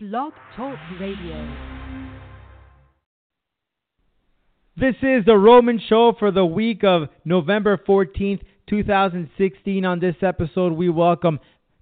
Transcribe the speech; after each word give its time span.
Blog 0.00 0.32
Talk 0.54 0.78
Radio. 1.00 1.56
This 4.76 4.94
is 5.02 5.24
the 5.26 5.36
Roman 5.36 5.80
Show 5.88 6.12
for 6.16 6.30
the 6.30 6.46
week 6.46 6.84
of 6.84 7.08
November 7.24 7.76
14th, 7.76 8.40
2016. 8.70 9.84
On 9.84 9.98
this 9.98 10.14
episode, 10.22 10.74
we 10.74 10.88
welcome 10.88 11.40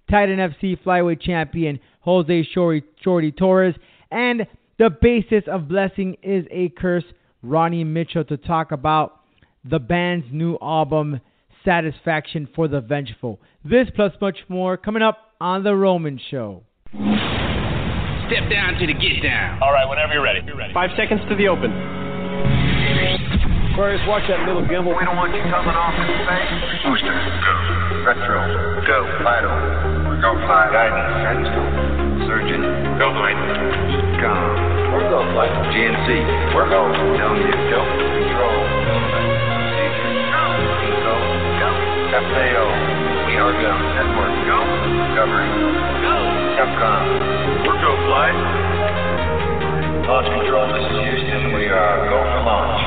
Titan 0.09 0.39
FC 0.39 0.81
flyweight 0.83 1.21
champion 1.21 1.79
Jose 1.99 2.47
Shorty, 2.55 2.81
Shorty 3.03 3.31
Torres 3.31 3.75
and 4.09 4.47
the 4.79 4.89
bassist 4.89 5.47
of 5.47 5.67
blessing 5.67 6.17
is 6.23 6.47
a 6.49 6.69
curse, 6.69 7.05
Ronnie 7.43 7.83
Mitchell, 7.83 8.23
to 8.23 8.37
talk 8.37 8.71
about 8.71 9.19
the 9.63 9.77
band's 9.77 10.25
new 10.31 10.57
album, 10.59 11.21
Satisfaction 11.63 12.49
for 12.55 12.67
the 12.67 12.81
Vengeful. 12.81 13.39
This 13.63 13.89
plus 13.95 14.13
much 14.19 14.39
more 14.49 14.75
coming 14.75 15.03
up 15.03 15.19
on 15.39 15.63
the 15.63 15.75
Roman 15.75 16.19
Show. 16.31 16.63
Step 18.27 18.51
down 18.51 18.75
to 18.75 18.83
the 18.83 18.91
get 18.91 19.23
down. 19.23 19.63
All 19.63 19.71
right, 19.71 19.87
whenever 19.87 20.11
you're 20.11 20.23
ready. 20.23 20.43
You're 20.43 20.59
ready. 20.59 20.73
Five 20.75 20.91
seconds 20.99 21.23
to 21.31 21.35
the 21.39 21.47
open. 21.47 21.71
Aquarius, 23.71 24.03
watch 24.03 24.27
that 24.27 24.43
little 24.43 24.67
gimbal. 24.67 24.91
We 24.97 25.05
don't 25.07 25.15
want 25.15 25.31
you 25.31 25.39
coming 25.47 25.71
off 25.71 25.95
in 25.95 26.11
space. 26.27 26.51
Booster, 26.83 27.13
go. 27.13 27.53
Retro, 28.03 28.83
go. 28.83 28.97
Vital, 29.23 29.53
go. 30.19 30.35
Flight, 30.43 30.75
guidance, 30.75 31.23
sandstone. 31.23 32.27
Surgeon, 32.27 32.61
go. 32.99 33.15
Flight. 33.15 33.39
Com, 34.19 34.91
we're 34.91 35.07
go. 35.07 35.23
Flight. 35.31 35.53
GNC, 35.71 36.09
we're 36.51 36.67
go. 36.67 36.83
Telling 37.15 37.47
you, 37.47 37.55
go. 37.71 37.79
Control. 37.79 38.59
Procedure, 39.55 40.11
go. 40.35 40.43
Go, 40.99 41.15
go. 41.63 41.69
FAO, 42.27 42.65
we 43.23 43.39
are 43.39 43.55
go. 43.55 43.71
Network, 43.71 44.35
go. 44.51 44.57
Discovery, 45.05 45.47
go. 46.03 46.15
Capcom, 46.59 47.03
we're 47.23 47.55
go. 47.55 47.56
Flight. 48.05 48.37
Launch 50.07 50.27
control, 50.29 50.67
this 50.71 50.85
is 50.85 50.97
Houston. 51.01 51.53
We 51.53 51.65
are 51.67 52.07
go 52.09 52.19
for 52.21 52.41
launch. 52.45 52.81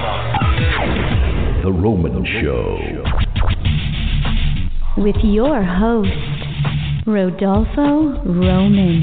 The 1.64 1.72
Roman 1.72 2.25
Show. 2.41 2.78
with 4.97 5.17
your 5.22 5.62
host, 5.62 6.11
Rodolfo 7.06 8.22
Roman. 8.25 9.02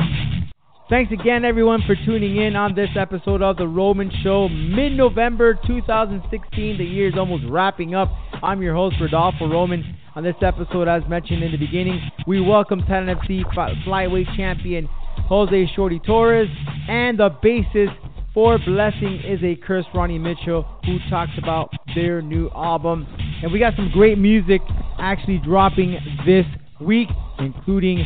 Thanks 0.90 1.12
again, 1.12 1.44
everyone, 1.44 1.82
for 1.86 1.96
tuning 2.06 2.38
in 2.38 2.56
on 2.56 2.74
this 2.74 2.90
episode 2.98 3.42
of 3.42 3.58
The 3.58 3.68
Roman 3.68 4.10
Show. 4.24 4.48
Mid 4.48 4.94
November 4.94 5.60
2016, 5.68 6.78
the 6.78 6.86
year 6.86 7.10
is 7.10 7.16
almost 7.18 7.44
wrapping 7.50 7.94
up. 7.94 8.10
I'm 8.42 8.62
your 8.62 8.74
host, 8.74 8.96
Rodolfo 9.02 9.50
Roman. 9.50 9.84
On 10.16 10.24
this 10.24 10.36
episode, 10.42 10.88
as 10.88 11.04
mentioned 11.08 11.44
in 11.44 11.52
the 11.52 11.58
beginning, 11.58 12.00
we 12.26 12.40
welcome 12.42 12.80
Titan 12.80 13.16
FC 13.16 13.44
fly- 13.54 13.74
flyweight 13.86 14.36
champion 14.36 14.88
Jose 15.28 15.72
Shorty 15.76 16.00
Torres 16.00 16.50
and 16.88 17.20
the 17.20 17.30
bassist 17.44 17.96
for 18.34 18.60
Blessing 18.60 19.20
is 19.26 19.42
a 19.44 19.56
Curse, 19.56 19.86
Ronnie 19.94 20.20
Mitchell, 20.20 20.64
who 20.86 21.00
talks 21.10 21.32
about 21.38 21.72
their 21.96 22.22
new 22.22 22.50
album. 22.56 23.08
And 23.42 23.52
we 23.52 23.60
got 23.60 23.76
some 23.76 23.90
great 23.92 24.18
music 24.18 24.62
actually 25.00 25.40
dropping 25.40 25.98
this 26.26 26.46
week, 26.80 27.10
including 27.40 28.06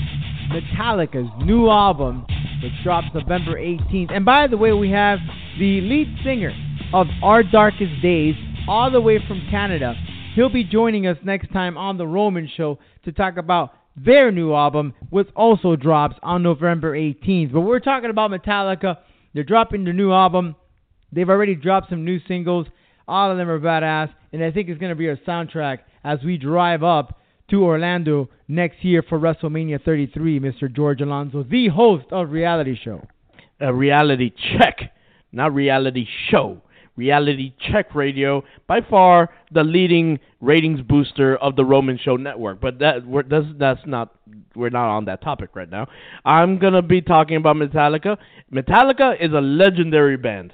Metallica's 0.51 1.29
new 1.45 1.69
album, 1.69 2.25
which 2.63 2.71
drops 2.83 3.07
November 3.13 3.55
18th. 3.57 4.11
And 4.13 4.23
by 4.23 4.47
the 4.47 4.57
way, 4.57 4.71
we 4.71 4.89
have 4.91 5.19
the 5.59 5.81
lead 5.81 6.07
singer 6.23 6.53
of 6.93 7.07
Our 7.21 7.43
Darkest 7.43 8.01
Days, 8.01 8.35
all 8.67 8.89
the 8.89 9.01
way 9.01 9.19
from 9.27 9.41
Canada. 9.49 9.95
He'll 10.33 10.49
be 10.49 10.63
joining 10.63 11.07
us 11.07 11.17
next 11.23 11.51
time 11.51 11.77
on 11.77 11.97
The 11.97 12.07
Roman 12.07 12.49
Show 12.55 12.79
to 13.03 13.11
talk 13.11 13.37
about 13.37 13.73
their 13.95 14.31
new 14.31 14.53
album, 14.53 14.93
which 15.09 15.27
also 15.35 15.75
drops 15.75 16.15
on 16.23 16.43
November 16.43 16.95
18th. 16.95 17.53
But 17.53 17.61
we're 17.61 17.79
talking 17.79 18.09
about 18.09 18.31
Metallica. 18.31 18.97
They're 19.33 19.43
dropping 19.43 19.83
their 19.83 19.93
new 19.93 20.11
album. 20.11 20.55
They've 21.11 21.29
already 21.29 21.55
dropped 21.55 21.89
some 21.89 22.05
new 22.05 22.19
singles. 22.27 22.67
All 23.07 23.31
of 23.31 23.37
them 23.37 23.49
are 23.49 23.59
badass, 23.59 24.09
and 24.31 24.43
I 24.43 24.51
think 24.51 24.69
it's 24.69 24.79
going 24.79 24.91
to 24.91 24.95
be 24.95 25.09
our 25.09 25.17
soundtrack 25.27 25.79
as 26.03 26.19
we 26.23 26.37
drive 26.37 26.83
up 26.83 27.19
to 27.49 27.63
Orlando 27.63 28.29
next 28.47 28.83
year 28.83 29.03
for 29.07 29.19
WrestleMania 29.19 29.83
33. 29.83 30.39
Mr. 30.39 30.73
George 30.73 31.01
Alonso, 31.01 31.43
the 31.43 31.67
host 31.67 32.05
of 32.11 32.31
Reality 32.31 32.77
Show. 32.81 33.05
A 33.59 33.73
reality 33.73 34.31
check, 34.57 34.93
not 35.31 35.53
reality 35.53 36.07
show. 36.29 36.61
Reality 37.01 37.51
Check 37.71 37.95
Radio, 37.95 38.43
by 38.67 38.79
far 38.87 39.31
the 39.51 39.63
leading 39.63 40.19
ratings 40.39 40.81
booster 40.81 41.35
of 41.37 41.55
the 41.55 41.65
Roman 41.65 41.97
Show 41.97 42.15
Network. 42.15 42.61
But 42.61 42.77
that 42.77 43.07
we're, 43.07 43.23
that's, 43.23 43.47
that's 43.57 43.79
not 43.87 44.13
we're 44.55 44.69
not 44.69 44.87
on 44.95 45.05
that 45.05 45.23
topic 45.23 45.49
right 45.55 45.69
now. 45.69 45.87
I'm 46.23 46.59
gonna 46.59 46.83
be 46.83 47.01
talking 47.01 47.37
about 47.37 47.55
Metallica. 47.55 48.17
Metallica 48.53 49.19
is 49.19 49.31
a 49.33 49.41
legendary 49.41 50.15
band. 50.15 50.53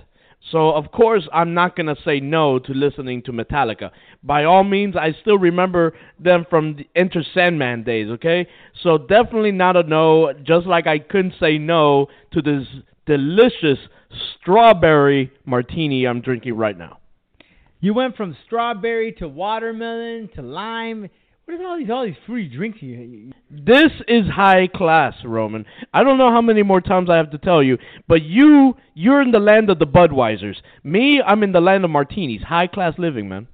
So 0.53 0.71
of 0.71 0.89
course 0.93 1.27
I'm 1.33 1.53
not 1.53 1.75
gonna 1.75 1.97
say 2.05 2.21
no 2.21 2.59
to 2.59 2.71
listening 2.73 3.23
to 3.23 3.33
Metallica. 3.33 3.91
By 4.23 4.45
all 4.45 4.63
means, 4.63 4.95
I 4.95 5.09
still 5.19 5.37
remember 5.37 5.95
them 6.17 6.45
from 6.49 6.77
the 6.77 6.87
Enter 6.95 7.23
Sandman 7.33 7.83
days. 7.83 8.07
Okay, 8.11 8.47
so 8.83 8.97
definitely 8.97 9.51
not 9.51 9.75
a 9.75 9.83
no. 9.83 10.31
Just 10.43 10.65
like 10.65 10.87
I 10.87 10.99
couldn't 10.99 11.33
say 11.41 11.57
no 11.57 12.07
to 12.31 12.41
this 12.41 12.65
delicious 13.05 13.79
strawberry 14.41 15.31
martini 15.45 16.05
I'm 16.05 16.21
drinking 16.21 16.55
right 16.55 16.77
now. 16.77 16.99
You 17.79 17.93
went 17.93 18.15
from 18.15 18.35
strawberry 18.45 19.11
to 19.19 19.27
watermelon 19.27 20.29
to 20.35 20.41
lime. 20.41 21.09
What 21.45 21.53
is 21.53 21.61
all 21.65 21.77
these 21.77 21.89
all 21.89 22.05
these 22.05 22.15
free 22.25 22.49
drinks 22.49 22.81
you? 22.81 23.31
This 23.49 23.91
is 24.07 24.27
high 24.27 24.67
class, 24.67 25.13
Roman. 25.23 25.65
I 25.93 26.03
don't 26.03 26.17
know 26.17 26.31
how 26.31 26.41
many 26.41 26.63
more 26.63 26.81
times 26.81 27.09
I 27.09 27.15
have 27.17 27.31
to 27.31 27.37
tell 27.37 27.63
you, 27.63 27.77
but 28.07 28.23
you 28.23 28.75
you're 28.95 29.21
in 29.21 29.31
the 29.31 29.39
land 29.39 29.69
of 29.69 29.79
the 29.79 29.87
Budweisers. 29.87 30.55
Me, 30.83 31.21
I'm 31.25 31.43
in 31.43 31.53
the 31.53 31.61
land 31.61 31.85
of 31.85 31.91
martinis. 31.91 32.41
High 32.41 32.67
class 32.67 32.95
living, 32.97 33.29
man. 33.29 33.47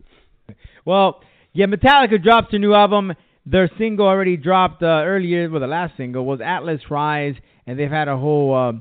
Well, 0.86 1.22
yeah, 1.54 1.68
Metallica 1.68 2.22
dropped 2.22 2.52
their 2.52 2.60
new 2.60 2.74
album. 2.74 3.14
Their 3.46 3.70
single 3.78 4.08
already 4.08 4.38
dropped 4.38 4.82
uh, 4.82 5.04
earlier. 5.04 5.50
Well, 5.50 5.62
the 5.62 5.68
last 5.68 5.96
single 5.98 6.26
was 6.26 6.40
Atlas 6.42 6.82
Rise, 6.90 7.36
and 7.68 7.78
they've 7.78 7.92
had 7.92 8.08
a 8.08 8.18
whole 8.18 8.56
uh, 8.56 8.72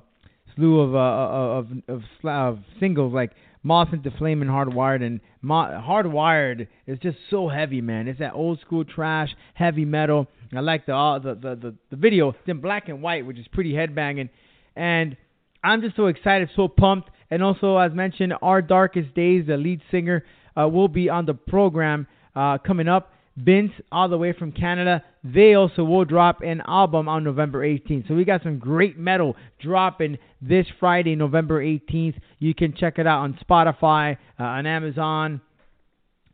slew 0.54 0.80
of 0.80 0.94
uh, 0.94 0.98
of 0.98 1.68
of, 1.88 2.02
sla- 2.22 2.50
of 2.50 2.58
singles 2.80 3.12
like 3.12 3.32
Moth 3.62 3.92
into 3.92 4.10
Flame 4.12 4.42
and 4.42 4.50
Hardwired. 4.50 5.02
And 5.02 5.20
Mo- 5.40 5.80
Hardwired 5.86 6.66
is 6.86 6.98
just 6.98 7.18
so 7.30 7.48
heavy, 7.48 7.80
man. 7.80 8.08
It's 8.08 8.18
that 8.18 8.34
old 8.34 8.60
school 8.60 8.84
trash 8.84 9.34
heavy 9.54 9.84
metal. 9.84 10.28
I 10.54 10.60
like 10.60 10.86
the 10.86 10.94
uh, 10.94 11.18
the, 11.18 11.34
the 11.34 11.56
the 11.56 11.74
the 11.90 11.96
video. 11.96 12.30
It's 12.30 12.38
in 12.46 12.60
black 12.60 12.88
and 12.88 13.02
white, 13.02 13.26
which 13.26 13.38
is 13.38 13.46
pretty 13.48 13.72
headbanging. 13.72 14.28
And 14.76 15.16
I'm 15.64 15.80
just 15.80 15.96
so 15.96 16.06
excited, 16.06 16.50
so 16.56 16.69
pumped. 16.69 17.10
And 17.30 17.42
also, 17.42 17.78
as 17.78 17.92
mentioned, 17.92 18.34
Our 18.42 18.60
Darkest 18.60 19.14
Days, 19.14 19.46
the 19.46 19.56
lead 19.56 19.80
singer, 19.90 20.24
uh, 20.54 20.69
will 20.69 20.88
be 20.88 21.08
on 21.08 21.24
the 21.24 21.34
program 21.34 22.06
uh, 22.36 22.58
coming 22.58 22.88
up. 22.88 23.12
Vince, 23.37 23.72
all 23.91 24.09
the 24.09 24.19
way 24.19 24.32
from 24.32 24.53
Canada, 24.53 25.03
they 25.25 25.54
also 25.54 25.84
will 25.84 26.04
drop 26.04 26.43
an 26.43 26.62
album 26.66 27.09
on 27.09 27.25
November 27.25 27.66
18th. 27.66 28.09
So 28.09 28.15
we 28.15 28.25
got 28.25 28.43
some 28.43 28.59
great 28.59 28.98
metal 28.98 29.37
dropping 29.60 30.19
this 30.43 30.66
Friday, 30.78 31.16
November 31.16 31.65
18th. 31.65 32.16
You 32.38 32.54
can 32.54 32.75
check 32.75 32.98
it 32.98 33.06
out 33.06 33.20
on 33.20 33.38
Spotify, 33.48 34.19
uh, 34.38 34.43
on 34.43 34.66
Amazon, 34.66 35.41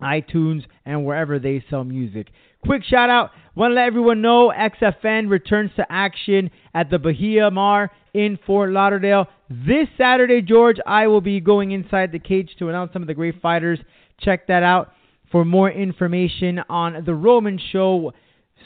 iTunes, 0.03 0.65
and 0.85 1.05
wherever 1.05 1.39
they 1.39 1.65
sell 1.71 1.85
music. 1.85 2.29
Quick 2.65 2.83
shout 2.85 3.11
out. 3.11 3.31
Want 3.55 3.71
to 3.71 3.75
let 3.77 3.87
everyone 3.87 4.21
know 4.21 4.53
XFN 4.57 5.31
returns 5.31 5.71
to 5.77 5.87
action 5.89 6.51
at 6.75 6.91
the 6.91 6.99
Bahia 6.99 7.51
Mar 7.51 7.91
in 8.15 8.39
Fort 8.45 8.71
Lauderdale. 8.71 9.27
This 9.49 9.87
Saturday, 9.97 10.43
George, 10.43 10.79
I 10.85 11.07
will 11.07 11.21
be 11.21 11.41
going 11.41 11.71
inside 11.71 12.11
the 12.11 12.19
cage 12.19 12.51
to 12.59 12.69
announce 12.69 12.93
some 12.93 13.03
of 13.03 13.09
the 13.09 13.15
great 13.15 13.41
fighters. 13.41 13.79
Check 14.21 14.49
that 14.49 14.65
out. 14.65 14.93
For 15.31 15.45
more 15.45 15.71
information 15.71 16.61
on 16.71 17.05
the 17.05 17.15
Roman 17.15 17.61
Show 17.73 18.13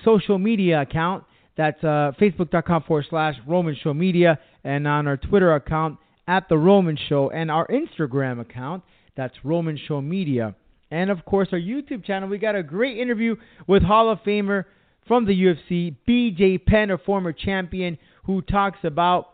social 0.05 0.39
media 0.39 0.83
account, 0.83 1.25
that's 1.57 1.83
uh, 1.83 2.13
facebook.com 2.21 2.85
forward 2.85 3.07
slash 3.11 3.35
Roman 3.47 3.77
Show 3.83 3.93
Media, 3.93 4.39
and 4.65 4.87
on 4.87 5.07
our 5.07 5.17
Twitter 5.17 5.55
account 5.55 5.99
at 6.29 6.49
The 6.49 6.57
Roman 6.57 6.97
Show, 7.09 7.31
and 7.31 7.51
our 7.51 7.67
Instagram 7.67 8.41
account, 8.41 8.85
that's 9.17 9.35
Roman 9.45 9.79
Show 9.89 10.01
Media. 10.01 10.55
And 10.91 11.11
of 11.11 11.25
course, 11.25 11.49
our 11.53 11.59
YouTube 11.59 12.05
channel, 12.05 12.29
we 12.29 12.39
got 12.39 12.55
a 12.55 12.63
great 12.63 12.99
interview 12.99 13.37
with 13.67 13.83
Hall 13.83 14.11
of 14.11 14.21
Famer 14.21 14.65
from 15.09 15.27
the 15.27 15.33
UFC, 15.33 15.97
BJ 16.09 16.65
Penn, 16.65 16.91
a 16.91 16.99
former 16.99 17.33
champion, 17.33 17.99
who 18.25 18.41
talks 18.41 18.79
about 18.85 19.31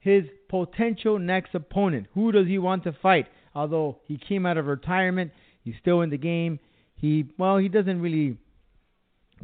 his 0.00 0.24
potential 0.48 1.18
next 1.18 1.54
opponent. 1.54 2.06
Who 2.14 2.32
does 2.32 2.46
he 2.46 2.58
want 2.58 2.84
to 2.84 2.92
fight? 2.92 3.26
Although 3.54 3.98
he 4.04 4.18
came 4.18 4.44
out 4.44 4.58
of 4.58 4.66
retirement, 4.66 5.32
he's 5.66 5.74
still 5.80 6.00
in 6.00 6.10
the 6.10 6.16
game. 6.16 6.58
He, 6.94 7.26
well, 7.36 7.58
he 7.58 7.68
doesn't 7.68 8.00
really 8.00 8.38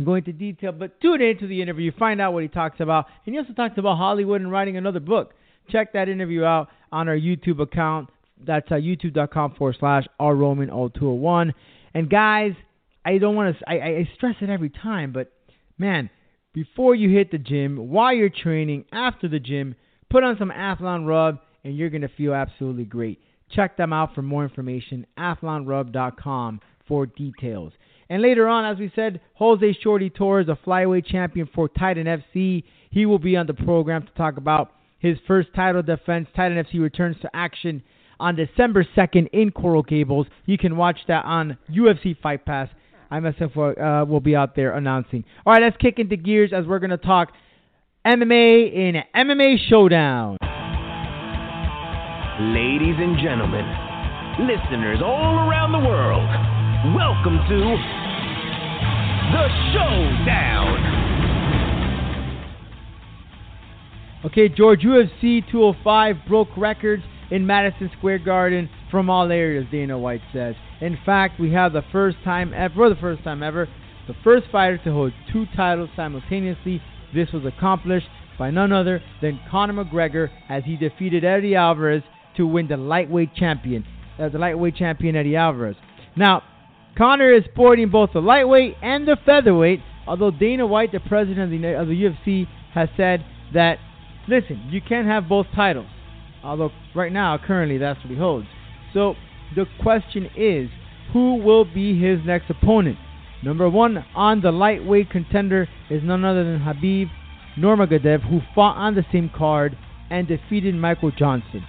go 0.03 0.15
into 0.15 0.33
detail, 0.33 0.73
but 0.73 1.01
tune 1.01 1.21
into 1.21 1.47
the 1.47 1.61
interview, 1.61 1.93
find 1.99 2.21
out 2.21 2.33
what 2.33 2.43
he 2.43 2.49
talks 2.49 2.81
about. 2.81 3.07
And 3.27 3.35
he 3.35 3.39
also 3.39 3.53
talks 3.53 3.77
about 3.77 3.99
Hollywood 3.99 4.41
and 4.41 4.51
writing 4.51 4.77
another 4.77 5.01
book. 5.01 5.35
Check 5.69 5.93
that 5.93 6.09
interview 6.09 6.45
out 6.45 6.69
on 6.91 7.09
our 7.09 7.17
YouTube 7.17 7.61
account. 7.61 8.09
That's 8.45 8.71
uh, 8.71 8.77
youtube.com 8.77 9.57
forward 9.57 9.77
slash 9.79 10.07
rroman0201. 10.21 11.53
And 11.95 12.09
guys, 12.09 12.53
I 13.05 13.19
don't 13.19 13.37
want 13.37 13.59
to, 13.59 13.69
I, 13.69 13.75
I 13.75 14.09
stress 14.15 14.37
it 14.41 14.49
every 14.49 14.71
time, 14.71 15.13
but 15.13 15.33
man, 15.77 16.09
before 16.55 16.95
you 16.95 17.11
hit 17.11 17.31
the 17.31 17.39
gym, 17.39 17.91
while 17.91 18.13
you're 18.13 18.31
training, 18.31 18.85
after 18.93 19.29
the 19.29 19.41
gym, 19.41 19.75
put 20.11 20.23
on 20.23 20.37
some 20.39 20.51
Athlon 20.51 21.07
Rub, 21.07 21.39
and 21.65 21.77
you're 21.77 21.91
to 21.91 22.09
feel 22.09 22.35
absolutely 22.35 22.85
great. 22.85 23.21
Check 23.55 23.77
them 23.77 23.93
out 23.93 24.15
for 24.15 24.23
more 24.23 24.45
information, 24.45 25.07
athlonrub.com 25.19 26.61
for 26.89 27.07
details. 27.07 27.73
And 28.09 28.21
later 28.21 28.49
on, 28.49 28.65
as 28.65 28.79
we 28.79 28.93
said, 28.95 29.21
Jose 29.35 29.79
Shorty 29.83 30.11
Torres, 30.11 30.49
a 30.49 30.59
flyweight 30.67 31.07
champion 31.07 31.49
for 31.55 31.69
Titan 31.69 32.07
FC. 32.07 32.65
He 32.91 33.07
will 33.07 33.19
be 33.19 33.37
on 33.37 33.47
the 33.47 33.55
program 33.55 34.03
to 34.03 34.13
talk 34.13 34.37
about 34.37 34.73
his 34.99 35.17
first 35.27 35.49
title 35.55 35.83
defense. 35.83 36.29
Titan 36.37 36.63
FC 36.63 36.81
returns 36.81 37.17
to 37.23 37.31
action 37.35 37.83
on 38.21 38.37
December 38.37 38.87
2nd 38.97 39.29
in 39.33 39.51
Coral 39.51 39.83
Gables. 39.83 40.27
You 40.47 40.59
can 40.59 40.77
watch 40.77 40.99
that 41.09 41.25
on 41.25 41.57
UFC 41.71 42.17
Fight 42.21 42.45
Pass. 42.45 42.69
I 43.11 43.21
myself 43.21 43.53
uh, 43.57 44.05
will 44.09 44.21
be 44.21 44.37
out 44.37 44.57
there 44.57 44.77
announcing. 44.77 45.25
All 45.45 45.53
right, 45.53 45.63
let's 45.63 45.77
kick 45.77 45.99
into 45.99 46.17
gears 46.17 46.53
as 46.55 46.67
we're 46.67 46.79
going 46.79 46.91
to 46.91 46.97
talk 46.97 47.33
MMA 48.07 48.73
in 48.73 49.03
MMA 49.15 49.57
Showdown. 49.69 50.39
Ladies 52.51 52.97
and 52.99 53.17
gentlemen, 53.23 53.65
listeners 54.41 54.99
all 55.01 55.49
around 55.49 55.71
the 55.71 55.79
world, 55.79 56.27
welcome 56.93 57.39
to 57.49 57.77
the 59.31 59.47
Showdown. 59.73 60.75
Okay, 64.25 64.49
George, 64.49 64.81
UFC 64.81 65.49
205 65.53 66.17
broke 66.27 66.49
records 66.57 67.05
in 67.31 67.47
Madison 67.47 67.89
Square 67.97 68.19
Garden 68.25 68.69
from 68.91 69.09
all 69.09 69.31
areas, 69.31 69.65
Dana 69.71 69.97
White 69.97 70.23
says. 70.33 70.57
In 70.81 70.99
fact, 71.07 71.39
we 71.39 71.53
have 71.53 71.73
the 71.73 71.85
first 71.93 72.17
time 72.25 72.53
ever, 72.55 72.75
for 72.75 72.89
the 72.89 72.97
first 72.97 73.23
time 73.23 73.45
ever, 73.45 73.69
the 74.09 74.17
first 74.25 74.47
fighter 74.51 74.79
to 74.79 74.93
hold 74.93 75.13
two 75.33 75.47
titles 75.55 75.91
simultaneously. 75.95 76.83
This 77.15 77.31
was 77.33 77.45
accomplished 77.45 78.09
by 78.37 78.51
none 78.51 78.73
other 78.73 79.01
than 79.21 79.39
Conor 79.49 79.85
McGregor 79.85 80.29
as 80.49 80.65
he 80.65 80.77
defeated 80.77 81.25
Eddie 81.25 81.55
Alvarez 81.55 82.03
to 82.37 82.47
win 82.47 82.69
the 82.69 82.77
lightweight 82.77 83.35
champion, 83.35 83.85
uh, 84.19 84.29
the 84.29 84.39
lightweight 84.39 84.77
champion 84.77 85.17
Eddie 85.17 85.37
Alvarez. 85.37 85.77
Now, 86.17 86.43
Conor 86.97 87.33
is 87.33 87.45
sporting 87.53 87.91
both 87.91 88.11
the 88.13 88.21
lightweight 88.21 88.77
and 88.83 89.07
the 89.07 89.17
featherweight, 89.25 89.81
although 90.07 90.31
Dana 90.31 90.67
White, 90.67 90.93
the 90.93 91.01
president 91.01 91.53
of 91.53 91.61
the, 91.61 91.75
of 91.75 91.89
the 91.89 91.95
UFC, 91.95 92.47
has 92.75 92.89
said 92.97 93.25
that 93.55 93.79
Listen, 94.29 94.69
you 94.71 94.81
can't 94.81 95.07
have 95.07 95.29
both 95.29 95.47
titles. 95.55 95.89
Although 96.45 96.71
right 96.95 97.13
now, 97.13 97.39
currently, 97.39 97.79
that's 97.79 97.99
what 98.01 98.11
he 98.11 98.17
holds. 98.17 98.47
So 98.95 99.15
the 99.55 99.67
question 99.83 100.29
is, 100.37 100.69
who 101.13 101.37
will 101.37 101.65
be 101.65 101.99
his 102.01 102.21
next 102.25 102.51
opponent? 102.51 102.99
Number 103.43 103.69
one 103.69 104.05
on 104.15 104.41
the 104.41 104.53
lightweight 104.53 105.11
contender 105.11 105.69
is 105.91 106.03
none 106.05 106.25
other 106.25 106.45
than 106.45 106.61
Habib 106.61 107.09
Nurmagomedov, 107.59 108.29
who 108.29 108.41
fought 108.55 108.77
on 108.77 108.95
the 108.95 109.05
same 109.13 109.31
card 109.37 109.77
and 110.11 110.29
defeated 110.29 110.75
Michael 110.75 111.11
Johnson. 111.11 111.65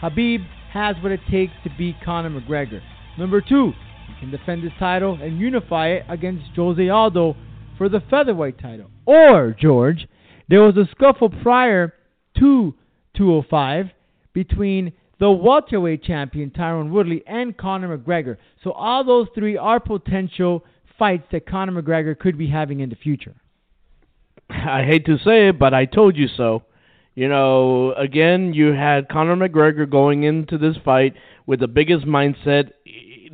Habib 0.00 0.40
has 0.72 0.96
what 1.02 1.12
it 1.12 1.20
takes 1.30 1.52
to 1.64 1.70
beat 1.76 1.96
Conor 2.04 2.40
McGregor. 2.40 2.80
Number 3.18 3.40
two, 3.40 3.72
he 4.08 4.20
can 4.20 4.30
defend 4.30 4.62
his 4.62 4.72
title 4.78 5.18
and 5.20 5.38
unify 5.38 5.88
it 5.88 6.04
against 6.08 6.44
Jose 6.56 6.88
Aldo 6.88 7.36
for 7.76 7.88
the 7.88 8.00
featherweight 8.08 8.58
title. 8.58 8.90
Or, 9.04 9.54
George, 9.58 10.06
there 10.48 10.62
was 10.62 10.76
a 10.76 10.88
scuffle 10.90 11.30
prior 11.30 11.94
to 12.38 12.74
205 13.16 13.86
between 14.32 14.92
the 15.18 15.30
welterweight 15.30 16.02
champion 16.02 16.50
Tyron 16.50 16.90
Woodley 16.90 17.22
and 17.26 17.56
Conor 17.56 17.96
McGregor. 17.96 18.38
So 18.64 18.72
all 18.72 19.04
those 19.04 19.28
three 19.34 19.56
are 19.56 19.80
potential 19.80 20.64
fights 20.98 21.24
that 21.32 21.46
Conor 21.46 21.82
McGregor 21.82 22.18
could 22.18 22.38
be 22.38 22.48
having 22.48 22.80
in 22.80 22.88
the 22.88 22.96
future. 22.96 23.34
I 24.50 24.84
hate 24.84 25.04
to 25.06 25.18
say 25.18 25.48
it, 25.48 25.58
but 25.58 25.74
I 25.74 25.84
told 25.84 26.16
you 26.16 26.26
so. 26.28 26.62
You 27.14 27.28
know, 27.28 27.92
again, 27.94 28.54
you 28.54 28.72
had 28.72 29.08
Conor 29.08 29.36
McGregor 29.36 29.88
going 29.88 30.22
into 30.22 30.58
this 30.58 30.76
fight 30.84 31.14
with 31.46 31.60
the 31.60 31.68
biggest 31.68 32.06
mindset 32.06 32.70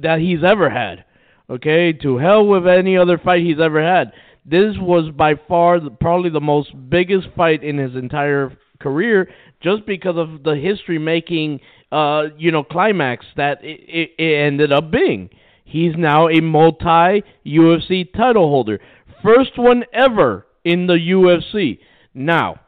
that 0.01 0.19
he's 0.21 0.43
ever 0.45 0.71
had. 0.71 1.05
Okay, 1.49 1.93
to 1.93 2.17
hell 2.17 2.45
with 2.47 2.67
any 2.67 2.97
other 2.97 3.19
fight 3.19 3.43
he's 3.43 3.61
ever 3.61 3.83
had. 3.83 4.13
This 4.45 4.75
was 4.79 5.11
by 5.11 5.35
far 5.49 5.79
the, 5.79 5.91
probably 5.91 6.31
the 6.31 6.41
most 6.41 6.71
biggest 6.89 7.29
fight 7.37 7.63
in 7.63 7.79
his 7.79 7.95
entire 7.95 8.57
career, 8.81 9.29
just 9.63 9.87
because 9.87 10.17
of 10.17 10.43
the 10.43 10.57
history 10.57 10.99
making, 10.99 11.61
uh, 11.93 12.25
you 12.37 12.51
know, 12.51 12.65
climax 12.65 13.27
that 13.37 13.63
it, 13.63 14.11
it 14.19 14.35
ended 14.35 14.73
up 14.73 14.91
being. 14.91 15.31
He's 15.65 15.95
now 15.97 16.29
a 16.29 16.41
multi 16.41 17.23
UFC 17.45 18.13
title 18.13 18.49
holder, 18.49 18.81
first 19.23 19.59
one 19.59 19.85
ever 19.93 20.47
in 20.65 20.87
the 20.87 20.95
UFC. 20.95 21.79
Now, 22.15 22.61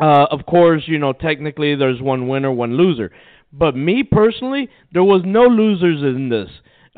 uh, 0.00 0.26
of 0.30 0.46
course, 0.46 0.82
you 0.86 0.98
know, 0.98 1.12
technically 1.12 1.74
there's 1.74 2.00
one 2.00 2.28
winner, 2.28 2.50
one 2.50 2.74
loser. 2.76 3.12
But 3.52 3.76
me 3.76 4.02
personally, 4.04 4.68
there 4.92 5.04
was 5.04 5.22
no 5.24 5.42
losers 5.42 6.02
in 6.02 6.28
this. 6.28 6.48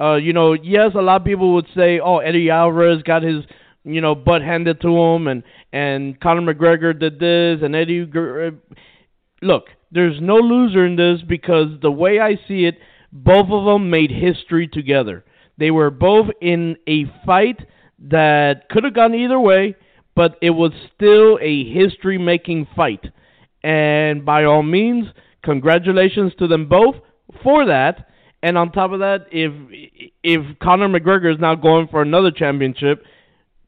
Uh, 0.01 0.17
you 0.17 0.33
know, 0.33 0.53
yes, 0.53 0.93
a 0.95 1.03
lot 1.03 1.21
of 1.21 1.27
people 1.27 1.55
would 1.55 1.67
say, 1.75 2.01
"Oh, 2.01 2.19
Eddie 2.19 2.51
Alvarez 2.51 3.03
got 3.03 3.23
his 3.23 3.45
you 3.85 4.01
know, 4.01 4.15
butt 4.15 4.43
handed 4.43 4.81
to 4.83 4.97
him, 4.97 5.27
and 5.27 5.43
and 5.73 6.19
Conor 6.21 6.55
McGregor 6.55 6.99
did 6.99 7.19
this, 7.19 7.65
and 7.65 7.75
Eddie. 7.75 8.09
Look, 9.41 9.65
there's 9.91 10.21
no 10.21 10.37
loser 10.37 10.87
in 10.87 10.97
this 10.97 11.21
because 11.27 11.81
the 11.81 11.91
way 11.91 12.21
I 12.21 12.37
see 12.47 12.65
it, 12.65 12.79
both 13.13 13.49
of 13.51 13.65
them 13.65 13.91
made 13.91 14.11
history 14.11 14.69
together. 14.69 15.25
They 15.59 15.71
were 15.71 15.91
both 15.91 16.27
in 16.41 16.77
a 16.87 17.05
fight 17.27 17.59
that 17.99 18.69
could 18.71 18.85
have 18.85 18.95
gone 18.95 19.15
either 19.15 19.39
way, 19.39 19.75
but 20.15 20.37
it 20.43 20.51
was 20.51 20.73
still 20.95 21.39
a 21.41 21.65
history-making 21.73 22.67
fight. 22.77 23.05
And 23.63 24.25
by 24.25 24.45
all 24.45 24.63
means, 24.63 25.07
congratulations 25.43 26.33
to 26.39 26.47
them 26.47 26.69
both 26.69 26.97
for 27.43 27.67
that. 27.67 28.09
And 28.43 28.59
on 28.59 28.73
top 28.73 28.91
of 28.91 28.99
that, 29.01 29.27
if 29.31 29.53
if 30.25 30.59
Conor 30.59 30.89
McGregor 30.89 31.33
is 31.33 31.41
now 31.41 31.55
going 31.55 31.87
for 31.89 32.03
another 32.03 32.33
championship, 32.33 33.05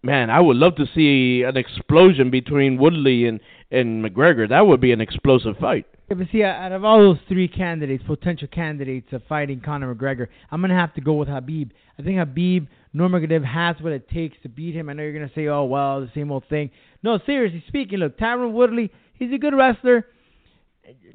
man, 0.02 0.31
I 0.31 0.41
would 0.41 0.56
love 0.56 0.75
to 0.76 0.87
see 0.94 1.44
an 1.44 1.56
explosion 1.56 2.31
between 2.31 2.76
Woodley 2.76 3.26
and 3.26 3.38
and 3.70 4.05
McGregor. 4.05 4.49
That 4.49 4.67
would 4.67 4.81
be 4.81 4.93
an 4.93 5.00
explosive 5.00 5.56
fight. 5.58 5.87
Yeah, 6.08 6.17
but 6.17 6.26
see, 6.32 6.43
out 6.43 6.73
of 6.73 6.85
all 6.85 6.99
those 6.99 7.19
three 7.29 7.49
candidates, 7.49 8.02
potential 8.06 8.49
candidates 8.49 9.12
of 9.12 9.23
fighting 9.29 9.61
Conor 9.61 9.94
McGregor, 9.94 10.26
I'm 10.50 10.61
gonna 10.61 10.79
have 10.79 10.93
to 10.94 11.00
go 11.00 11.14
with 11.14 11.29
Habib. 11.29 11.70
I 11.99 12.02
think 12.02 12.19
Habib 12.19 12.67
Nurmagomedov 12.94 13.44
has 13.44 13.76
what 13.81 13.93
it 13.93 14.08
takes 14.08 14.37
to 14.43 14.49
beat 14.49 14.75
him. 14.75 14.88
I 14.88 14.93
know 14.93 15.02
you're 15.02 15.12
gonna 15.12 15.31
say, 15.35 15.49
"Oh, 15.49 15.64
well, 15.64 16.00
the 16.00 16.11
same 16.14 16.31
old 16.31 16.44
thing." 16.46 16.70
No, 17.02 17.19
seriously 17.19 17.64
speaking, 17.67 17.99
look, 17.99 18.17
Tyron 18.17 18.52
Woodley, 18.52 18.91
he's 19.14 19.32
a 19.32 19.38
good 19.38 19.55
wrestler. 19.55 20.06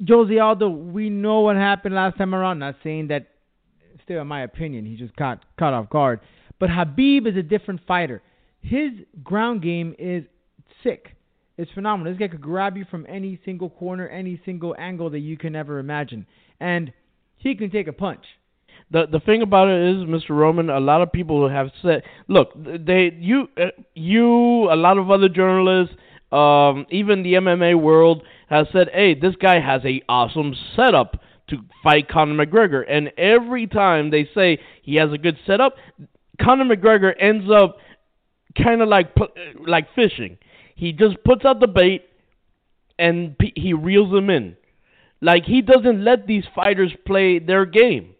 Jose 0.06 0.38
Aldo, 0.38 0.68
we 0.68 1.10
know 1.10 1.40
what 1.40 1.56
happened 1.56 1.94
last 1.94 2.18
time 2.18 2.34
around. 2.34 2.58
Not 2.58 2.76
saying 2.82 3.08
that, 3.08 3.28
still, 4.02 4.20
in 4.20 4.26
my 4.26 4.42
opinion, 4.42 4.84
he 4.84 4.96
just 4.96 5.14
got 5.16 5.44
caught 5.58 5.72
off 5.72 5.88
guard. 5.88 6.20
But 6.58 6.70
Habib 6.70 7.26
is 7.26 7.36
a 7.36 7.42
different 7.42 7.80
fighter. 7.86 8.22
His 8.60 8.90
ground 9.22 9.62
game 9.62 9.94
is 9.98 10.24
sick. 10.82 11.16
It's 11.56 11.70
phenomenal. 11.72 12.12
This 12.12 12.18
guy 12.18 12.28
could 12.28 12.40
grab 12.40 12.76
you 12.76 12.84
from 12.90 13.06
any 13.08 13.38
single 13.44 13.70
corner, 13.70 14.08
any 14.08 14.40
single 14.44 14.74
angle 14.78 15.10
that 15.10 15.20
you 15.20 15.36
can 15.36 15.54
ever 15.54 15.78
imagine, 15.78 16.26
and 16.58 16.92
he 17.36 17.54
can 17.54 17.70
take 17.70 17.86
a 17.86 17.92
punch. 17.92 18.24
The 18.90 19.06
the 19.10 19.20
thing 19.20 19.42
about 19.42 19.68
it 19.68 19.96
is, 19.96 20.04
Mr. 20.04 20.30
Roman, 20.30 20.68
a 20.68 20.80
lot 20.80 21.00
of 21.02 21.12
people 21.12 21.48
have 21.48 21.70
said, 21.82 22.02
look, 22.28 22.52
they 22.56 23.12
you 23.18 23.48
uh, 23.56 23.66
you 23.94 24.70
a 24.70 24.76
lot 24.76 24.98
of 24.98 25.10
other 25.10 25.28
journalists, 25.28 25.94
um, 26.32 26.86
even 26.90 27.22
the 27.22 27.34
MMA 27.34 27.80
world 27.80 28.22
has 28.48 28.66
said, 28.72 28.88
hey, 28.92 29.14
this 29.14 29.36
guy 29.36 29.60
has 29.60 29.82
a 29.84 30.02
awesome 30.08 30.54
setup 30.74 31.22
to 31.48 31.58
fight 31.82 32.08
Conor 32.08 32.44
McGregor, 32.44 32.84
and 32.88 33.12
every 33.16 33.66
time 33.66 34.10
they 34.10 34.28
say 34.34 34.58
he 34.82 34.96
has 34.96 35.12
a 35.12 35.18
good 35.18 35.36
setup, 35.46 35.76
Conor 36.40 36.64
McGregor 36.64 37.12
ends 37.18 37.50
up 37.50 37.76
kind 38.60 38.82
of 38.82 38.88
like 38.88 39.14
like 39.66 39.86
fishing. 39.94 40.38
He 40.74 40.92
just 40.92 41.22
puts 41.24 41.44
out 41.44 41.60
the 41.60 41.66
bait 41.66 42.06
and 42.98 43.36
he 43.54 43.72
reels 43.72 44.10
them 44.12 44.30
in. 44.30 44.56
Like 45.20 45.44
he 45.44 45.60
doesn't 45.62 46.04
let 46.04 46.26
these 46.26 46.44
fighters 46.54 46.92
play 47.06 47.38
their 47.38 47.66
game. 47.66 48.14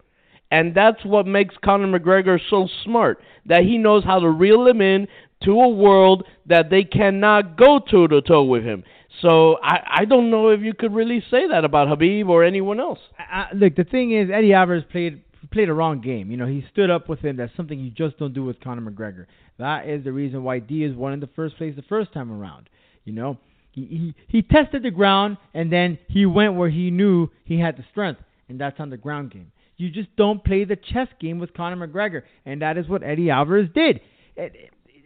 And 0.51 0.75
that's 0.75 1.05
what 1.05 1.27
makes 1.27 1.55
Conor 1.65 1.99
McGregor 1.99 2.41
so 2.51 2.69
smart 2.85 3.21
that 3.47 3.63
he 3.63 3.79
knows 3.79 4.05
how 4.05 4.19
to 4.19 4.29
reel 4.29 4.65
them 4.65 4.81
in 4.81 5.07
to 5.45 5.53
a 5.53 5.69
world 5.69 6.25
that 6.47 6.71
they 6.71 6.85
cannot 6.85 7.57
go 7.57 7.79
toe 7.79 8.07
to 8.07 8.21
toe 8.21 8.43
with 8.43 8.65
him. 8.65 8.85
So 9.23 9.59
I 9.63 10.01
I 10.01 10.05
don't 10.05 10.31
know 10.31 10.49
if 10.49 10.61
you 10.61 10.75
could 10.75 10.95
really 10.95 11.23
say 11.31 11.49
that 11.49 11.65
about 11.65 11.89
Habib 11.89 12.29
or 12.29 12.45
anyone 12.45 12.81
else. 12.81 12.99
I, 13.19 13.47
look, 13.55 13.77
the 13.77 13.85
thing 13.85 14.13
is, 14.13 14.31
Eddie 14.33 14.53
Alvarez 14.53 14.85
played 14.91 15.23
played 15.51 15.69
a 15.69 15.75
wrong 15.75 16.01
game. 16.01 16.31
You 16.31 16.37
know, 16.37 16.47
he 16.47 16.65
stood 16.73 16.91
up 16.91 17.09
with 17.09 17.21
him. 17.21 17.37
That's 17.37 17.55
something 17.57 17.79
you 17.79 17.91
just 17.91 18.19
don't 18.19 18.35
do 18.35 18.45
with 18.45 18.61
Conor 18.61 18.89
McGregor. 18.91 19.27
That 19.59 19.89
is 19.89 20.05
the 20.05 20.13
reason 20.13 20.43
why 20.43 20.59
Diaz 20.61 20.95
won 20.95 21.13
in 21.13 21.21
the 21.21 21.29
first 21.35 21.57
place 21.57 21.75
the 21.77 21.83
first 21.83 22.13
time 22.13 22.31
around. 22.31 22.69
You 23.05 23.13
know, 23.13 23.39
he 23.73 23.83
he, 23.83 24.15
he 24.29 24.43
tested 24.43 24.83
the 24.83 24.91
ground 24.91 25.39
and 25.55 25.73
then 25.73 25.99
he 26.09 26.27
went 26.27 26.55
where 26.55 26.71
he 26.71 26.91
knew 26.91 27.29
he 27.45 27.59
had 27.59 27.77
the 27.77 27.85
strength, 27.91 28.21
and 28.49 28.61
that's 28.61 28.81
on 28.81 28.91
the 28.91 28.97
ground 28.97 29.33
game. 29.33 29.53
You 29.81 29.91
just 29.91 30.15
don't 30.17 30.45
play 30.45 30.65
the 30.65 30.77
chess 30.77 31.09
game 31.21 31.39
with 31.39 31.55
Conor 31.55 31.87
McGregor, 31.87 32.23
and 32.45 32.61
that 32.63 32.77
is 32.77 32.89
what 32.89 33.03
Eddie 33.03 33.31
Alvarez 33.31 33.69
did. 33.75 34.01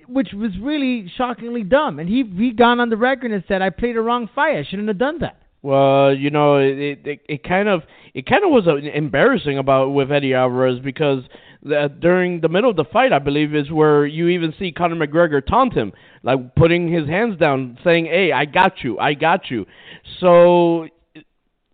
Which 0.09 0.33
was 0.35 0.51
really 0.61 1.11
shockingly 1.17 1.63
dumb. 1.63 1.99
And 1.99 2.09
he 2.09 2.25
he 2.37 2.51
gone 2.51 2.81
on 2.81 2.91
the 2.91 2.97
record 2.97 3.31
and 3.31 3.45
said, 3.47 3.63
"I 3.63 3.71
played 3.71 3.97
a 3.97 4.01
wrong 4.01 4.29
fight. 4.35 4.57
I 4.59 4.65
shouldn't 4.69 4.89
have 4.89 4.99
done 4.99 5.21
that." 5.21 5.41
Well, 5.63 6.15
you 6.15 6.31
know, 6.31 6.57
it 6.57 7.07
it, 7.07 7.21
it 7.27 7.45
kind 7.45 7.69
of 7.69 7.83
it 8.13 8.27
kind 8.27 8.45
of 8.45 8.51
was 8.51 8.67
uh, 8.67 8.77
embarrassing 8.77 9.57
about 9.59 9.91
with 9.91 10.13
Eddie 10.13 10.35
Alvarez 10.35 10.81
because 10.81 11.23
that 11.63 12.01
during 12.01 12.43
the 12.43 12.49
middle 12.49 12.69
of 12.69 12.77
the 12.77 12.85
fight, 12.85 13.13
I 13.13 13.19
believe, 13.19 13.55
is 13.55 13.71
where 13.71 14.05
you 14.05 14.29
even 14.29 14.53
see 14.59 14.73
Conor 14.73 15.07
McGregor 15.07 15.45
taunt 15.45 15.73
him, 15.73 15.93
like 16.23 16.55
putting 16.55 16.93
his 16.93 17.09
hands 17.09 17.39
down, 17.39 17.79
saying, 17.83 18.07
"Hey, 18.07 18.33
I 18.33 18.45
got 18.45 18.83
you, 18.83 18.99
I 18.99 19.15
got 19.15 19.51
you." 19.51 19.67
So 20.21 20.89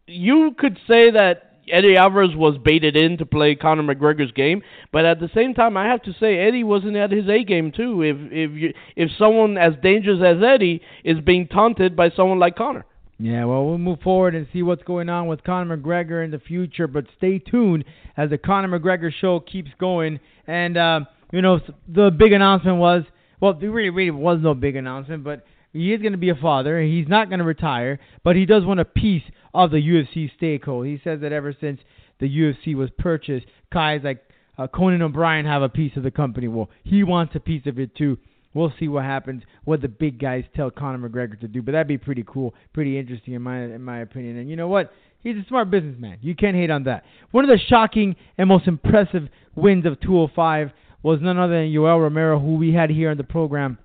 you 0.07 0.54
could 0.57 0.78
say 0.87 1.11
that 1.11 1.50
Eddie 1.72 1.96
Alvarez 1.96 2.34
was 2.34 2.58
baited 2.58 2.96
in 2.96 3.18
to 3.18 3.26
play 3.26 3.54
Conor 3.54 3.82
McGregor's 3.82 4.32
game, 4.32 4.62
but 4.92 5.04
at 5.04 5.20
the 5.20 5.30
same 5.34 5.54
time, 5.54 5.76
I 5.76 5.86
have 5.86 6.02
to 6.02 6.12
say 6.20 6.38
Eddie 6.38 6.64
wasn't 6.64 6.96
at 6.96 7.10
his 7.10 7.28
A 7.28 7.44
game 7.44 7.72
too. 7.72 8.02
If 8.02 8.16
if 8.32 8.50
you, 8.52 8.74
if 8.96 9.10
someone 9.18 9.58
as 9.58 9.74
dangerous 9.82 10.20
as 10.24 10.42
Eddie 10.42 10.82
is 11.04 11.20
being 11.20 11.48
taunted 11.48 11.96
by 11.96 12.10
someone 12.10 12.38
like 12.38 12.56
Conor. 12.56 12.84
Yeah, 13.18 13.44
well, 13.44 13.66
we'll 13.66 13.78
move 13.78 14.00
forward 14.00 14.34
and 14.34 14.46
see 14.50 14.62
what's 14.62 14.82
going 14.82 15.10
on 15.10 15.26
with 15.26 15.44
Conor 15.44 15.76
McGregor 15.76 16.24
in 16.24 16.30
the 16.30 16.38
future, 16.38 16.86
but 16.86 17.04
stay 17.18 17.38
tuned 17.38 17.84
as 18.16 18.30
the 18.30 18.38
Conor 18.38 18.78
McGregor 18.78 19.12
show 19.12 19.40
keeps 19.40 19.70
going. 19.78 20.20
And, 20.46 20.78
uh, 20.78 21.00
you 21.30 21.42
know, 21.42 21.60
the 21.86 22.10
big 22.10 22.32
announcement 22.32 22.78
was 22.78 23.04
well, 23.40 23.54
there 23.54 23.70
really, 23.70 23.90
really 23.90 24.10
was 24.10 24.38
no 24.42 24.54
big 24.54 24.76
announcement, 24.76 25.24
but 25.24 25.44
he 25.72 25.92
is 25.92 26.00
going 26.02 26.12
to 26.12 26.18
be 26.18 26.30
a 26.30 26.34
father. 26.34 26.80
He's 26.82 27.08
not 27.08 27.28
going 27.28 27.38
to 27.38 27.44
retire, 27.44 27.98
but 28.22 28.36
he 28.36 28.44
does 28.44 28.64
want 28.64 28.80
a 28.80 28.84
piece 28.84 29.22
of 29.54 29.71
the 29.71 29.76
UFC 29.78 30.30
stakehold. 30.40 30.87
He 30.87 31.00
says 31.02 31.21
that 31.21 31.33
ever 31.33 31.54
since 31.61 31.80
the 32.19 32.28
UFC 32.28 32.75
was 32.75 32.90
purchased, 32.99 33.47
guys 33.73 34.00
like 34.04 34.23
uh, 34.59 34.66
Conan 34.66 35.02
O'Brien 35.02 35.47
have 35.47 35.62
a 35.62 35.69
piece 35.69 35.97
of 35.97 36.02
the 36.02 36.11
company. 36.11 36.49
Well, 36.49 36.71
he 36.85 37.02
wants 37.02 37.35
a 37.35 37.40
piece 37.40 37.66
of 37.66 37.78
it 37.78 37.95
too. 37.97 38.19
We'll 38.52 38.73
see 38.80 38.88
what 38.88 39.04
happens, 39.04 39.45
what 39.64 39.80
the 39.80 39.88
big 39.88 40.19
guys 40.19 40.45
tell 40.57 40.71
Conor 40.71 41.09
McGregor 41.09 41.38
to 41.40 41.49
do. 41.49 41.62
But 41.62 41.73
that'd 41.73 41.87
be 41.87 41.99
pretty 41.99 42.25
cool, 42.26 42.52
pretty 42.73 42.99
interesting 42.99 43.35
in 43.35 43.42
my 43.42 43.62
in 43.62 43.83
my 43.83 44.00
opinion. 44.00 44.38
And 44.38 44.50
you 44.50 44.57
know 44.57 44.69
what? 44.69 44.92
He's 45.23 45.37
a 45.37 45.45
smart 45.49 45.71
businessman. 45.71 46.19
You 46.21 46.35
can't 46.35 46.57
hate 46.57 46.71
on 46.71 46.85
that. 46.85 47.04
One 47.30 47.45
of 47.45 47.50
the 47.50 47.59
shocking 47.69 48.16
and 48.38 48.49
most 48.49 48.66
impressive 48.66 49.28
wins 49.54 49.87
of 49.87 50.00
205 50.00 50.71
was 51.02 51.21
none 51.21 51.38
other 51.38 51.61
than 51.61 51.73
Yoel 51.73 52.00
Romero, 52.00 52.38
who 52.38 52.57
we 52.57 52.73
had 52.73 52.90
here 52.90 53.11
on 53.11 53.16
the 53.16 53.25
program, 53.25 53.78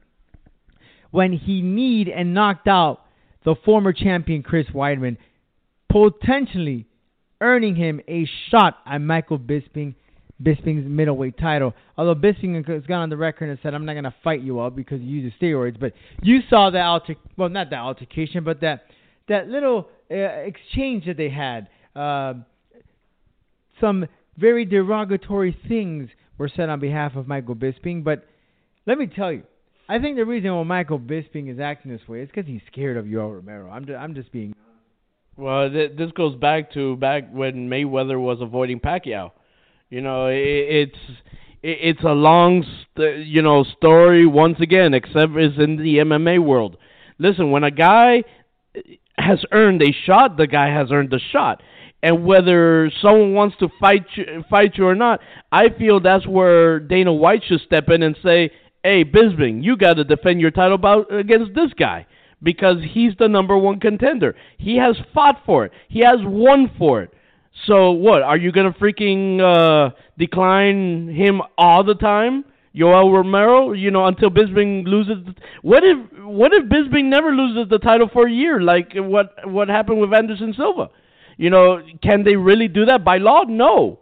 when 1.12 1.34
he 1.34 1.62
kneed 1.62 2.10
and 2.10 2.34
knocked 2.34 2.68
out 2.68 3.02
the 3.44 3.56
former 3.64 3.94
champion 3.94 4.44
Chris 4.44 4.68
Weidman, 4.74 5.18
potentially 5.96 6.86
earning 7.40 7.74
him 7.74 8.02
a 8.10 8.28
shot 8.50 8.80
at 8.86 8.98
Michael 9.00 9.40
Bisping 9.40 9.96
Bisping's 10.44 10.86
middleweight 10.86 11.38
title. 11.38 11.74
Although 11.98 12.16
Bisping 12.16 12.68
has 12.68 12.84
gone 12.84 13.04
on 13.04 13.10
the 13.10 13.16
record 13.16 13.50
and 13.50 13.58
said, 13.64 13.74
"I'm 13.74 13.86
not 13.86 13.94
going 13.94 14.04
to 14.04 14.14
fight 14.22 14.42
you 14.42 14.60
up 14.60 14.76
because 14.76 15.00
you 15.00 15.22
use 15.22 15.34
steroids." 15.42 15.80
But 15.80 15.94
you 16.22 16.42
saw 16.50 16.70
the 16.70 16.82
alter 16.82 17.16
well, 17.38 17.48
not 17.48 17.70
that 17.70 17.80
altercation, 17.80 18.44
but 18.44 18.60
that 18.60 18.88
that 19.30 19.48
little 19.48 19.88
uh, 20.12 20.16
exchange 20.16 21.06
that 21.06 21.16
they 21.16 21.30
had. 21.30 21.70
Uh, 21.96 22.34
some 23.80 24.06
very 24.38 24.66
derogatory 24.66 25.58
things 25.70 26.10
were 26.38 26.50
said 26.54 26.68
on 26.68 26.82
behalf 26.82 27.16
of 27.16 27.26
Michael 27.26 27.56
Bisping, 27.56 28.04
but 28.04 28.26
let 28.86 28.98
me 28.98 29.08
tell 29.08 29.32
you, 29.32 29.44
I 29.88 30.00
think 30.00 30.18
the 30.18 30.26
reason 30.26 30.54
why 30.54 30.64
Michael 30.64 31.00
Bisping 31.00 31.50
is 31.50 31.60
acting 31.60 31.92
this 31.92 32.06
way 32.08 32.20
is 32.20 32.28
because 32.28 32.48
he's 32.48 32.62
scared 32.70 32.98
of 32.98 33.06
Yoel 33.06 33.36
Romero. 33.36 33.70
I'm 33.70 33.86
just, 33.86 33.98
I'm 33.98 34.14
just 34.14 34.32
being. 34.34 34.54
Well, 35.38 35.70
th- 35.70 35.98
this 35.98 36.12
goes 36.12 36.36
back 36.36 36.72
to 36.74 36.96
back 36.96 37.30
when 37.32 37.70
Mayweather 37.70 38.20
was 38.20 38.40
avoiding 38.42 38.80
Pacquiao. 38.80 39.32
You 39.90 40.02
know, 40.02 40.28
it, 40.28 40.38
it's 40.38 40.98
it, 41.62 41.78
it's 41.82 42.04
a 42.04 42.14
long, 42.14 42.64
st- 42.64 43.28
you 43.28 43.42
know, 43.42 43.64
story 43.78 44.26
once 44.26 44.60
again, 44.62 44.94
except 44.94 45.36
it's 45.36 45.58
in 45.58 45.78
the 45.78 45.98
MMA 45.98 46.44
world. 46.44 46.78
Listen, 47.20 47.52
when 47.52 47.64
a 47.64 47.72
guy 47.72 48.24
has 49.18 49.44
earned 49.52 49.82
a 49.82 49.94
shot, 50.06 50.38
the 50.38 50.48
guy 50.48 50.68
has 50.68 50.92
earned 50.92 51.10
the 51.10 51.20
shot. 51.32 51.62
And 52.04 52.26
whether 52.26 52.92
someone 53.02 53.34
wants 53.34 53.56
to 53.60 53.70
fight 53.80 54.06
you, 54.16 54.44
fight 54.50 54.78
you 54.78 54.86
or 54.86 54.96
not, 54.96 55.22
I 55.52 55.70
feel 55.70 56.00
that's 56.00 56.28
where 56.28 56.80
Dana 56.80 57.12
White 57.12 57.44
should 57.48 57.62
step 57.62 57.90
in 57.90 58.04
and 58.04 58.16
say, 58.24 58.52
"Hey, 58.84 59.04
Bisping, 59.04 59.64
you 59.64 59.76
got 59.76 59.96
to 59.96 60.04
defend 60.04 60.40
your 60.40 60.52
title 60.52 60.78
bout 60.78 61.12
against 61.14 61.56
this 61.56 61.74
guy 61.74 62.06
because 62.46 62.78
he's 62.94 63.14
the 63.20 63.28
number 63.28 63.58
one 63.58 63.80
contender. 63.80 64.36
He 64.58 64.78
has 64.78 64.96
fought 65.14 65.42
for 65.46 65.66
it. 65.66 65.74
He 65.90 66.00
has 66.02 66.20
won 66.22 66.72
for 66.78 67.02
it. 67.02 67.12
So 67.68 67.92
what? 67.92 68.22
Are 68.22 68.38
you 68.38 68.52
gonna 68.52 68.72
freaking 68.74 69.42
uh, 69.42 69.90
decline 70.18 71.10
him 71.10 71.42
all 71.58 71.84
the 71.84 71.96
time, 71.96 72.46
Yoel 72.76 73.12
Romero? 73.12 73.74
You 73.74 73.92
know, 73.92 74.06
until 74.06 74.30
Bisping 74.30 74.86
loses. 74.86 75.18
What 75.64 75.84
if 75.84 75.98
what 76.24 76.54
if 76.54 76.66
Bisping 76.70 77.06
never 77.06 77.32
loses 77.32 77.70
the 77.70 77.80
title 77.80 78.10
for 78.14 78.28
a 78.28 78.32
year, 78.32 78.62
like 78.62 78.94
what 78.96 79.50
what 79.50 79.68
happened 79.68 80.00
with 80.00 80.14
Anderson 80.14 80.54
Silva? 80.56 80.90
You 81.38 81.50
know, 81.50 81.82
can 82.04 82.24
they 82.24 82.36
really 82.36 82.68
do 82.68 82.86
that 82.86 83.04
by 83.04 83.18
law? 83.18 83.44
No. 83.48 84.00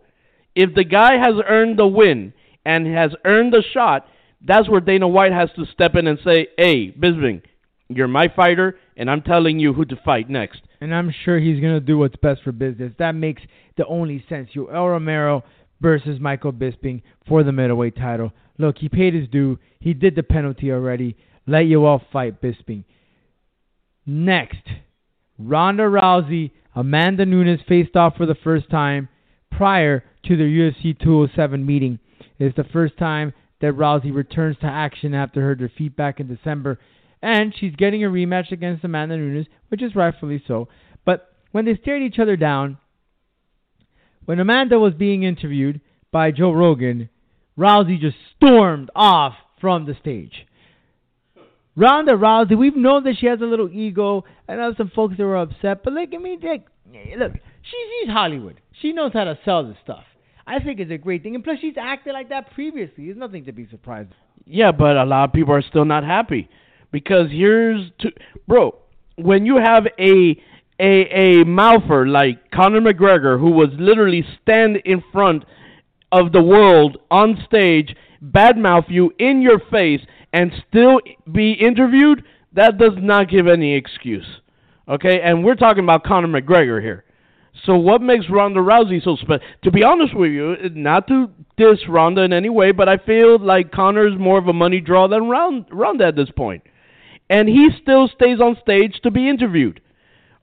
If 0.56 0.76
the 0.76 0.84
guy 0.84 1.14
has 1.18 1.36
earned 1.48 1.80
the 1.80 1.88
win 1.88 2.34
and 2.66 2.86
has 2.88 3.12
earned 3.26 3.54
the 3.54 3.64
shot, 3.74 4.06
that's 4.46 4.70
where 4.70 4.82
Dana 4.82 5.08
White 5.08 5.32
has 5.32 5.50
to 5.56 5.66
step 5.74 5.96
in 5.96 6.06
and 6.08 6.20
say, 6.24 6.48
"Hey, 6.58 6.92
Bisping, 6.92 7.42
you're 7.96 8.08
my 8.08 8.28
fighter, 8.28 8.78
and 8.98 9.10
I'm 9.10 9.22
telling 9.22 9.60
you 9.60 9.74
who 9.74 9.86
to 9.86 9.96
fight 10.04 10.30
next." 10.30 10.62
and 10.84 10.94
I'm 10.94 11.14
sure 11.24 11.40
he's 11.40 11.62
going 11.62 11.76
to 11.76 11.80
do 11.80 11.98
what's 11.98 12.18
best 12.18 12.44
for 12.44 12.52
business. 12.52 12.92
That 13.00 13.14
makes 13.14 13.42
the 13.78 13.86
only 13.86 14.24
sense. 14.28 14.50
Yoel 14.54 14.92
Romero 14.92 15.46
versus 15.80 16.20
Michael 16.20 16.52
Bisping 16.52 17.02
for 17.26 17.42
the 17.42 17.54
middleweight 17.54 17.96
title. 17.96 18.34
Look, 18.58 18.80
he 18.80 18.90
paid 18.90 19.14
his 19.14 19.30
due. 19.30 19.58
He 19.80 19.94
did 19.94 20.14
the 20.14 20.24
penalty 20.24 20.74
already. 20.74 21.16
Let 21.48 21.68
Yoel 21.68 22.02
fight 22.12 22.42
Bisping. 22.42 22.84
Next, 24.06 24.68
Ronda 25.40 25.84
Rousey, 25.84 26.52
Amanda 26.76 27.26
Nunes 27.26 27.62
faced 27.66 27.96
off 27.96 28.18
for 28.18 28.26
the 28.26 28.36
first 28.44 28.70
time 28.70 29.08
prior 29.54 30.04
to 30.26 30.36
the 30.36 30.44
UFC 30.44 31.00
207 31.00 31.66
meeting. 31.66 31.98
It's 32.40 32.58
the 32.58 32.66
first 32.66 32.98
time 32.98 33.32
that 33.62 33.78
Rousey 33.78 34.14
returns 34.14 34.58
to 34.60 34.68
action 34.68 35.14
after 35.14 35.40
her 35.40 35.56
defeat 35.56 35.96
back 35.96 36.20
in 36.20 36.28
December 36.28 36.78
and 37.24 37.56
she's 37.58 37.74
getting 37.78 38.04
a 38.04 38.10
rematch 38.10 38.52
against 38.52 38.84
Amanda 38.84 39.16
Nunes, 39.16 39.48
which 39.70 39.82
is 39.82 39.96
rightfully 39.96 40.44
so. 40.46 40.68
But 41.06 41.34
when 41.54 41.64
they 41.64 41.80
stared 41.82 42.04
each 42.04 42.20
other 42.20 42.36
down, 42.36 42.78
when 44.26 44.42
Amanda 44.42 44.78
was 44.78 44.94
being 44.94 45.24
interviewed 45.24 45.80
by 46.12 46.32
Joe 46.32 46.52
Rogan, 46.52 47.10
Rousey 47.58 48.00
just 48.00 48.18
stormed 48.36 48.92
off 48.94 49.36
from 49.62 49.86
the 49.86 49.96
stage. 50.02 50.46
Ronda 51.78 52.12
Rousey, 52.12 52.58
we've 52.58 52.76
known 52.76 53.06
that 53.06 53.16
she 53.18 53.28
has 53.28 53.40
a 53.40 53.46
little 53.46 53.70
ego. 53.72 54.26
I 54.48 54.56
know 54.56 54.74
some 54.78 54.92
folks 54.94 55.16
that 55.18 55.24
were 55.24 55.38
upset, 55.38 55.82
but 55.84 55.94
look 55.94 56.14
at 56.14 56.22
me, 56.22 56.38
Dick. 56.40 56.66
Look, 57.18 57.32
she's, 57.32 57.88
she's 58.02 58.10
Hollywood. 58.10 58.60
She 58.82 58.92
knows 58.92 59.14
how 59.14 59.24
to 59.24 59.40
sell 59.46 59.66
this 59.66 59.78
stuff. 59.82 60.04
I 60.46 60.60
think 60.60 60.82
it's 60.82 60.92
a 60.92 60.98
great 60.98 61.24
thing, 61.24 61.36
and 61.36 61.44
plus 61.44 61.60
she's 61.62 61.76
acted 61.80 62.12
like 62.12 62.30
that 62.30 62.52
previously. 62.54 63.06
There's 63.06 63.18
nothing 63.18 63.46
to 63.46 63.54
be 63.54 63.66
surprised. 63.72 64.12
Yeah, 64.46 64.74
but 64.74 64.98
a 64.98 65.06
lot 65.06 65.30
of 65.30 65.34
people 65.34 65.54
are 65.54 65.62
still 65.62 65.86
not 65.86 66.04
happy 66.04 66.50
because 66.94 67.28
here's 67.32 67.92
to 68.00 68.10
bro 68.48 68.74
when 69.18 69.46
you 69.46 69.58
have 69.58 69.86
a 70.00 70.42
a 70.80 71.42
a 71.42 71.44
mouther 71.44 72.08
like 72.08 72.52
Conor 72.52 72.80
McGregor 72.80 73.38
who 73.38 73.52
was 73.52 73.70
literally 73.78 74.24
stand 74.42 74.78
in 74.86 75.04
front 75.12 75.44
of 76.14 76.32
the 76.32 76.42
world 76.42 76.98
on 77.12 77.44
stage 77.46 77.94
badmouth 78.24 78.86
you 78.88 79.12
in 79.20 79.42
your 79.42 79.60
face 79.72 80.00
and 80.32 80.54
still 80.70 81.02
be 81.30 81.52
interviewed 81.52 82.24
that 82.54 82.78
does 82.78 82.94
not 82.98 83.30
give 83.30 83.48
any 83.48 83.76
excuse 83.76 84.28
okay 84.88 85.20
and 85.22 85.44
we're 85.44 85.56
talking 85.56 85.84
about 85.84 86.06
Conor 86.06 86.42
McGregor 86.42 86.82
here 86.82 87.04
so 87.66 87.76
what 87.76 88.02
makes 88.02 88.26
Ronda 88.32 88.60
Rousey 88.60 89.04
so 89.04 89.16
special? 89.16 89.40
To 89.64 89.72
be 89.72 89.84
honest 89.84 90.16
with 90.16 90.32
you, 90.32 90.56
not 90.74 91.08
to 91.08 91.30
diss 91.56 91.88
Ronda 91.88 92.24
in 92.24 92.34
any 92.34 92.50
way, 92.50 92.72
but 92.72 92.90
I 92.90 92.98
feel 92.98 93.38
like 93.38 93.72
Conor 93.72 94.08
is 94.08 94.20
more 94.20 94.40
of 94.40 94.48
a 94.48 94.54
money 94.54 94.82
draw 94.82 95.08
than 95.08 95.30
Ronda 95.30 96.08
at 96.08 96.16
this 96.16 96.32
point 96.36 96.64
and 97.30 97.48
he 97.48 97.70
still 97.82 98.08
stays 98.08 98.40
on 98.40 98.58
stage 98.62 99.00
to 99.04 99.12
be 99.12 99.30
interviewed. 99.30 99.80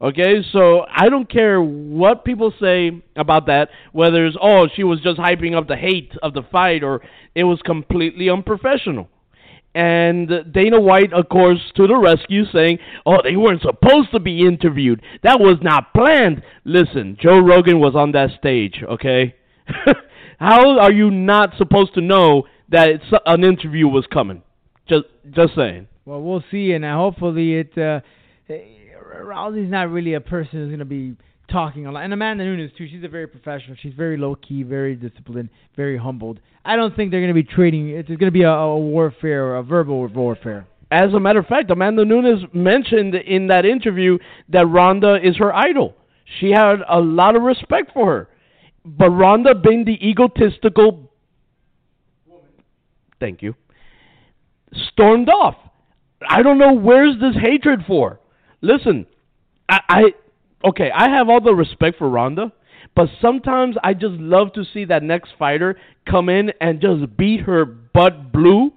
Okay, 0.02 0.42
so 0.50 0.86
I 0.88 1.10
don't 1.10 1.30
care 1.30 1.60
what 1.60 2.24
people 2.24 2.54
say 2.58 3.02
about 3.16 3.46
that, 3.46 3.68
whether 3.92 4.24
it's, 4.24 4.36
oh, 4.40 4.66
she 4.74 4.82
was 4.82 4.98
just 5.02 5.18
hyping 5.18 5.54
up 5.54 5.68
the 5.68 5.76
hate 5.76 6.12
of 6.22 6.32
the 6.32 6.42
fight 6.50 6.82
or 6.82 7.02
it 7.34 7.44
was 7.44 7.60
completely 7.66 8.30
unprofessional. 8.30 9.08
And 9.74 10.28
Dana 10.52 10.80
White, 10.80 11.12
of 11.12 11.28
course, 11.28 11.60
to 11.76 11.86
the 11.86 11.96
rescue, 11.96 12.44
saying, 12.52 12.78
oh, 13.04 13.18
they 13.22 13.36
weren't 13.36 13.60
supposed 13.60 14.10
to 14.12 14.20
be 14.20 14.40
interviewed. 14.40 15.02
That 15.22 15.38
was 15.38 15.58
not 15.62 15.92
planned. 15.92 16.42
Listen, 16.64 17.16
Joe 17.20 17.38
Rogan 17.38 17.78
was 17.78 17.94
on 17.94 18.12
that 18.12 18.30
stage, 18.38 18.82
okay? 18.82 19.34
How 20.38 20.78
are 20.78 20.92
you 20.92 21.10
not 21.10 21.50
supposed 21.58 21.94
to 21.94 22.00
know 22.00 22.44
that 22.70 22.88
an 23.26 23.44
interview 23.44 23.86
was 23.86 24.06
coming? 24.12 24.42
Just, 24.88 25.04
just 25.30 25.54
saying. 25.54 25.86
Well, 26.10 26.22
we'll 26.22 26.42
see, 26.50 26.72
and 26.72 26.84
uh, 26.84 26.96
hopefully 26.96 27.54
it. 27.54 27.78
Uh, 27.78 28.00
Rousey's 29.22 29.70
not 29.70 29.90
really 29.90 30.14
a 30.14 30.20
person 30.20 30.58
who's 30.58 30.66
going 30.66 30.80
to 30.80 30.84
be 30.84 31.14
talking 31.48 31.86
a 31.86 31.92
lot. 31.92 32.02
And 32.02 32.12
Amanda 32.12 32.42
Nunes 32.42 32.72
too. 32.76 32.88
She's 32.90 33.04
a 33.04 33.08
very 33.08 33.28
professional. 33.28 33.76
She's 33.80 33.94
very 33.94 34.16
low 34.16 34.34
key, 34.34 34.64
very 34.64 34.96
disciplined, 34.96 35.50
very 35.76 35.96
humbled. 35.96 36.40
I 36.64 36.74
don't 36.74 36.96
think 36.96 37.12
they're 37.12 37.20
going 37.20 37.32
to 37.32 37.40
be 37.40 37.44
trading. 37.44 37.90
It's 37.90 38.08
going 38.08 38.18
to 38.18 38.32
be 38.32 38.42
a, 38.42 38.50
a 38.50 38.76
warfare, 38.76 39.54
a 39.54 39.62
verbal 39.62 40.08
warfare. 40.08 40.66
As 40.90 41.14
a 41.14 41.20
matter 41.20 41.38
of 41.38 41.46
fact, 41.46 41.70
Amanda 41.70 42.04
Nunes 42.04 42.42
mentioned 42.52 43.14
in 43.14 43.46
that 43.46 43.64
interview 43.64 44.18
that 44.48 44.66
Ronda 44.66 45.16
is 45.22 45.36
her 45.36 45.54
idol. 45.54 45.94
She 46.40 46.50
had 46.50 46.78
a 46.88 46.98
lot 46.98 47.36
of 47.36 47.42
respect 47.42 47.92
for 47.94 48.06
her. 48.06 48.28
But 48.84 49.10
Ronda, 49.10 49.54
being 49.54 49.84
the 49.84 50.04
egotistical 50.04 51.08
woman, 52.26 52.48
thank 53.20 53.42
you, 53.42 53.54
stormed 54.72 55.28
off. 55.28 55.54
I 56.28 56.42
don't 56.42 56.58
know 56.58 56.72
where's 56.72 57.18
this 57.20 57.34
hatred 57.40 57.84
for. 57.86 58.20
Listen, 58.60 59.06
I, 59.68 59.80
I 59.88 60.02
okay, 60.68 60.90
I 60.94 61.08
have 61.08 61.28
all 61.28 61.40
the 61.40 61.54
respect 61.54 61.98
for 61.98 62.08
Ronda, 62.08 62.52
but 62.94 63.08
sometimes 63.20 63.76
I 63.82 63.94
just 63.94 64.14
love 64.14 64.52
to 64.54 64.64
see 64.64 64.84
that 64.86 65.02
next 65.02 65.30
fighter 65.38 65.76
come 66.08 66.28
in 66.28 66.52
and 66.60 66.80
just 66.80 67.16
beat 67.16 67.40
her 67.42 67.64
butt 67.64 68.32
blue, 68.32 68.72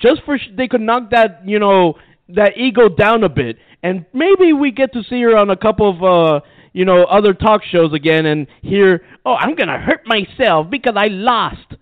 just 0.00 0.22
for 0.24 0.38
sh- 0.38 0.50
they 0.56 0.68
could 0.68 0.80
knock 0.80 1.10
that 1.10 1.42
you 1.46 1.58
know 1.58 1.94
that 2.28 2.56
ego 2.56 2.88
down 2.88 3.24
a 3.24 3.28
bit, 3.28 3.56
and 3.82 4.04
maybe 4.12 4.52
we 4.52 4.70
get 4.70 4.92
to 4.92 5.02
see 5.02 5.22
her 5.22 5.36
on 5.36 5.50
a 5.50 5.56
couple 5.56 5.90
of 5.90 6.02
uh 6.02 6.40
you 6.72 6.84
know 6.84 7.04
other 7.04 7.34
talk 7.34 7.62
shows 7.64 7.92
again 7.92 8.26
and 8.26 8.46
hear, 8.62 9.04
oh, 9.24 9.34
I'm 9.34 9.54
gonna 9.56 9.78
hurt 9.78 10.06
myself 10.06 10.70
because 10.70 10.94
I 10.96 11.06
lost. 11.06 11.74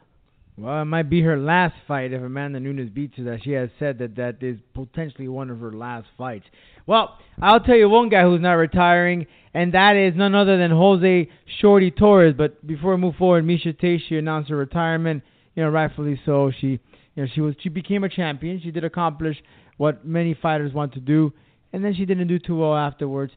Well, 0.56 0.82
it 0.82 0.84
might 0.84 1.10
be 1.10 1.20
her 1.22 1.36
last 1.36 1.74
fight 1.88 2.12
if 2.12 2.22
Amanda 2.22 2.60
Nunes 2.60 2.90
beats 2.90 3.16
her. 3.16 3.24
That 3.24 3.42
she 3.42 3.50
has 3.52 3.70
said 3.78 3.98
that 3.98 4.14
that 4.16 4.40
is 4.40 4.58
potentially 4.72 5.26
one 5.26 5.50
of 5.50 5.58
her 5.58 5.72
last 5.72 6.06
fights. 6.16 6.46
Well, 6.86 7.18
I'll 7.42 7.60
tell 7.60 7.76
you 7.76 7.88
one 7.88 8.08
guy 8.08 8.22
who's 8.22 8.40
not 8.40 8.52
retiring, 8.52 9.26
and 9.52 9.74
that 9.74 9.96
is 9.96 10.14
none 10.14 10.34
other 10.34 10.56
than 10.56 10.70
Jose 10.70 11.28
Shorty 11.60 11.90
Torres. 11.90 12.34
But 12.38 12.64
before 12.64 12.94
we 12.94 13.00
move 13.00 13.16
forward, 13.16 13.44
Miesha 13.44 13.76
Tate 13.76 14.02
she 14.08 14.16
announced 14.16 14.48
her 14.50 14.56
retirement. 14.56 15.24
You 15.56 15.64
know, 15.64 15.70
rightfully 15.70 16.20
so. 16.24 16.52
She, 16.60 16.66
you 16.66 16.80
know, 17.16 17.26
she 17.34 17.40
was 17.40 17.56
she 17.60 17.68
became 17.68 18.04
a 18.04 18.08
champion. 18.08 18.60
She 18.62 18.70
did 18.70 18.84
accomplish 18.84 19.36
what 19.76 20.06
many 20.06 20.34
fighters 20.34 20.72
want 20.72 20.94
to 20.94 21.00
do, 21.00 21.32
and 21.72 21.84
then 21.84 21.94
she 21.94 22.04
didn't 22.04 22.28
do 22.28 22.38
too 22.38 22.56
well 22.56 22.76
afterwards. 22.76 23.32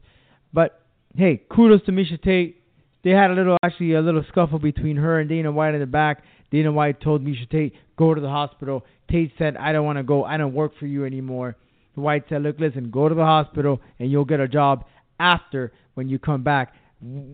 But 0.52 0.82
hey, 1.16 1.42
kudos 1.50 1.84
to 1.86 1.92
Miesha 1.92 2.22
Tate. 2.22 2.62
They 3.04 3.10
had 3.10 3.30
a 3.30 3.34
little, 3.34 3.56
actually, 3.62 3.94
a 3.94 4.00
little 4.00 4.24
scuffle 4.28 4.58
between 4.58 4.96
her 4.96 5.20
and 5.20 5.28
Dana 5.28 5.52
White 5.52 5.74
in 5.74 5.80
the 5.80 5.86
back. 5.86 6.24
Dana 6.50 6.72
White 6.72 7.00
told 7.00 7.24
Miesha 7.24 7.48
Tate, 7.50 7.74
go 7.96 8.14
to 8.14 8.20
the 8.20 8.28
hospital. 8.28 8.84
Tate 9.10 9.32
said, 9.38 9.56
I 9.56 9.72
don't 9.72 9.84
want 9.84 9.98
to 9.98 10.02
go. 10.02 10.24
I 10.24 10.36
don't 10.36 10.54
work 10.54 10.72
for 10.78 10.86
you 10.86 11.04
anymore. 11.04 11.56
White 11.94 12.24
said, 12.28 12.42
look, 12.42 12.58
listen, 12.58 12.90
go 12.90 13.08
to 13.08 13.14
the 13.14 13.24
hospital 13.24 13.80
and 13.98 14.10
you'll 14.10 14.24
get 14.24 14.40
a 14.40 14.48
job 14.48 14.84
after 15.18 15.72
when 15.94 16.08
you 16.08 16.18
come 16.18 16.44
back, 16.44 16.74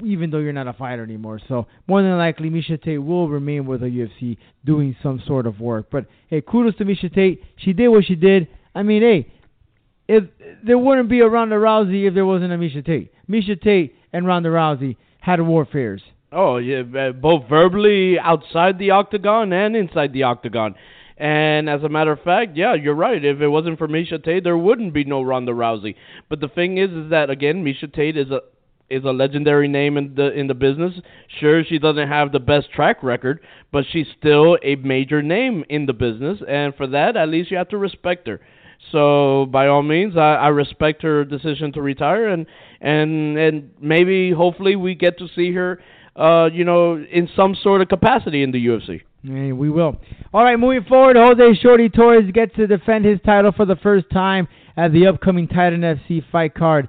even 0.03 0.31
though 0.31 0.39
you're 0.39 0.53
not 0.53 0.67
a 0.67 0.73
fighter 0.73 1.03
anymore. 1.03 1.41
So 1.49 1.67
more 1.87 2.03
than 2.03 2.17
likely, 2.17 2.49
Miesha 2.49 2.83
Tate 2.83 3.03
will 3.03 3.29
remain 3.29 3.67
with 3.67 3.81
the 3.81 3.87
UFC 3.87 4.39
doing 4.65 4.97
some 5.03 5.23
sort 5.27 5.47
of 5.47 5.61
work. 5.61 5.89
But 5.91 6.07
hey, 6.29 6.41
kudos 6.41 6.77
to 6.79 6.85
Miesha 6.85 7.13
Tate. 7.15 7.43
She 7.57 7.73
did 7.73 7.89
what 7.89 8.05
she 8.07 8.15
did. 8.15 8.49
I 8.75 8.83
mean, 8.83 9.03
hey, 9.03 9.33
if 10.09 10.25
there 10.65 10.79
wouldn't 10.79 11.09
be 11.09 11.21
a 11.21 11.29
Ronda 11.29 11.57
Rousey 11.57 12.09
if 12.09 12.15
there 12.15 12.27
wasn't 12.27 12.53
a 12.53 12.57
Miesha 12.57 12.85
Tate. 12.85 13.13
Miesha 13.29 13.61
Tate 13.61 13.95
and 14.13 14.27
Ronda 14.27 14.49
Rousey 14.49 14.97
had 15.21 15.41
warfares. 15.41 16.03
Oh 16.33 16.57
yeah, 16.57 16.83
uh, 16.99 17.13
both 17.13 17.49
verbally 17.49 18.19
outside 18.19 18.79
the 18.79 18.91
octagon 18.91 19.53
and 19.53 19.77
inside 19.77 20.13
the 20.13 20.25
octagon. 20.25 20.75
And 21.17 21.71
as 21.71 21.83
a 21.85 21.89
matter 21.89 22.11
of 22.11 22.23
fact, 22.23 22.57
yeah, 22.57 22.75
you're 22.75 22.95
right. 22.95 23.25
If 23.25 23.41
it 23.41 23.49
wasn't 23.49 23.79
for 23.79 23.87
Miesha 23.87 24.23
Tate, 24.23 24.43
there 24.43 24.59
wouldn't 24.59 24.93
be 24.93 25.05
no 25.05 25.23
Ronda 25.23 25.53
Rousey. 25.53 25.95
But 26.29 26.41
the 26.41 26.49
thing 26.49 26.79
is, 26.79 26.91
is 26.91 27.11
that 27.11 27.31
again, 27.31 27.65
Miesha 27.65 27.93
Tate 27.93 28.17
is 28.17 28.31
a 28.31 28.41
is 28.91 29.05
a 29.05 29.11
legendary 29.13 29.69
name 29.69 29.97
in 29.97 30.15
the 30.15 30.33
in 30.33 30.49
the 30.49 30.55
business. 30.55 30.95
Sure, 31.41 31.65
she 31.65 31.79
doesn't 31.79 32.09
have 32.09 32.33
the 32.33 32.41
best 32.41 32.71
track 32.73 33.03
record, 33.03 33.41
but 33.73 33.85
she's 33.91 34.07
still 34.19 34.59
a 34.63 34.75
major 34.77 35.23
name 35.23 35.65
in 35.69 35.87
the 35.87 35.93
business, 35.93 36.39
and 36.49 36.75
for 36.75 36.87
that, 36.89 37.17
at 37.17 37.29
least 37.29 37.51
you 37.51 37.57
have 37.57 37.69
to 37.69 37.79
respect 37.79 38.27
her. 38.27 38.41
So 38.93 39.47
by 39.47 39.69
all 39.69 39.83
means, 39.83 40.17
I, 40.17 40.35
I 40.35 40.49
respect 40.49 41.03
her 41.03 41.25
decision 41.25 41.73
to 41.73 41.83
retire, 41.83 42.29
and 42.29 42.47
and 42.81 43.39
and 43.39 43.71
maybe 43.81 44.33
hopefully 44.33 44.77
we 44.77 44.95
get 44.95 45.19
to 45.19 45.29
see 45.35 45.53
her, 45.53 45.81
uh, 46.17 46.49
you 46.53 46.65
know, 46.65 46.97
in 46.97 47.29
some 47.37 47.57
sort 47.63 47.81
of 47.81 47.89
capacity 47.89 48.43
in 48.43 48.53
the 48.53 48.67
UFC. 48.67 49.03
Hey, 49.23 49.53
we 49.53 49.71
will. 49.71 49.97
All 50.33 50.45
right, 50.45 50.59
moving 50.59 50.85
forward, 50.85 51.17
Jose 51.17 51.61
Shorty 51.63 51.89
Torres 51.89 52.31
gets 52.33 52.55
to 52.57 52.67
defend 52.67 53.05
his 53.05 53.19
title 53.25 53.53
for 53.53 53.65
the 53.65 53.77
first 53.77 54.11
time 54.11 54.49
at 54.77 54.93
the 54.93 55.07
upcoming 55.07 55.49
Titan 55.49 55.81
FC 55.81 56.23
fight 56.31 56.55
card. 56.55 56.89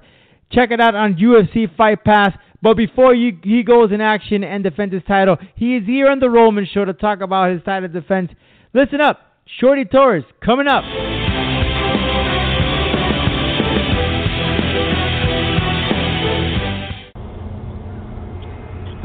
Check 0.52 0.70
it 0.70 0.80
out 0.80 0.94
on 0.94 1.14
UFC 1.14 1.74
Fight 1.76 2.04
Pass. 2.04 2.36
But 2.62 2.76
before 2.76 3.14
you, 3.14 3.38
he 3.42 3.62
goes 3.62 3.92
in 3.92 4.00
action 4.00 4.42
and 4.44 4.62
defends 4.64 4.94
his 4.94 5.02
title, 5.04 5.36
he 5.54 5.76
is 5.76 5.86
here 5.86 6.08
on 6.08 6.20
the 6.20 6.30
Roman 6.30 6.66
Show 6.66 6.84
to 6.84 6.92
talk 6.92 7.20
about 7.20 7.52
his 7.52 7.62
title 7.64 7.88
defense. 7.88 8.30
Listen 8.74 9.00
up, 9.00 9.20
Shorty 9.60 9.84
Torres 9.84 10.24
coming 10.44 10.66
up. 10.66 10.84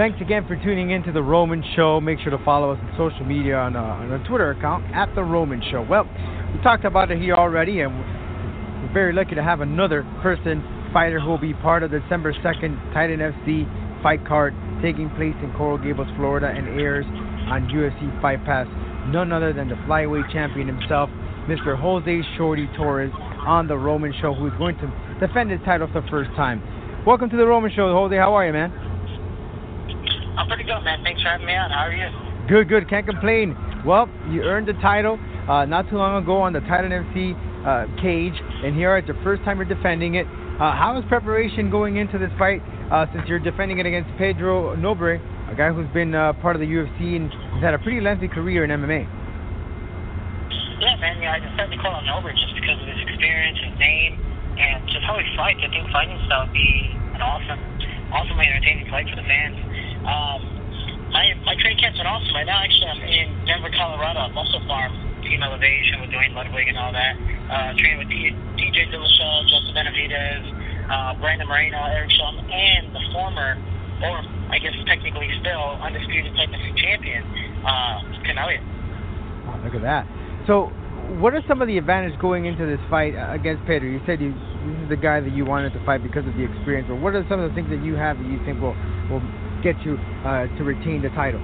Thanks 0.02 0.20
again 0.20 0.48
for 0.48 0.56
tuning 0.56 0.90
in 0.90 1.04
to 1.04 1.12
the 1.12 1.22
Roman 1.22 1.64
Show. 1.76 2.02
Make 2.02 2.18
sure 2.22 2.32
to 2.32 2.44
follow 2.44 2.72
us 2.72 2.80
on 2.82 2.90
social 2.98 3.24
media 3.24 3.56
on, 3.56 3.76
uh, 3.76 4.02
on 4.02 4.10
our 4.10 4.18
Twitter 4.28 4.50
account 4.50 4.84
at 4.96 5.14
the 5.14 5.22
Roman 5.22 5.62
Show. 5.70 5.86
Well, 5.88 6.10
we 6.52 6.60
talked 6.64 6.86
about 6.86 7.12
it 7.12 7.22
here 7.22 7.36
already, 7.36 7.82
and 7.82 7.94
we're 7.94 8.94
very 8.94 9.14
lucky 9.14 9.36
to 9.36 9.44
have 9.44 9.62
another 9.62 10.02
person, 10.24 10.66
fighter, 10.92 11.20
who 11.20 11.30
will 11.30 11.38
be 11.38 11.54
part 11.54 11.84
of 11.84 11.92
the 11.92 12.00
December 12.00 12.34
2nd 12.34 12.82
Titan 12.96 13.20
FC 13.20 14.02
fight 14.02 14.26
card 14.26 14.56
taking 14.82 15.08
place 15.12 15.38
in 15.44 15.54
Coral 15.56 15.78
Gables, 15.78 16.08
Florida, 16.18 16.48
and 16.48 16.68
airs 16.82 17.06
on 17.54 17.70
UFC 17.70 18.02
Fight 18.24 18.44
Pass. 18.44 18.66
None 19.14 19.32
other 19.32 19.54
than 19.54 19.70
the 19.70 19.78
flyweight 19.86 20.34
champion 20.34 20.66
himself, 20.66 21.12
Mr. 21.46 21.78
Jose 21.78 22.24
Shorty 22.38 22.68
Torres, 22.76 23.14
on 23.46 23.68
the 23.68 23.78
Roman 23.78 24.16
Show, 24.20 24.34
who 24.34 24.48
is 24.48 24.54
going 24.58 24.80
to 24.80 24.90
defend 25.20 25.52
his 25.52 25.60
title 25.64 25.88
for 25.94 26.02
the 26.02 26.08
first 26.10 26.32
time. 26.32 26.58
Welcome 27.06 27.30
to 27.30 27.38
the 27.38 27.46
Roman 27.46 27.70
Show, 27.70 27.94
Jose. 27.94 28.18
How 28.18 28.34
are 28.34 28.48
you, 28.48 28.54
man? 28.54 28.91
I'm 30.38 30.48
pretty 30.48 30.64
good, 30.64 30.82
man. 30.84 31.04
Thanks 31.04 31.22
for 31.22 31.30
having 31.30 31.46
me 31.46 31.56
on. 31.56 31.72
How 31.72 31.88
are 31.88 31.94
you? 31.94 32.08
Good, 32.48 32.70
good. 32.70 32.90
Can't 32.90 33.06
complain. 33.06 33.56
Well, 33.86 34.10
you 34.30 34.44
earned 34.44 34.68
the 34.68 34.78
title 34.80 35.20
uh, 35.50 35.66
not 35.66 35.90
too 35.90 35.98
long 35.98 36.22
ago 36.22 36.42
on 36.42 36.54
the 36.54 36.62
Titan 36.62 36.92
FC 36.92 37.36
uh, 37.66 37.86
cage, 38.02 38.36
and 38.64 38.76
here 38.76 38.98
it's 38.98 39.08
the 39.08 39.20
first 39.24 39.44
time 39.44 39.58
you're 39.58 39.68
defending 39.68 40.16
it. 40.16 40.26
Uh, 40.62 40.78
how 40.78 40.94
is 40.98 41.04
preparation 41.10 41.72
going 41.72 41.98
into 41.98 42.18
this 42.18 42.30
fight 42.38 42.62
uh, 42.92 43.06
since 43.14 43.28
you're 43.28 43.42
defending 43.42 43.80
it 43.80 43.86
against 43.86 44.10
Pedro 44.18 44.76
Nobre, 44.76 45.18
a 45.50 45.56
guy 45.56 45.74
who's 45.74 45.90
been 45.94 46.14
uh, 46.14 46.34
part 46.40 46.56
of 46.56 46.62
the 46.62 46.68
UFC 46.68 47.18
and 47.18 47.32
has 47.58 47.64
had 47.64 47.74
a 47.74 47.80
pretty 47.80 48.00
lengthy 48.00 48.28
career 48.28 48.64
in 48.64 48.70
MMA? 48.70 49.10
Yeah, 50.82 50.98
man. 50.98 51.22
Yeah, 51.22 51.34
I 51.34 51.40
decided 51.40 51.74
to 51.74 51.82
call 51.82 51.98
him 51.98 52.06
Nobre 52.06 52.34
just 52.34 52.54
because 52.54 52.78
of 52.82 52.88
his 52.88 53.02
experience, 53.06 53.58
his 53.58 53.78
name, 53.78 54.18
and 54.58 54.86
just 54.90 55.02
how 55.06 55.18
he 55.18 55.26
fights. 55.38 55.62
I 55.66 55.70
think 55.70 55.90
fighting 55.90 56.18
style 56.26 56.46
would 56.46 56.54
be 56.54 56.94
an 57.18 57.22
awesome, 57.22 57.62
awesomely 58.14 58.46
entertaining 58.46 58.90
fight 58.90 59.10
for 59.10 59.18
the 59.18 59.26
fans. 59.26 59.58
Um, 60.08 60.40
my 61.12 61.36
my 61.44 61.56
training 61.60 61.78
camp's 61.78 62.00
been 62.00 62.08
awesome. 62.08 62.34
Right 62.34 62.48
now, 62.48 62.64
actually, 62.64 62.88
I'm 62.88 63.02
in 63.04 63.28
Denver, 63.46 63.70
Colorado, 63.76 64.32
Muscle 64.34 64.64
Farm, 64.66 64.92
Team 65.22 65.44
Elevation 65.44 66.02
with 66.02 66.10
Duane 66.10 66.34
Ludwig 66.34 66.68
and 66.68 66.78
all 66.80 66.92
that. 66.96 67.14
Uh, 67.52 67.76
training 67.76 68.00
with 68.00 68.10
DJ 68.10 68.88
Dillashaw, 68.88 69.44
Justin 69.52 69.76
Benavidez, 69.76 70.44
uh, 70.88 71.20
Brandon 71.20 71.48
Moreno, 71.48 71.84
Eric 71.92 72.10
Shaw, 72.16 72.32
and 72.40 72.96
the 72.96 73.04
former, 73.12 73.60
or 74.08 74.24
I 74.50 74.58
guess 74.58 74.72
technically 74.88 75.28
still 75.44 75.76
undisputed 75.84 76.32
Titan 76.36 76.56
champion, 76.80 77.22
uh, 77.68 78.24
Tim 78.24 78.38
Elliott. 78.40 78.64
Oh, 79.52 79.60
look 79.68 79.76
at 79.76 79.84
that. 79.84 80.08
So, 80.48 80.72
what 81.20 81.36
are 81.36 81.44
some 81.48 81.62
of 81.62 81.68
the 81.68 81.78
advantages 81.78 82.18
going 82.22 82.46
into 82.46 82.66
this 82.66 82.80
fight 82.90 83.20
uh, 83.20 83.36
against 83.36 83.68
Pedro? 83.68 83.90
You 83.90 84.00
said 84.08 84.22
you, 84.24 84.32
this 84.32 84.80
is 84.88 84.90
the 84.90 84.98
guy 85.00 85.20
that 85.20 85.36
you 85.36 85.44
wanted 85.44 85.74
to 85.74 85.84
fight 85.84 86.02
because 86.02 86.24
of 86.24 86.34
the 86.40 86.44
experience, 86.48 86.88
but 86.88 87.04
what 87.04 87.14
are 87.20 87.26
some 87.28 87.44
of 87.44 87.52
the 87.52 87.56
things 87.56 87.70
that 87.70 87.84
you 87.84 88.00
have 88.00 88.18
that 88.18 88.28
you 88.28 88.40
think 88.48 88.64
will 88.64 88.76
will 89.12 89.24
get 89.62 89.78
you 89.86 89.96
uh, 90.26 90.50
to 90.58 90.62
retain 90.66 91.02
the 91.02 91.14
title? 91.14 91.42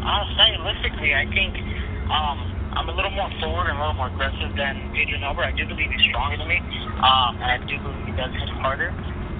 Uh, 0.00 0.24
stylistically, 0.34 1.12
I 1.12 1.28
think 1.28 1.52
um, 2.08 2.38
I'm 2.72 2.88
a 2.88 2.94
little 2.96 3.12
more 3.12 3.28
forward 3.40 3.68
and 3.68 3.76
a 3.76 3.80
little 3.84 4.00
more 4.00 4.08
aggressive 4.08 4.56
than 4.56 4.80
Pedro 4.96 5.20
Nobre. 5.20 5.44
I 5.44 5.52
do 5.52 5.68
believe 5.68 5.92
he's 5.92 6.08
stronger 6.08 6.40
than 6.40 6.48
me, 6.48 6.58
um, 7.04 7.36
and 7.44 7.48
I 7.52 7.58
do 7.68 7.76
believe 7.76 8.04
he 8.08 8.14
does 8.16 8.32
hit 8.32 8.48
harder. 8.64 8.88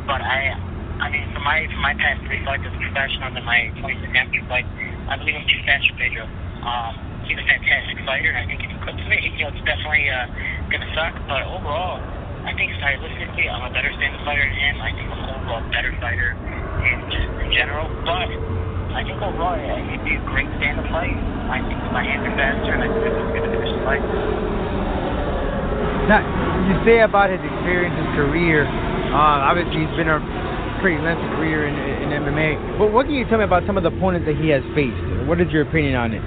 But 0.05 0.21
I, 0.21 0.53
I 1.01 1.09
mean, 1.09 1.25
from 1.33 1.45
my 1.45 1.65
from 1.73 1.81
my 1.81 1.97
past 1.97 2.21
three 2.29 2.45
fights 2.45 2.69
as 2.69 2.73
a 2.77 2.81
professional 2.85 3.33
and 3.33 3.45
my 3.49 3.73
26 3.81 4.13
amateur 4.13 4.45
fight, 4.53 4.69
I 5.09 5.17
believe 5.17 5.41
I'm 5.41 5.49
too 5.49 5.63
fast 5.65 5.89
for 5.89 5.97
Pedro. 5.97 6.29
Um, 6.61 6.93
he's 7.25 7.41
a 7.41 7.47
fantastic 7.49 8.05
fighter, 8.05 8.29
and 8.29 8.45
I 8.45 8.45
think 8.45 8.61
if 8.61 8.69
he 8.69 8.77
clips 8.85 9.05
me, 9.09 9.17
you 9.41 9.49
know, 9.49 9.57
it's 9.57 9.65
definitely 9.65 10.13
uh, 10.13 10.29
gonna 10.69 10.91
suck. 10.93 11.17
But 11.25 11.49
overall, 11.49 12.05
I 12.45 12.53
think 12.53 12.77
stylistically, 12.77 13.49
I'm 13.49 13.65
a 13.65 13.73
better 13.73 13.89
stand-up 13.97 14.29
fighter 14.29 14.45
than 14.45 14.53
him. 14.53 14.77
I 14.85 14.93
think 14.93 15.09
I'm 15.09 15.25
an 15.25 15.33
overall 15.33 15.65
better 15.73 15.97
fighter 15.97 16.37
in 16.85 17.51
general. 17.53 17.89
But 18.05 18.29
I 18.95 19.05
think 19.07 19.19
overall, 19.21 19.57
yeah, 19.57 19.79
he'd 19.79 20.05
be 20.05 20.17
a 20.17 20.25
great 20.27 20.49
stand-up 20.59 20.89
fight. 20.91 21.15
I 21.49 21.63
think 21.65 21.79
my 21.95 22.03
hands 22.05 22.25
are 22.27 22.37
faster, 22.37 22.73
and 22.75 22.83
I 22.83 22.89
think 22.91 23.03
it's 23.05 23.31
going 23.33 23.45
to 23.47 23.51
finish 23.53 23.73
the 23.73 23.83
fight. 23.87 24.05
Now, 26.09 26.25
you 26.65 26.75
say 26.89 27.05
about 27.05 27.29
his 27.29 27.41
experience, 27.41 27.93
his 27.95 28.11
career. 28.17 28.65
Uh, 28.65 29.49
obviously, 29.49 29.85
he's 29.85 29.97
been 29.97 30.09
a 30.09 30.21
pretty 30.81 30.97
lengthy 31.03 31.29
career 31.37 31.69
in, 31.69 31.77
in 31.77 32.09
MMA. 32.25 32.81
But 32.81 32.93
what 32.93 33.07
can 33.07 33.15
you 33.15 33.27
tell 33.29 33.39
me 33.39 33.45
about 33.45 33.67
some 33.67 33.77
of 33.77 33.85
the 33.85 33.93
opponents 33.93 34.25
that 34.25 34.37
he 34.39 34.49
has 34.55 34.65
faced? 34.73 34.99
What 35.29 35.41
is 35.41 35.51
your 35.53 35.69
opinion 35.69 35.99
on 35.99 36.15
it? 36.15 36.25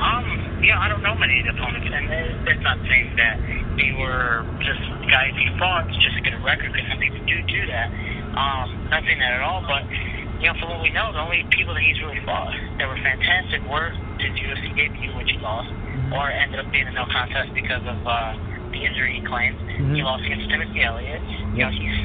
Um, 0.00 0.26
yeah, 0.64 0.80
I 0.80 0.88
don't 0.88 1.02
know 1.02 1.14
many 1.14 1.40
of 1.42 1.52
the 1.52 1.54
opponents, 1.58 1.88
and 1.90 2.08
that's 2.48 2.64
not 2.64 2.78
saying 2.88 3.12
that 3.20 3.36
they 3.76 3.92
were 3.98 4.46
just 4.64 4.80
guys 5.12 5.36
he 5.36 5.46
fought 5.60 5.86
just 6.00 6.16
to 6.16 6.22
get 6.24 6.32
a 6.32 6.40
record, 6.40 6.72
because 6.72 6.88
some 6.88 7.00
people 7.00 7.20
do 7.28 7.36
do 7.44 7.60
that. 7.68 7.88
Um, 8.36 8.88
not 8.92 9.02
saying 9.08 9.18
that 9.18 9.32
at 9.32 9.42
all, 9.42 9.64
but 9.64 9.82
you 10.40 10.52
know, 10.52 10.54
from 10.60 10.68
what 10.68 10.84
we 10.84 10.92
know, 10.92 11.08
the 11.16 11.20
only 11.24 11.40
people 11.48 11.72
that 11.72 11.80
he's 11.80 11.96
really 12.04 12.20
fought 12.28 12.52
that 12.76 12.84
were 12.84 13.00
fantastic 13.00 13.64
were 13.64 13.88
his 14.20 14.36
UFC 14.36 14.76
debut, 14.76 15.16
which 15.16 15.32
he 15.32 15.38
lost, 15.40 15.72
or 16.12 16.28
ended 16.28 16.60
up 16.60 16.68
being 16.70 16.84
a 16.86 16.92
no 16.92 17.08
contest 17.08 17.56
because 17.56 17.80
of 17.88 17.96
uh, 18.04 18.36
the 18.76 18.84
injury 18.84 19.16
he 19.16 19.22
claimed. 19.24 19.56
Mhm. 19.56 19.96
He 19.96 20.02
lost 20.04 20.24
against 20.28 20.52
Timothy 20.52 20.84
Elliott. 20.84 21.22
You 21.56 21.64
know, 21.64 21.72
he's 21.72 21.96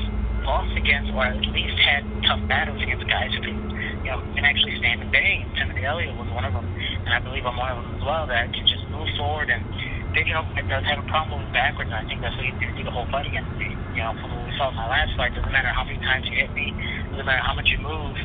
lost 0.48 0.72
against, 0.80 1.12
or 1.12 1.28
at 1.28 1.44
least 1.52 1.76
had 1.84 2.08
tough 2.24 2.39
battles 2.48 2.80
against 2.82 3.04
guys 3.12 3.30
who 3.36 3.41
can, 3.44 3.60
you 4.08 4.10
know, 4.15 4.24
can 4.34 4.48
actually 4.48 4.80
stand 4.80 5.04
and 5.04 5.12
bang. 5.12 5.44
Timothy 5.60 5.84
Elliott 5.84 6.15
was 6.15 6.32
one 6.32 6.46
of 6.48 6.54
them, 6.56 6.63
and 7.06 7.12
I 7.12 7.20
believe 7.20 7.46
I'm 7.46 7.58
one 7.60 7.76
of 7.76 7.84
them 7.84 8.00
as 8.00 8.04
well. 8.08 8.26
That 8.26 8.48
can 8.56 8.65
just 8.65 8.88
move 8.88 9.10
forward 9.20 9.50
and. 9.52 9.63
Big 10.12 10.28
you 10.28 10.36
know, 10.36 10.43
does 10.67 10.84
have 10.84 11.00
a 11.00 11.08
problem 11.08 11.39
with 11.43 11.54
backwards, 11.56 11.91
I 11.91 12.04
think 12.04 12.19
that's 12.19 12.36
what 12.36 12.43
he 12.43 12.52
did 12.60 12.84
the 12.84 12.91
whole 12.91 13.08
fight 13.08 13.28
against 13.28 13.52
me. 13.56 13.71
You 13.95 14.04
know, 14.04 14.12
from 14.19 14.36
what 14.36 14.43
we 14.43 14.52
saw 14.60 14.71
in 14.71 14.76
my 14.76 14.88
last 14.88 15.15
fight, 15.15 15.32
doesn't 15.36 15.52
matter 15.52 15.71
how 15.71 15.88
many 15.88 16.00
times 16.04 16.28
you 16.28 16.36
hit 16.36 16.52
me, 16.52 16.76
doesn't 17.12 17.26
matter 17.26 17.43
how 17.43 17.56
much 17.56 17.71
you 17.71 17.80
move, 17.80 18.15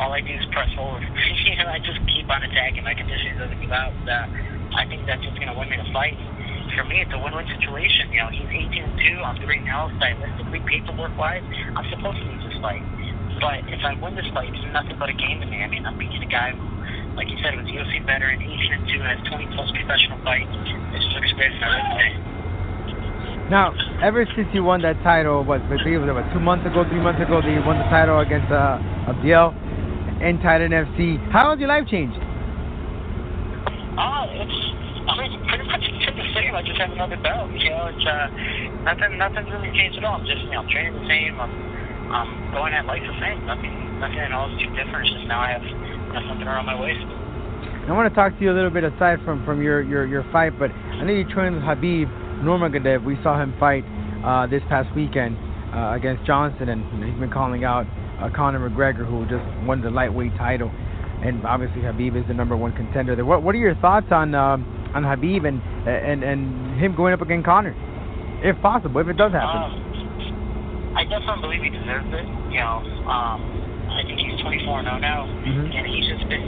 all 0.00 0.12
I 0.12 0.24
do 0.24 0.32
is 0.32 0.44
press 0.52 0.72
forward. 0.72 1.04
you 1.44 1.56
know, 1.56 1.68
I 1.68 1.78
just 1.84 2.00
keep 2.08 2.24
on 2.28 2.42
attacking. 2.42 2.84
My 2.84 2.96
conditioning 2.96 3.36
doesn't 3.36 3.60
give 3.60 3.72
out. 3.72 3.92
Uh, 4.08 4.26
I 4.72 4.88
think 4.88 5.04
that's 5.04 5.20
what's 5.20 5.36
going 5.36 5.52
to 5.52 5.56
win 5.58 5.68
me 5.68 5.76
the 5.76 5.88
fight. 5.92 6.16
For 6.72 6.84
me, 6.88 7.04
it's 7.04 7.12
a 7.12 7.20
win-win 7.20 7.44
situation. 7.52 8.08
You 8.08 8.24
know, 8.24 8.30
he's 8.32 8.48
18-2. 8.48 9.20
I'm 9.20 9.36
3 9.36 9.44
0 9.44 9.92
stylistically, 10.00 10.64
paperwork-wise. 10.64 11.44
I'm 11.76 11.84
supposed 11.92 12.16
to 12.18 12.24
lose 12.24 12.42
this 12.48 12.56
fight. 12.64 12.80
But 13.36 13.68
if 13.68 13.84
I 13.84 13.92
win 14.00 14.16
this 14.16 14.28
fight, 14.32 14.48
it's 14.48 14.64
nothing 14.72 14.96
but 14.96 15.10
a 15.10 15.16
game 15.16 15.40
to 15.40 15.46
me. 15.46 15.60
I 15.60 15.68
mean, 15.68 15.84
I'm 15.84 15.98
beating 15.98 16.22
a 16.22 16.30
guy 16.30 16.56
who, 16.56 16.64
like 17.16 17.28
you 17.28 17.36
said, 17.42 17.54
it 17.54 17.60
was 17.60 17.68
a 17.68 17.74
UFC 17.76 18.04
veteran, 18.06 18.40
18 18.40 18.72
and 18.72 18.84
2, 18.88 19.00
has 19.00 19.18
20 19.28 19.46
plus 19.54 19.68
professional 19.72 20.18
fights. 20.24 20.50
It's 20.96 21.04
just 21.04 21.16
experience 21.16 21.58
my 21.60 21.68
resume. 21.68 23.50
Now, 23.50 23.74
ever 24.00 24.24
since 24.34 24.48
you 24.54 24.64
won 24.64 24.80
that 24.82 24.96
title, 25.02 25.44
what, 25.44 25.60
I 25.68 25.76
think 25.82 25.92
it 25.92 25.98
was 25.98 26.08
about 26.08 26.32
two 26.32 26.40
months 26.40 26.64
ago, 26.64 26.84
three 26.88 27.02
months 27.02 27.20
ago, 27.20 27.42
that 27.42 27.52
you 27.52 27.60
won 27.60 27.76
the 27.76 27.88
title 27.92 28.20
against 28.20 28.48
uh, 28.48 28.80
Abdiel 29.12 29.52
in 30.22 30.38
Titan 30.38 30.70
FC, 30.70 31.18
how 31.34 31.50
has 31.50 31.58
your 31.58 31.68
life 31.68 31.82
changed? 31.90 32.14
Oh, 33.98 34.24
it's 34.30 34.58
I 35.02 35.18
mean 35.18 35.34
pretty 35.50 35.66
much 35.66 35.82
it's 35.82 36.14
the 36.14 36.28
same. 36.32 36.54
I 36.54 36.62
just 36.62 36.78
have 36.78 36.94
another 36.94 37.18
belt. 37.18 37.50
You 37.50 37.74
know, 37.74 37.90
it's 37.90 38.06
uh 38.06 38.30
nothing 38.86 39.18
nothing's 39.18 39.50
really 39.50 39.74
changed 39.74 39.98
at 39.98 40.04
all. 40.06 40.22
I'm 40.22 40.26
just 40.26 40.46
you 40.46 40.54
know 40.54 40.62
training 40.70 40.94
the 40.94 41.06
same. 41.10 41.36
I'm 41.42 41.50
I'm 42.14 42.30
going 42.54 42.72
at 42.72 42.86
life 42.86 43.02
the 43.02 43.18
same. 43.18 43.44
Nothing 43.44 43.74
nothing 43.98 44.22
at 44.22 44.30
all 44.30 44.46
is 44.46 44.62
too 44.62 44.70
different. 44.78 45.10
It's 45.10 45.18
just 45.18 45.26
now 45.26 45.42
I 45.42 45.58
have 45.58 45.66
know, 46.12 46.28
something 46.28 46.46
around 46.46 46.66
my 46.66 46.78
waist. 46.78 47.04
I 47.88 47.92
want 47.92 48.08
to 48.08 48.14
talk 48.14 48.36
to 48.38 48.44
you 48.44 48.52
a 48.52 48.56
little 48.56 48.70
bit 48.70 48.84
aside 48.84 49.18
from, 49.24 49.44
from 49.44 49.60
your, 49.60 49.82
your, 49.82 50.06
your 50.06 50.24
fight, 50.30 50.58
but 50.58 50.70
I 50.70 51.04
know 51.04 51.12
you 51.12 51.24
trained 51.28 51.56
with 51.56 51.64
Habib 51.64 52.08
Nurmagomedov. 52.44 53.04
We 53.04 53.18
saw 53.22 53.40
him 53.40 53.54
fight 53.58 53.84
uh, 54.24 54.46
this 54.46 54.62
past 54.68 54.94
weekend 54.94 55.36
uh, 55.74 55.92
against 55.92 56.24
Johnson, 56.24 56.68
and 56.68 56.86
he's 57.02 57.18
been 57.18 57.30
calling 57.30 57.64
out 57.64 57.86
uh, 58.20 58.30
Conor 58.34 58.70
McGregor, 58.70 59.08
who 59.08 59.26
just 59.26 59.42
won 59.66 59.82
the 59.82 59.90
lightweight 59.90 60.36
title. 60.36 60.70
And 61.22 61.44
obviously, 61.46 61.82
Habib 61.82 62.16
is 62.16 62.24
the 62.28 62.34
number 62.34 62.56
one 62.56 62.72
contender 62.74 63.14
there. 63.14 63.24
What 63.24 63.42
What 63.42 63.54
are 63.54 63.58
your 63.58 63.76
thoughts 63.76 64.06
on 64.10 64.34
um, 64.34 64.66
on 64.94 65.04
Habib 65.04 65.44
and 65.44 65.62
and 65.86 66.22
and 66.22 66.80
him 66.80 66.96
going 66.96 67.14
up 67.14 67.22
against 67.22 67.46
Conor, 67.46 67.74
if 68.42 68.60
possible, 68.60 69.00
if 69.00 69.06
it 69.06 69.16
does 69.16 69.30
happen? 69.30 69.62
Um, 69.62 70.94
I 70.98 71.04
definitely 71.04 71.42
believe 71.42 71.62
he 71.62 71.70
deserves 71.70 72.10
it. 72.10 72.26
You 72.50 72.58
know, 72.58 72.82
um, 73.06 73.38
I 73.38 73.46
think 73.46 73.54
he's 73.54 73.61
24 74.42 74.82
0 74.82 74.98
now, 74.98 75.26
Mhm. 75.46 75.70
and 75.74 75.86
he's 75.86 76.06
just 76.10 76.26
been 76.28 76.42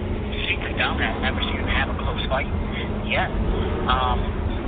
super 0.51 0.71
dominant. 0.77 1.17
I've 1.17 1.23
never 1.23 1.41
seen 1.43 1.59
him 1.63 1.69
have 1.69 1.89
a 1.91 1.95
close 1.95 2.23
fight 2.27 2.47
yet. 3.07 3.31
Um, 3.89 4.19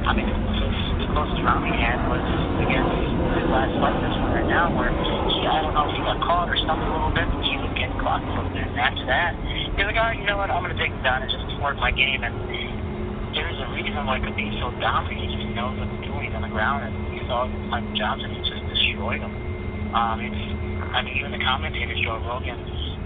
I 0.07 0.15
mean, 0.15 0.27
the, 0.31 1.07
closest 1.13 1.41
round 1.43 1.65
he 1.65 1.73
had 1.73 1.97
was 2.13 2.21
against 2.61 2.93
his 3.41 3.49
last 3.49 3.73
fight, 3.81 3.97
this 4.05 4.13
one 4.21 4.33
right 4.37 4.47
now, 4.47 4.69
where 4.77 4.93
he, 4.93 5.49
I 5.49 5.65
don't 5.65 5.73
know 5.73 5.89
if 5.89 5.97
he 5.97 6.03
got 6.05 6.21
caught 6.21 6.49
or 6.49 6.57
stumped 6.57 6.85
a 6.85 6.91
little 6.93 7.09
bit, 7.11 7.25
but 7.33 7.41
he 7.43 7.57
was 7.57 7.73
getting 7.73 7.97
clocked 7.99 8.29
a 8.29 8.33
little 8.37 8.53
bit. 8.53 8.69
And 8.69 8.77
after 8.79 9.05
that, 9.09 9.33
he's 9.75 9.81
like, 9.81 9.97
all 9.97 10.13
right, 10.13 10.19
you 10.19 10.27
know 10.29 10.37
what, 10.37 10.51
I'm 10.53 10.63
going 10.63 10.77
to 10.77 10.81
take 10.81 10.93
him 10.93 11.01
down 11.03 11.23
and 11.25 11.31
just 11.33 11.43
work 11.65 11.77
my 11.81 11.91
game. 11.91 12.21
And 12.23 12.37
there's 13.33 13.57
a 13.61 13.69
reason 13.73 13.97
why 14.05 14.21
Khabib's 14.21 14.61
so 14.61 14.71
dominant. 14.77 15.17
He 15.25 15.27
just 15.41 15.49
knows 15.57 15.77
what 15.81 15.89
he's 15.89 16.05
doing 16.05 16.29
on 16.37 16.43
the 16.45 16.53
ground. 16.53 16.85
And 16.85 16.93
we 17.17 17.21
saw 17.25 17.49
Mike 17.49 17.89
Johnson, 17.97 18.31
he 18.37 18.41
just 18.45 18.65
destroyed 18.69 19.21
him. 19.25 19.33
Um, 19.97 20.21
it's, 20.21 20.43
I 20.93 21.01
mean, 21.01 21.17
even 21.17 21.33
the 21.33 21.41
commentator, 21.41 21.97
Joe 22.05 22.21
Rogan, 22.29 22.61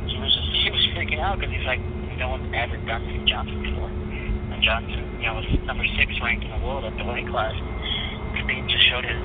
he 0.07 0.17
was 0.17 0.33
just, 0.33 0.51
he 0.65 0.71
was 0.71 0.85
freaking 0.97 1.21
out 1.21 1.41
because 1.41 1.53
he's 1.53 1.67
like, 1.67 1.81
no 2.21 2.37
one's 2.37 2.53
ever 2.53 2.77
done 2.85 3.01
Steve 3.09 3.25
Johnson 3.25 3.65
before. 3.65 3.89
And 3.89 4.61
Johnson, 4.61 5.01
you 5.17 5.27
know, 5.27 5.41
was 5.41 5.49
number 5.65 5.89
six 5.97 6.13
ranked 6.21 6.45
in 6.45 6.53
the 6.53 6.61
world 6.61 6.85
at 6.85 6.93
the 7.01 7.05
weight 7.09 7.25
class. 7.33 7.57
Khabib 8.37 8.69
just 8.69 8.85
showed 8.93 9.09
his 9.09 9.25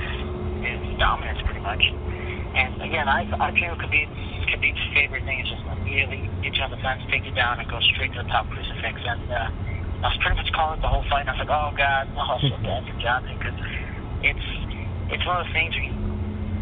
his 0.63 0.79
dominance 0.97 1.43
pretty 1.43 1.59
much. 1.59 1.83
And 2.55 2.79
again, 2.79 3.11
I 3.11 3.27
I 3.35 3.51
feel 3.51 3.75
Khabib 3.75 4.07
Khabib's 4.47 4.79
favorite 4.95 5.27
thing 5.27 5.43
is 5.43 5.51
just 5.51 5.67
immediately 5.67 6.23
get 6.39 6.55
you 6.55 6.63
on 6.63 6.71
the 6.71 6.79
fence, 6.79 7.03
take 7.11 7.27
you 7.27 7.35
down, 7.35 7.59
and 7.59 7.67
go 7.67 7.83
straight 7.93 8.15
to 8.15 8.23
the 8.23 8.29
top 8.31 8.47
crucifix. 8.47 8.95
And 9.03 9.27
uh, 9.27 10.07
I 10.07 10.15
was 10.15 10.17
pretty 10.23 10.39
much 10.39 10.47
calling 10.55 10.79
it 10.79 10.81
the 10.81 10.91
whole 10.91 11.03
fight. 11.11 11.27
And 11.27 11.29
I 11.29 11.33
was 11.35 11.43
like, 11.43 11.51
oh 11.51 11.75
god, 11.75 12.07
oh 12.15 12.39
so 12.39 12.55
bad 12.63 12.88
for 12.88 12.95
Johnson 13.03 13.35
because 13.35 13.59
it's 14.23 14.47
it's 15.11 15.25
one 15.27 15.43
of 15.43 15.43
those 15.43 15.53
things 15.53 15.75
where 15.75 15.83
you 15.83 15.95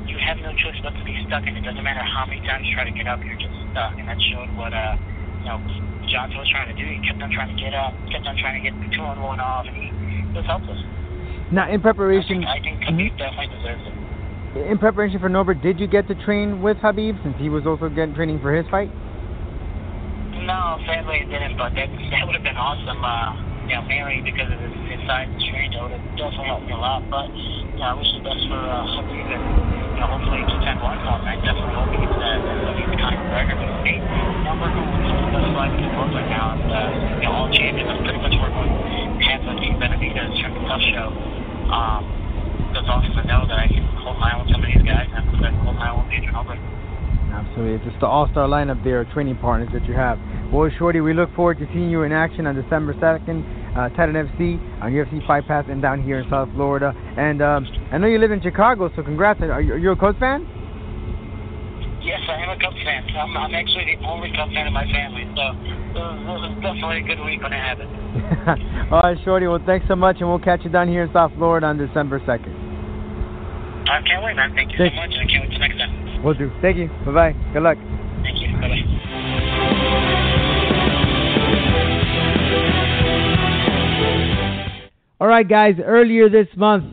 you 0.09 0.17
have 0.17 0.41
no 0.41 0.49
choice 0.57 0.81
but 0.81 0.97
to 0.97 1.03
be 1.05 1.13
stuck 1.29 1.45
in 1.45 1.53
it. 1.53 1.61
Doesn't 1.61 1.85
matter 1.85 2.01
how 2.01 2.25
many 2.25 2.41
times 2.41 2.65
you 2.65 2.73
try 2.73 2.89
to 2.89 2.95
get 2.97 3.05
up, 3.05 3.21
you're 3.21 3.37
just 3.37 3.52
stuck. 3.73 3.97
And 3.97 4.05
that 4.07 4.21
showed 4.29 4.53
what 4.55 4.71
uh 4.71 4.95
you 5.41 5.49
know 5.49 5.57
Johnson 6.07 6.37
was 6.37 6.49
trying 6.53 6.69
to 6.69 6.77
do. 6.77 6.85
He 6.85 7.01
kept 7.01 7.17
on 7.21 7.33
trying 7.33 7.49
to 7.49 7.57
get 7.57 7.73
up, 7.73 7.91
kept 8.13 8.23
on 8.29 8.37
trying 8.37 8.61
to 8.61 8.63
get 8.63 8.73
the 8.77 8.87
two 8.93 9.01
on 9.01 9.17
one 9.19 9.41
off, 9.41 9.65
and 9.65 9.75
he 9.75 9.89
was 10.37 10.45
helpless. 10.45 10.77
Now, 11.51 11.69
in 11.69 11.79
I 11.79 11.83
preparation, 11.83 12.41
think, 12.41 12.49
I 12.49 12.59
think 12.61 12.77
Khabib 12.85 13.17
definitely 13.17 13.51
deserves 13.57 13.83
it. 13.85 13.95
in 14.69 14.77
preparation 14.77 15.19
for 15.19 15.29
Nobre, 15.29 15.57
did 15.59 15.79
you 15.79 15.87
get 15.87 16.07
to 16.07 16.15
train 16.25 16.61
with 16.61 16.77
Habib 16.77 17.17
since 17.23 17.35
he 17.37 17.49
was 17.49 17.65
also 17.65 17.89
getting 17.89 18.13
training 18.15 18.39
for 18.41 18.53
his 18.53 18.65
fight? 18.69 18.89
No, 20.43 20.77
sadly 20.85 21.23
it 21.23 21.29
didn't, 21.29 21.57
but 21.57 21.73
that 21.75 21.87
that 22.11 22.25
would 22.25 22.35
have 22.35 22.43
been 22.43 22.57
awesome. 22.57 22.99
Uh, 23.03 23.33
you 23.69 23.75
know, 23.79 23.83
mainly 23.87 24.19
because 24.19 24.51
of 24.51 24.59
his, 24.59 24.75
his 24.91 25.01
size 25.07 25.29
and 25.31 25.39
strength, 25.39 25.71
it 25.71 25.81
would 25.81 25.95
have 25.95 26.05
definitely 26.19 26.47
helped 26.51 26.67
me 26.67 26.73
a 26.73 26.81
lot. 26.81 26.99
But 27.07 27.31
you 27.31 27.79
know, 27.79 27.89
I 27.89 27.93
wish 27.95 28.09
the 28.11 28.21
best 28.27 28.43
for 28.51 28.59
uh, 28.59 28.97
Habib, 28.99 29.27
and 29.39 29.72
the 48.03 48.07
all-star 48.11 48.49
lineup 48.49 48.83
there, 48.83 49.05
training 49.15 49.37
partners 49.37 49.69
that 49.71 49.87
you 49.87 49.93
have. 49.95 50.19
Boy, 50.51 50.69
Shorty, 50.77 50.99
we 50.99 51.13
look 51.13 51.33
forward 51.35 51.57
to 51.59 51.65
seeing 51.71 51.89
you 51.89 52.03
in 52.03 52.11
action 52.11 52.45
on 52.45 52.53
December 52.53 52.93
2nd, 52.95 53.62
uh, 53.75 53.89
Titan 53.89 54.15
FC, 54.15 54.57
on 54.81 54.91
UFC 54.91 55.25
Fight 55.25 55.47
Pass, 55.47 55.65
and 55.69 55.81
down 55.81 56.01
here 56.03 56.19
in 56.19 56.29
South 56.29 56.49
Florida. 56.53 56.93
And 57.17 57.41
um, 57.41 57.67
I 57.91 57.97
know 57.97 58.07
you 58.07 58.19
live 58.19 58.31
in 58.31 58.41
Chicago, 58.41 58.89
so 58.95 59.03
congrats. 59.03 59.41
Are 59.41 59.61
you, 59.61 59.73
are 59.73 59.77
you 59.77 59.91
a 59.91 59.95
Cubs 59.95 60.19
fan? 60.19 60.45
Yes, 62.03 62.19
I 62.27 62.43
am 62.43 62.49
a 62.49 62.59
Cubs 62.59 62.75
fan. 62.83 63.07
I'm, 63.15 63.37
I'm 63.37 63.55
actually 63.55 63.95
the 63.95 64.05
only 64.05 64.29
Cubs 64.35 64.53
fan 64.53 64.67
in 64.67 64.73
my 64.73 64.83
family, 64.91 65.23
so 65.35 65.55
it 65.55 65.95
was, 65.95 66.19
it 66.19 66.27
was 66.27 66.59
definitely 66.61 66.99
a 66.99 67.07
good 67.07 67.23
week 67.23 67.41
when 67.41 67.53
it 67.53 67.63
happened. 67.63 67.89
all 68.91 69.01
right, 69.01 69.17
Shorty. 69.23 69.47
Well, 69.47 69.63
thanks 69.65 69.87
so 69.87 69.95
much, 69.95 70.17
and 70.19 70.27
we'll 70.29 70.39
catch 70.43 70.61
you 70.63 70.69
down 70.69 70.87
here 70.89 71.03
in 71.03 71.13
South 71.13 71.31
Florida 71.37 71.67
on 71.67 71.77
December 71.77 72.19
2nd. 72.19 72.51
I 73.89 74.01
can't 74.03 74.23
wait, 74.23 74.35
man. 74.35 74.53
Thank 74.53 74.71
you 74.71 74.77
Thank- 74.77 74.93
so 74.93 75.01
much, 75.01 75.11
and 75.13 75.21
I 75.21 75.31
can't 75.31 75.43
wait 75.43 75.51
till 75.51 75.59
next 75.59 75.77
time. 75.77 76.23
We'll 76.23 76.35
do. 76.35 76.51
Thank 76.61 76.77
you. 76.77 76.87
Bye-bye. 77.05 77.35
Good 77.53 77.63
luck. 77.63 77.77
Thank 78.23 78.39
you. 78.39 78.47
Bye-bye. 78.59 79.09
All 85.23 85.29
right, 85.29 85.47
guys. 85.47 85.75
Earlier 85.81 86.27
this 86.27 86.49
month, 86.57 86.83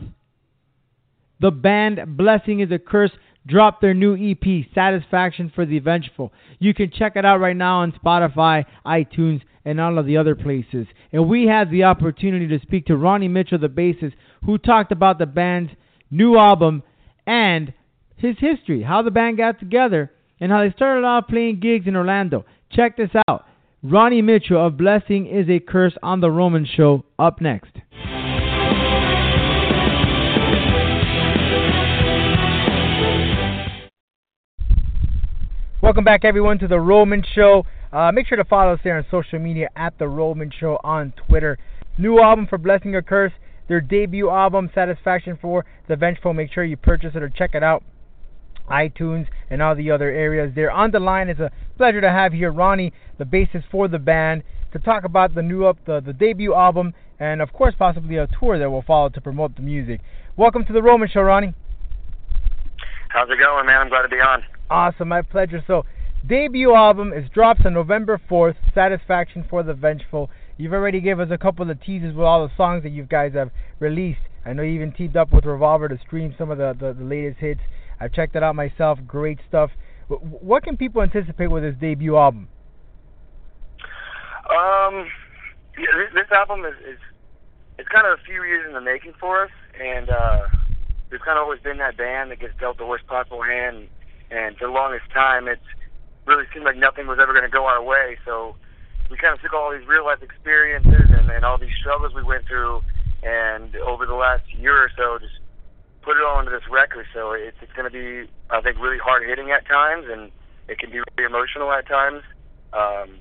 the 1.41 1.51
band 1.51 2.15
Blessing 2.15 2.61
is 2.61 2.71
a 2.71 2.79
Curse 2.79 3.11
dropped 3.45 3.81
their 3.81 3.93
new 3.93 4.15
EP, 4.15 4.67
Satisfaction 4.73 5.51
for 5.53 5.65
the 5.65 5.79
Vengeful. 5.79 6.31
You 6.57 6.73
can 6.73 6.91
check 6.97 7.17
it 7.17 7.25
out 7.25 7.41
right 7.41 7.57
now 7.57 7.79
on 7.79 7.91
Spotify, 7.91 8.63
iTunes, 8.85 9.41
and 9.65 9.81
all 9.81 9.99
of 9.99 10.05
the 10.05 10.15
other 10.15 10.35
places. 10.35 10.87
And 11.11 11.27
we 11.27 11.45
had 11.45 11.69
the 11.69 11.83
opportunity 11.83 12.47
to 12.47 12.61
speak 12.61 12.85
to 12.85 12.95
Ronnie 12.95 13.27
Mitchell, 13.27 13.59
the 13.59 13.67
bassist, 13.67 14.13
who 14.45 14.57
talked 14.57 14.93
about 14.93 15.19
the 15.19 15.25
band's 15.25 15.71
new 16.09 16.37
album 16.37 16.83
and 17.27 17.73
his 18.15 18.37
history, 18.39 18.81
how 18.81 19.01
the 19.01 19.11
band 19.11 19.39
got 19.39 19.59
together, 19.59 20.09
and 20.39 20.53
how 20.53 20.61
they 20.61 20.71
started 20.71 21.03
off 21.03 21.27
playing 21.27 21.59
gigs 21.59 21.85
in 21.85 21.97
Orlando. 21.97 22.45
Check 22.71 22.95
this 22.95 23.11
out. 23.27 23.45
Ronnie 23.83 24.21
Mitchell 24.21 24.65
of 24.65 24.77
Blessing 24.77 25.27
is 25.27 25.49
a 25.49 25.59
Curse 25.59 25.97
on 26.01 26.21
The 26.21 26.31
Roman 26.31 26.65
Show 26.65 27.03
up 27.19 27.41
next. 27.41 27.71
Welcome 35.81 36.03
back, 36.03 36.23
everyone, 36.23 36.59
to 36.59 36.67
the 36.67 36.79
Roman 36.79 37.23
Show. 37.33 37.65
Uh, 37.91 38.11
make 38.11 38.27
sure 38.27 38.37
to 38.37 38.45
follow 38.45 38.73
us 38.73 38.79
there 38.83 38.97
on 38.97 39.05
social 39.09 39.39
media 39.39 39.67
at 39.75 39.97
the 39.97 40.07
Roman 40.07 40.51
Show 40.51 40.79
on 40.83 41.11
Twitter. 41.27 41.57
new 41.97 42.19
album 42.19 42.45
for 42.45 42.59
Blessing 42.59 42.93
or 42.93 43.01
Curse, 43.01 43.31
their 43.67 43.81
debut 43.81 44.29
album, 44.29 44.69
Satisfaction 44.75 45.39
for 45.41 45.65
the 45.87 45.95
Vengeful. 45.95 46.35
Make 46.35 46.53
sure 46.53 46.63
you 46.63 46.77
purchase 46.77 47.13
it 47.15 47.23
or 47.23 47.29
check 47.29 47.55
it 47.55 47.63
out. 47.63 47.83
iTunes 48.69 49.25
and 49.49 49.59
all 49.59 49.73
the 49.75 49.89
other 49.89 50.11
areas 50.11 50.51
there. 50.53 50.69
On 50.69 50.91
the 50.91 50.99
line, 50.99 51.29
it's 51.29 51.39
a 51.39 51.49
pleasure 51.77 51.99
to 51.99 52.11
have 52.11 52.31
here 52.31 52.51
Ronnie, 52.51 52.93
the 53.17 53.25
bassist 53.25 53.63
for 53.71 53.87
the 53.87 53.97
band, 53.97 54.43
to 54.73 54.77
talk 54.79 55.03
about 55.03 55.33
the 55.33 55.41
new 55.41 55.65
up, 55.65 55.79
the, 55.87 55.99
the 55.99 56.13
debut 56.13 56.53
album, 56.53 56.93
and 57.19 57.41
of 57.41 57.53
course 57.53 57.73
possibly 57.75 58.17
a 58.17 58.27
tour 58.39 58.59
that 58.59 58.69
will 58.69 58.83
follow 58.83 59.09
to 59.09 59.19
promote 59.19 59.55
the 59.55 59.63
music. 59.63 60.01
Welcome 60.37 60.63
to 60.65 60.73
the 60.73 60.83
Roman 60.83 61.09
Show, 61.09 61.21
Ronnie. 61.21 61.55
How's 63.09 63.31
it 63.31 63.39
going, 63.43 63.65
man? 63.65 63.81
I'm 63.81 63.89
glad 63.89 64.03
to 64.03 64.09
be 64.09 64.17
on. 64.17 64.43
Awesome, 64.71 65.09
my 65.09 65.21
pleasure. 65.21 65.61
So, 65.67 65.83
debut 66.25 66.73
album 66.73 67.11
is 67.11 67.29
drops 67.33 67.59
on 67.65 67.73
November 67.73 68.21
4th. 68.31 68.55
Satisfaction 68.73 69.45
for 69.49 69.63
the 69.63 69.73
Vengeful. 69.73 70.29
You've 70.55 70.71
already 70.71 71.01
gave 71.01 71.19
us 71.19 71.27
a 71.29 71.37
couple 71.37 71.69
of 71.69 71.81
teasers 71.83 72.15
with 72.15 72.23
all 72.23 72.47
the 72.47 72.55
songs 72.55 72.83
that 72.83 72.91
you 72.91 73.03
guys 73.03 73.33
have 73.33 73.51
released. 73.79 74.21
I 74.45 74.53
know 74.53 74.63
you 74.63 74.71
even 74.71 74.93
teamed 74.93 75.17
up 75.17 75.33
with 75.33 75.43
Revolver 75.43 75.89
to 75.89 75.97
stream 76.07 76.33
some 76.37 76.51
of 76.51 76.57
the, 76.57 76.73
the, 76.79 76.93
the 76.93 77.03
latest 77.03 77.39
hits. 77.39 77.59
I've 77.99 78.13
checked 78.13 78.33
it 78.37 78.43
out 78.43 78.55
myself. 78.55 78.97
Great 79.05 79.39
stuff. 79.45 79.71
What 80.07 80.63
can 80.63 80.77
people 80.77 81.01
anticipate 81.01 81.47
with 81.47 81.63
this 81.63 81.75
debut 81.81 82.15
album? 82.15 82.47
Um, 84.49 85.05
this, 85.75 86.13
this 86.13 86.31
album 86.31 86.63
is, 86.63 86.75
is 86.93 86.99
it's 87.77 87.89
kind 87.89 88.07
of 88.07 88.19
a 88.19 88.23
few 88.23 88.45
years 88.45 88.65
in 88.65 88.73
the 88.73 88.79
making 88.79 89.15
for 89.19 89.43
us, 89.43 89.51
and 89.77 90.09
uh, 90.09 90.39
we've 91.11 91.19
kind 91.19 91.37
of 91.37 91.43
always 91.43 91.59
been 91.59 91.77
that 91.79 91.97
band 91.97 92.31
that 92.31 92.39
gets 92.39 92.53
dealt 92.57 92.77
the 92.77 92.85
worst 92.85 93.05
possible 93.07 93.43
hand. 93.43 93.75
And 93.75 93.87
for 94.57 94.67
the 94.67 94.73
longest 94.73 95.11
time, 95.13 95.47
it's 95.47 95.61
really 96.25 96.45
seemed 96.53 96.65
like 96.65 96.77
nothing 96.77 97.07
was 97.07 97.19
ever 97.21 97.33
going 97.33 97.45
to 97.45 97.51
go 97.51 97.65
our 97.65 97.83
way. 97.83 98.17
So 98.25 98.55
we 99.09 99.17
kind 99.17 99.35
of 99.35 99.41
took 99.41 99.53
all 99.53 99.71
these 99.71 99.87
real 99.87 100.05
life 100.05 100.23
experiences 100.23 101.11
and, 101.11 101.29
and 101.29 101.43
all 101.43 101.57
these 101.57 101.75
struggles 101.79 102.13
we 102.15 102.23
went 102.23 102.47
through, 102.47 102.81
and 103.23 103.75
over 103.75 104.05
the 104.05 104.15
last 104.15 104.43
year 104.55 104.77
or 104.77 104.89
so, 104.95 105.19
just 105.19 105.35
put 106.01 106.17
it 106.17 106.23
all 106.23 106.39
into 106.39 106.51
this 106.51 106.65
record. 106.71 107.05
So 107.13 107.33
it's 107.33 107.57
it's 107.61 107.73
going 107.73 107.91
to 107.91 107.93
be, 107.93 108.31
I 108.49 108.61
think, 108.61 108.79
really 108.79 108.97
hard 108.97 109.27
hitting 109.27 109.51
at 109.51 109.67
times, 109.67 110.05
and 110.09 110.31
it 110.67 110.79
can 110.79 110.89
be 110.89 110.99
really 110.99 111.27
emotional 111.27 111.71
at 111.71 111.87
times. 111.87 112.23
Um, 112.73 113.19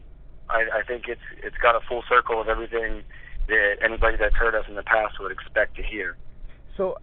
I, 0.49 0.81
I 0.81 0.83
think 0.87 1.05
it's 1.09 1.27
it's 1.42 1.57
got 1.59 1.75
a 1.75 1.81
full 1.88 2.03
circle 2.09 2.40
of 2.40 2.49
everything 2.49 3.03
that 3.49 3.83
anybody 3.83 4.16
that's 4.16 4.35
heard 4.35 4.55
us 4.55 4.64
in 4.68 4.77
the 4.77 4.83
past 4.83 5.18
would 5.20 5.33
expect 5.33 5.77
to 5.77 5.83
hear. 5.83 6.16
So, 6.77 6.96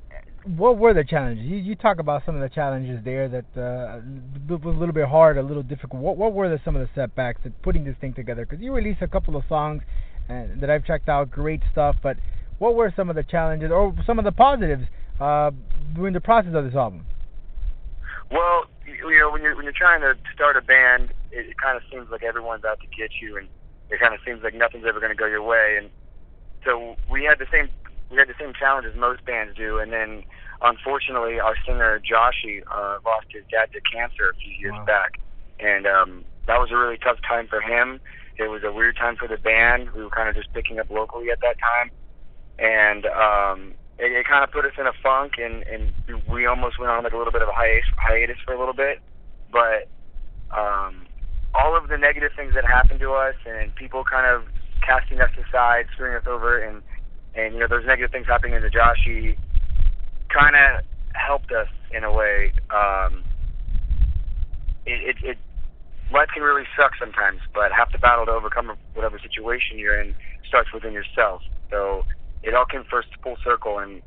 what 0.45 0.77
were 0.77 0.93
the 0.93 1.03
challenges? 1.03 1.45
You, 1.45 1.57
you 1.57 1.75
talk 1.75 1.99
about 1.99 2.23
some 2.25 2.35
of 2.35 2.41
the 2.41 2.49
challenges 2.53 3.03
there 3.03 3.27
that 3.27 3.45
uh, 3.59 3.99
was 4.47 4.75
a 4.75 4.79
little 4.79 4.93
bit 4.93 5.07
hard, 5.07 5.37
a 5.37 5.41
little 5.41 5.63
difficult. 5.63 6.01
What 6.01 6.17
what 6.17 6.33
were 6.33 6.49
the, 6.49 6.59
some 6.63 6.75
of 6.75 6.81
the 6.81 6.89
setbacks 6.95 7.41
that 7.43 7.61
putting 7.61 7.83
this 7.83 7.95
thing 7.99 8.13
together? 8.13 8.45
Because 8.45 8.63
you 8.63 8.73
released 8.73 9.01
a 9.01 9.07
couple 9.07 9.35
of 9.35 9.43
songs 9.49 9.81
and, 10.29 10.61
that 10.61 10.69
I've 10.69 10.85
checked 10.85 11.09
out, 11.09 11.31
great 11.31 11.61
stuff. 11.71 11.95
But 12.01 12.17
what 12.59 12.75
were 12.75 12.93
some 12.95 13.09
of 13.09 13.15
the 13.15 13.23
challenges 13.23 13.71
or 13.71 13.93
some 14.05 14.19
of 14.19 14.25
the 14.25 14.31
positives 14.31 14.83
uh, 15.19 15.51
during 15.95 16.13
the 16.13 16.21
process 16.21 16.53
of 16.55 16.63
this 16.63 16.75
album? 16.75 17.05
Well, 18.31 18.65
you 18.85 19.19
know, 19.19 19.31
when 19.31 19.41
you're 19.41 19.55
when 19.55 19.63
you're 19.63 19.73
trying 19.73 20.01
to 20.01 20.15
start 20.33 20.57
a 20.57 20.61
band, 20.61 21.13
it, 21.31 21.47
it 21.47 21.57
kind 21.57 21.77
of 21.77 21.83
seems 21.91 22.09
like 22.09 22.23
everyone's 22.23 22.65
out 22.65 22.79
to 22.79 22.87
get 22.87 23.11
you, 23.21 23.37
and 23.37 23.47
it 23.89 23.99
kind 23.99 24.13
of 24.13 24.19
seems 24.25 24.43
like 24.43 24.53
nothing's 24.53 24.85
ever 24.87 24.99
going 24.99 25.11
to 25.11 25.17
go 25.17 25.25
your 25.25 25.43
way. 25.43 25.77
And 25.79 25.89
so 26.65 26.95
we 27.09 27.23
had 27.23 27.39
the 27.39 27.47
same 27.51 27.69
we 28.09 28.17
had 28.17 28.27
the 28.27 28.35
same 28.39 28.53
challenges 28.57 28.93
most 28.95 29.25
bands 29.25 29.55
do, 29.55 29.79
and 29.79 29.91
then 29.91 30.23
unfortunately, 30.61 31.39
our 31.39 31.55
singer 31.65 31.99
Joshy 31.99 32.61
uh, 32.73 32.97
lost 33.05 33.27
his 33.31 33.43
dad 33.51 33.69
to 33.73 33.81
cancer 33.91 34.29
a 34.31 34.35
few 34.41 34.53
years 34.53 34.75
Wow. 34.79 34.85
back, 34.85 35.11
and 35.59 35.85
um, 35.87 36.25
that 36.47 36.59
was 36.59 36.71
a 36.71 36.77
really 36.77 36.97
tough 36.97 37.17
time 37.27 37.47
for 37.47 37.61
him. 37.61 37.99
It 38.37 38.49
was 38.49 38.63
a 38.63 38.71
weird 38.71 38.95
time 38.97 39.15
for 39.17 39.27
the 39.27 39.37
band. 39.37 39.89
We 39.95 40.03
were 40.03 40.09
kind 40.09 40.29
of 40.29 40.35
just 40.35 40.53
picking 40.53 40.79
up 40.79 40.89
locally 40.89 41.31
at 41.31 41.39
that 41.41 41.57
time, 41.59 41.91
and 42.59 43.05
um, 43.07 43.73
it, 43.99 44.11
it 44.11 44.25
kind 44.27 44.43
of 44.43 44.51
put 44.51 44.65
us 44.65 44.73
in 44.77 44.87
a 44.87 44.93
funk, 45.03 45.33
and 45.37 45.63
and 45.63 45.93
we 46.29 46.45
almost 46.45 46.79
went 46.79 46.91
on 46.91 47.03
like 47.03 47.13
a 47.13 47.17
little 47.17 47.33
bit 47.33 47.41
of 47.41 47.49
a 47.49 47.53
hiatus, 47.53 47.85
hiatus 47.97 48.37
for 48.45 48.53
a 48.53 48.59
little 48.59 48.73
bit. 48.75 48.99
But 49.51 49.89
um, 50.55 51.07
all 51.53 51.75
of 51.75 51.89
the 51.89 51.97
negative 51.97 52.31
things 52.35 52.53
that 52.55 52.65
happened 52.65 52.99
to 53.01 53.13
us, 53.13 53.35
and 53.45 53.73
people 53.75 54.03
kind 54.03 54.27
of 54.27 54.43
casting 54.85 55.19
us 55.19 55.31
aside, 55.35 55.85
screwing 55.93 56.15
us 56.15 56.23
over, 56.27 56.61
and 56.63 56.81
and 57.37 57.53
you 57.53 57.59
know 57.59 57.67
those 57.69 57.85
negative 57.85 58.11
things 58.11 58.25
happening 58.27 58.59
to 58.59 58.69
Joshy 58.69 59.37
kind 60.33 60.55
of 60.55 60.81
helped 61.13 61.51
us 61.51 61.67
in 61.91 62.03
a 62.03 62.11
way. 62.11 62.51
Um, 62.69 63.23
it, 64.85 65.15
it, 65.15 65.17
it 65.23 65.37
life 66.11 66.29
can 66.33 66.43
really 66.43 66.65
suck 66.75 66.91
sometimes, 66.99 67.39
but 67.53 67.71
half 67.71 67.91
the 67.91 67.97
battle 67.97 68.25
to 68.25 68.31
overcome 68.31 68.73
whatever 68.93 69.19
situation 69.19 69.77
you're 69.77 69.99
in 70.01 70.15
starts 70.47 70.73
within 70.73 70.93
yourself. 70.93 71.41
So 71.69 72.03
it 72.43 72.53
all 72.53 72.65
came 72.65 72.83
first 72.89 73.09
full 73.21 73.37
circle, 73.43 73.79
and 73.79 74.01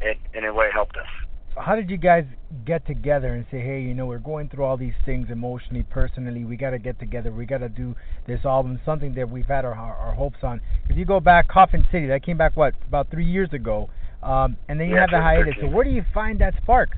it 0.00 0.18
in 0.34 0.44
a 0.44 0.54
way 0.54 0.68
helped 0.72 0.96
us. 0.96 1.10
How 1.56 1.74
did 1.76 1.90
you 1.90 1.96
guys 1.98 2.24
get 2.64 2.86
together 2.86 3.34
and 3.34 3.44
say, 3.50 3.60
hey, 3.60 3.80
you 3.80 3.94
know, 3.94 4.06
we're 4.06 4.18
going 4.18 4.48
through 4.48 4.64
all 4.64 4.76
these 4.76 4.94
things 5.04 5.28
emotionally, 5.30 5.82
personally. 5.82 6.44
We 6.44 6.56
got 6.56 6.70
to 6.70 6.78
get 6.78 6.98
together. 6.98 7.32
We 7.32 7.44
got 7.46 7.58
to 7.58 7.68
do 7.68 7.94
this 8.26 8.40
album, 8.44 8.80
something 8.84 9.14
that 9.14 9.28
we've 9.28 9.46
had 9.46 9.64
our 9.64 9.74
our, 9.74 9.96
our 9.96 10.14
hopes 10.14 10.38
on. 10.42 10.60
If 10.88 10.96
you 10.96 11.04
go 11.04 11.20
back, 11.20 11.48
Coffin 11.48 11.84
City, 11.90 12.06
that 12.06 12.22
came 12.24 12.38
back 12.38 12.56
what 12.56 12.74
about 12.86 13.10
three 13.10 13.26
years 13.26 13.52
ago, 13.52 13.90
um, 14.22 14.56
and 14.68 14.80
then 14.80 14.88
you 14.88 14.96
Yeah, 14.96 15.00
have 15.00 15.10
the 15.10 15.20
hiatus. 15.20 15.56
2013. 15.56 15.60
So 15.60 15.66
where 15.68 15.84
do 15.84 15.90
you 15.90 16.04
find 16.14 16.40
that 16.40 16.54
spark? 16.62 16.96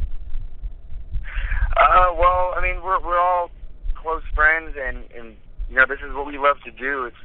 Uh, 1.77 2.13
well, 2.19 2.53
I 2.57 2.61
mean, 2.63 2.83
we're 2.83 3.01
we're 3.03 3.19
all 3.21 3.51
close 3.95 4.23
friends, 4.35 4.75
and 4.79 5.05
and 5.17 5.37
you 5.69 5.77
know, 5.77 5.87
this 5.89 6.01
is 6.07 6.15
what 6.15 6.27
we 6.27 6.39
love 6.39 6.57
to 6.65 6.71
do. 6.71 7.05
It's 7.07 7.17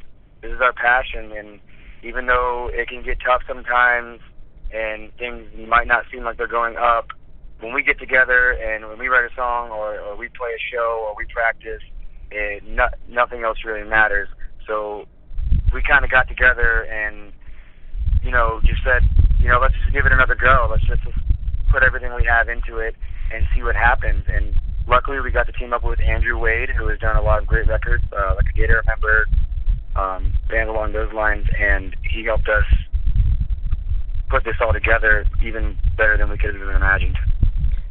this 0.41 0.51
is 0.51 0.61
our 0.61 0.73
passion, 0.73 1.31
and 1.33 1.59
even 2.03 2.27
though 2.27 2.69
it 2.71 2.87
can 2.87 3.03
get 3.03 3.17
tough 3.25 3.41
sometimes, 3.47 4.19
and 4.71 5.11
things 5.17 5.45
might 5.67 5.87
not 5.87 6.05
seem 6.11 6.23
like 6.23 6.37
they're 6.37 6.47
going 6.47 6.77
up, 6.77 7.07
when 7.59 7.73
we 7.73 7.83
get 7.83 7.99
together 7.99 8.51
and 8.51 8.87
when 8.87 8.99
we 8.99 9.07
write 9.07 9.29
a 9.29 9.35
song 9.35 9.71
or 9.71 9.99
or 9.99 10.15
we 10.15 10.29
play 10.29 10.49
a 10.55 10.61
show 10.71 11.05
or 11.07 11.15
we 11.17 11.25
practice, 11.33 11.81
it 12.31 12.63
no, 12.65 12.87
nothing 13.09 13.43
else 13.43 13.59
really 13.65 13.87
matters. 13.87 14.29
So 14.65 15.05
we 15.73 15.81
kind 15.81 16.03
of 16.03 16.11
got 16.11 16.27
together 16.27 16.83
and 16.83 17.31
you 18.23 18.31
know 18.31 18.61
just 18.65 18.83
said, 18.83 19.03
you 19.39 19.47
know, 19.47 19.59
let's 19.59 19.73
just 19.75 19.93
give 19.93 20.05
it 20.05 20.11
another 20.11 20.35
go. 20.35 20.67
Let's 20.69 20.85
just, 20.85 21.01
put 21.69 21.83
everything 21.83 22.13
we 22.15 22.25
have 22.25 22.49
into 22.49 22.77
it 22.79 22.95
and 23.33 23.45
see 23.53 23.61
what 23.61 23.75
happens. 23.75 24.23
And 24.27 24.53
luckily, 24.87 25.19
we 25.19 25.31
got 25.31 25.47
to 25.47 25.51
team 25.53 25.73
up 25.73 25.83
with 25.83 25.99
Andrew 26.01 26.37
Wade, 26.37 26.69
who 26.69 26.87
has 26.87 26.99
done 26.99 27.15
a 27.15 27.21
lot 27.21 27.41
of 27.41 27.47
great 27.47 27.67
records, 27.67 28.03
uh, 28.11 28.35
like 28.35 28.45
A 28.49 28.57
Day 28.57 28.67
to 28.67 28.73
Remember, 28.73 29.27
um, 29.95 30.33
bands 30.49 30.69
along 30.69 30.93
those 30.93 31.11
lines, 31.13 31.45
and 31.59 31.95
he 32.09 32.23
helped 32.25 32.47
us 32.47 32.63
put 34.29 34.43
this 34.43 34.55
all 34.61 34.73
together 34.73 35.25
even 35.43 35.77
better 35.97 36.17
than 36.17 36.29
we 36.29 36.37
could 36.37 36.53
have 36.53 36.61
even 36.61 36.75
imagined. 36.75 37.17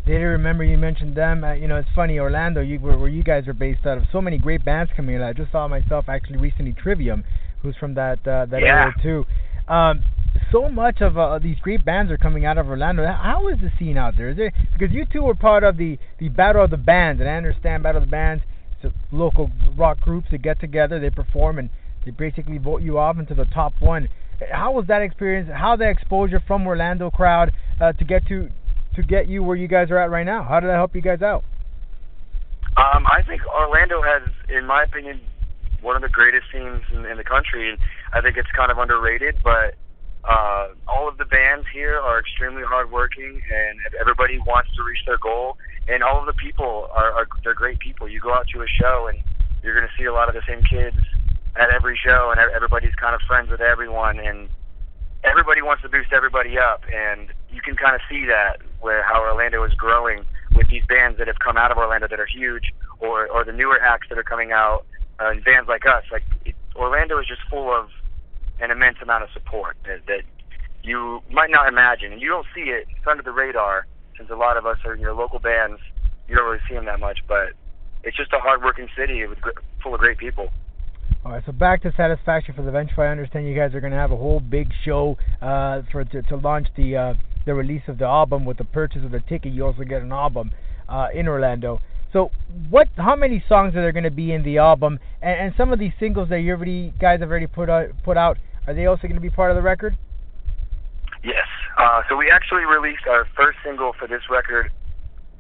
Did 0.07 0.21
you 0.21 0.29
remember 0.29 0.63
you 0.63 0.79
mentioned 0.79 1.17
them? 1.17 1.43
Uh, 1.43 1.55
you 1.55 1.67
know, 1.67 1.77
it's 1.77 1.89
funny, 1.93 2.21
Orlando, 2.21 2.61
you, 2.61 2.79
where, 2.79 2.97
where 2.97 3.09
you 3.09 3.25
guys 3.25 3.49
are 3.49 3.53
based 3.53 3.85
out 3.87 3.99
of. 3.99 4.05
So 4.13 4.21
many 4.21 4.39
great 4.39 4.65
bands 4.65 4.93
coming 4.97 5.17
in. 5.17 5.23
I 5.23 5.33
just 5.33 5.51
saw 5.51 5.67
myself 5.67 6.09
actually 6.09 6.39
recently 6.39 6.73
Trivium, 6.75 7.25
who's 7.61 7.75
from 7.77 7.95
that 7.95 8.19
uh, 8.27 8.47
that 8.47 8.63
Yeah. 8.63 8.83
area 8.83 8.95
too. 9.03 9.27
Um, 9.67 10.05
so 10.53 10.69
much 10.69 11.01
of 11.01 11.19
uh, 11.19 11.41
these 11.41 11.59
great 11.59 11.85
bands 11.85 12.13
are 12.13 12.19
coming 12.19 12.47
out 12.47 12.57
of 12.57 12.69
Orlando. 12.69 13.05
How 13.05 13.49
is 13.49 13.59
the 13.61 13.73
scene 13.81 13.99
out 13.99 14.15
there? 14.17 14.29
Is 14.29 14.37
there 14.37 14.53
because 14.73 14.95
you 14.95 15.07
two 15.13 15.25
were 15.25 15.35
part 15.35 15.65
of 15.65 15.77
the 15.77 15.99
the 16.21 16.29
Battle 16.29 16.63
of 16.63 16.71
the 16.71 16.77
Bands, 16.77 17.21
and 17.21 17.29
I 17.29 17.35
understand 17.35 17.83
Battle 17.83 18.01
of 18.03 18.07
the 18.07 18.11
Bands. 18.13 18.45
It's 18.81 18.95
a 18.95 19.15
local 19.17 19.51
rock 19.77 20.01
groups 20.01 20.29
that 20.31 20.43
get 20.43 20.61
together, 20.61 21.01
they 21.01 21.11
perform, 21.11 21.59
and 21.59 21.69
they 22.05 22.13
basically 22.13 22.59
vote 22.59 22.83
you 22.83 22.97
off 22.99 23.19
into 23.19 23.35
the 23.35 23.47
top 23.47 23.73
one. 23.81 24.09
How 24.53 24.71
was 24.71 24.87
that 24.87 25.03
experience? 25.03 25.51
How 25.53 25.75
the 25.75 25.89
exposure 25.89 26.41
from 26.47 26.65
Orlando 26.65 27.11
crowd 27.11 27.53
uh, 27.81 27.93
to 27.95 28.05
get 28.05 28.25
to 28.29 28.51
to 28.97 29.03
get 29.03 29.29
you 29.29 29.43
where 29.43 29.57
you 29.57 29.69
guys 29.69 29.91
are 29.91 29.99
at 29.99 30.11
right 30.11 30.27
now? 30.27 30.43
How 30.43 30.61
did 30.61 30.69
that 30.69 30.75
help 30.77 30.95
you 30.95 31.03
guys 31.03 31.23
out? 31.23 31.45
Um, 32.77 33.07
I 33.07 33.23
think 33.23 33.41
Orlando 33.47 34.03
has, 34.03 34.23
in 34.49 34.67
my 34.67 34.83
opinion, 34.83 35.21
one 35.81 35.97
of 35.97 36.03
the 36.03 36.09
greatest 36.09 36.45
scenes 36.53 36.83
in, 36.93 37.07
in 37.07 37.17
the 37.17 37.25
country, 37.25 37.71
and 37.71 37.79
I 38.13 38.21
think 38.21 38.37
it's 38.37 38.51
kind 38.57 38.71
of 38.71 38.79
underrated. 38.79 39.37
But 39.43 39.77
uh, 40.25 40.75
all 40.89 41.09
of 41.09 41.17
the 41.17 41.25
bands 41.25 41.67
here 41.73 41.97
are 41.97 42.19
extremely 42.19 42.63
hardworking, 42.67 43.41
and 43.49 43.79
everybody 44.01 44.39
wants 44.39 44.69
to 44.77 44.83
reach 44.83 45.01
their 45.07 45.19
goal. 45.19 45.57
And 45.89 46.03
all 46.03 46.19
of 46.19 46.27
the 46.27 46.35
people 46.35 46.89
are, 46.93 47.13
are 47.13 47.27
they're 47.45 47.55
great 47.55 47.79
people. 47.79 48.09
You 48.09 48.21
go 48.21 48.35
out 48.35 48.47
to 48.53 48.61
a 48.61 48.67
show, 48.69 49.09
and 49.09 49.19
you're 49.63 49.75
going 49.75 49.87
to 49.87 49.95
see 49.97 50.05
a 50.05 50.13
lot 50.13 50.29
of 50.29 50.35
the 50.35 50.43
same 50.47 50.63
kids 50.65 50.99
at 51.57 51.71
every 51.71 51.97
show, 51.97 52.29
and 52.35 52.41
everybody's 52.41 52.95
kind 52.97 53.15
of 53.15 53.21
friends 53.27 53.49
with 53.49 53.61
everyone, 53.61 54.19
and 54.19 54.49
everybody 55.25 55.63
wants 55.63 55.83
to 55.83 55.89
boost 55.89 56.13
everybody 56.13 56.59
up, 56.59 56.83
and 56.93 57.33
you 57.51 57.63
can 57.63 57.77
kind 57.77 57.95
of 57.95 58.01
see 58.11 58.27
that 58.27 58.61
where 58.87 59.03
how 59.03 59.21
Orlando 59.21 59.65
is 59.65 59.75
growing 59.75 60.25
with 60.55 60.69
these 60.71 60.87
bands 60.89 61.19
that 61.19 61.27
have 61.27 61.41
come 61.45 61.57
out 61.57 61.73
of 61.73 61.77
Orlando 61.77 62.07
that 62.07 62.21
are 62.21 62.31
huge, 62.33 62.73
or 63.01 63.27
or 63.27 63.45
the 63.45 63.53
newer 63.53 63.83
acts 63.83 64.07
that 64.09 64.17
are 64.17 64.23
coming 64.23 64.53
out, 64.53 64.87
uh, 65.19 65.31
and 65.31 65.45
bands 65.45 65.69
like 65.69 65.85
us. 65.87 66.05
Like 66.13 66.23
it, 66.45 66.55
Orlando 66.77 67.19
is 67.19 67.27
just 67.27 67.43
full 67.51 67.75
of 67.75 67.91
an 68.61 68.71
immense 68.71 68.99
amount 69.03 69.25
of 69.25 69.31
support 69.35 69.77
that, 69.87 70.07
that 70.07 70.23
you 70.85 71.21
might 71.31 71.51
not 71.51 71.67
imagine, 71.67 72.13
and 72.13 72.23
you 72.23 72.29
don't 72.29 72.47
see 72.55 72.71
it. 72.71 72.87
It's 72.97 73.07
under 73.11 73.25
the 73.25 73.33
radar 73.33 73.87
since 74.17 74.31
a 74.31 74.37
lot 74.37 74.57
of 74.57 74.65
us 74.65 74.79
are 74.85 74.95
in 74.95 75.01
your 75.01 75.15
local 75.15 75.41
bands. 75.41 75.81
You 76.29 76.37
don't 76.37 76.47
really 76.47 76.63
see 76.69 76.75
them 76.75 76.87
that 76.87 77.01
much, 77.01 77.19
but 77.27 77.59
it's 78.05 78.17
just 78.17 78.33
a 78.33 78.39
hardworking 78.39 78.89
city 78.97 79.27
with 79.27 79.39
full 79.83 79.95
of 79.95 80.01
great 80.01 80.17
people. 80.17 80.49
All 81.25 81.33
right, 81.33 81.43
so 81.45 81.51
back 81.51 81.83
to 81.83 81.93
satisfaction 81.97 82.55
for 82.55 82.63
the 82.63 82.71
Vengeful. 82.71 83.03
I 83.03 83.09
understand 83.09 83.49
you 83.49 83.57
guys 83.57 83.75
are 83.75 83.81
going 83.81 83.93
to 83.93 83.99
have 83.99 84.13
a 84.13 84.17
whole 84.17 84.39
big 84.39 84.69
show 84.85 85.19
uh, 85.43 85.83
for 85.91 86.05
to, 86.05 86.23
to 86.23 86.37
launch 86.37 86.69
the 86.77 86.97
uh, 86.97 87.15
the 87.47 87.55
release 87.55 87.83
of 87.89 87.99
the 87.99 88.05
album 88.05 88.45
with 88.45 88.59
the 88.59 88.65
purchase 88.65 89.03
of 89.05 89.13
the 89.13 89.21
ticket. 89.21 89.53
You 89.53 89.65
also 89.65 89.85
get 89.85 90.03
an 90.03 90.13
album 90.13 90.53
uh, 90.89 91.09
in 91.15 91.27
Orlando. 91.29 91.81
So, 92.13 92.31
what? 92.71 92.89
How 92.97 93.17
many 93.17 93.43
songs 93.49 93.75
are 93.75 93.81
there 93.81 93.93
going 93.93 94.05
to 94.05 94.11
be 94.11 94.33
in 94.33 94.43
the 94.43 94.59
album? 94.59 94.99
And, 95.23 95.41
and 95.41 95.55
some 95.57 95.73
of 95.73 95.79
these 95.79 95.93
singles 95.99 96.29
that 96.29 96.41
you 96.41 96.53
already 96.53 96.93
guys 97.01 97.21
have 97.21 97.31
already 97.31 97.47
put 97.47 97.71
out, 97.71 97.89
put 98.05 98.17
out, 98.17 98.37
are 98.67 98.75
they 98.75 98.87
also 98.87 99.03
going 99.03 99.15
to 99.15 99.21
be 99.21 99.31
part 99.31 99.51
of 99.51 99.57
the 99.57 99.63
record? 99.63 99.97
Yes. 101.25 101.47
Uh, 101.79 102.03
so 102.09 102.17
we 102.17 102.31
actually 102.31 102.65
released 102.65 103.07
our 103.09 103.27
first 103.37 103.59
single 103.65 103.93
for 103.99 104.07
this 104.09 104.23
record 104.31 104.71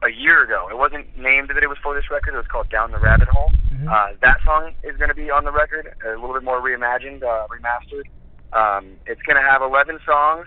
a 0.02 0.10
year 0.10 0.44
ago. 0.44 0.68
It 0.70 0.76
wasn't 0.76 1.06
named 1.16 1.48
that 1.48 1.62
it 1.62 1.68
was 1.68 1.78
for 1.82 1.94
this 1.94 2.10
record. 2.10 2.34
It 2.34 2.38
was 2.38 2.46
called 2.46 2.68
Down 2.68 2.90
the 2.90 2.98
Rabbit 2.98 3.28
Hole. 3.28 3.50
Mm-hmm. 3.72 3.88
Uh, 3.88 4.18
that 4.20 4.38
song 4.44 4.74
is 4.84 4.96
going 4.96 5.08
to 5.08 5.14
be 5.14 5.30
on 5.30 5.44
the 5.44 5.52
record, 5.52 5.94
a 6.04 6.10
little 6.20 6.34
bit 6.34 6.44
more 6.44 6.60
reimagined, 6.60 7.22
uh, 7.22 7.46
remastered. 7.48 8.04
Um, 8.52 8.96
it's 9.06 9.22
going 9.22 9.36
to 9.36 9.48
have 9.48 9.62
11 9.62 9.98
songs 10.04 10.46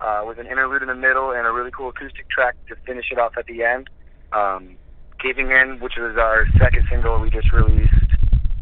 uh, 0.00 0.22
with 0.26 0.38
an 0.38 0.46
interlude 0.46 0.82
in 0.82 0.88
the 0.88 0.94
middle 0.94 1.30
and 1.30 1.46
a 1.46 1.52
really 1.52 1.70
cool 1.70 1.88
acoustic 1.88 2.28
track 2.28 2.56
to 2.68 2.76
finish 2.86 3.06
it 3.10 3.18
off 3.18 3.32
at 3.38 3.46
the 3.46 3.62
end. 3.62 3.88
Um, 4.32 4.76
Caving 5.20 5.50
In, 5.50 5.78
which 5.80 5.94
was 5.96 6.16
our 6.18 6.46
second 6.58 6.86
single 6.90 7.20
we 7.20 7.30
just 7.30 7.50
released 7.52 7.92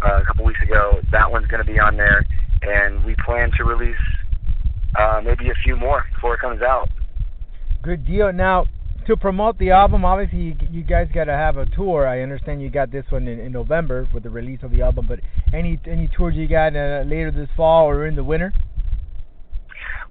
uh, 0.05 0.21
a 0.21 0.25
couple 0.25 0.45
weeks 0.45 0.61
ago, 0.62 1.01
that 1.11 1.31
one's 1.31 1.47
going 1.47 1.64
to 1.64 1.71
be 1.71 1.79
on 1.79 1.97
there, 1.97 2.25
and 2.62 3.05
we 3.05 3.16
plan 3.25 3.51
to 3.57 3.64
release 3.64 3.97
uh, 4.99 5.21
maybe 5.25 5.49
a 5.49 5.55
few 5.64 5.77
more 5.77 6.05
before 6.14 6.35
it 6.35 6.40
comes 6.40 6.62
out. 6.62 6.88
Good 7.83 8.07
deal. 8.07 8.33
Now, 8.33 8.66
to 9.07 9.16
promote 9.16 9.59
the 9.59 9.71
album, 9.71 10.05
obviously 10.05 10.38
you, 10.38 10.55
you 10.71 10.83
guys 10.85 11.09
got 11.12 11.25
to 11.25 11.33
have 11.33 11.57
a 11.57 11.66
tour. 11.66 12.07
I 12.07 12.21
understand 12.21 12.62
you 12.62 12.71
got 12.71 12.92
this 12.92 13.05
one 13.11 13.27
in, 13.27 13.40
in 13.40 13.53
November 13.53 14.09
with 14.14 14.23
the 14.23 14.31
release 14.31 14.61
of 14.62 14.71
the 14.71 14.83
album, 14.83 15.07
but 15.09 15.21
any 15.53 15.81
any 15.87 16.09
tours 16.16 16.35
you 16.37 16.47
got 16.47 16.77
uh, 16.77 17.03
later 17.07 17.33
this 17.33 17.49
fall 17.57 17.87
or 17.87 18.07
in 18.07 18.14
the 18.14 18.23
winter? 18.23 18.53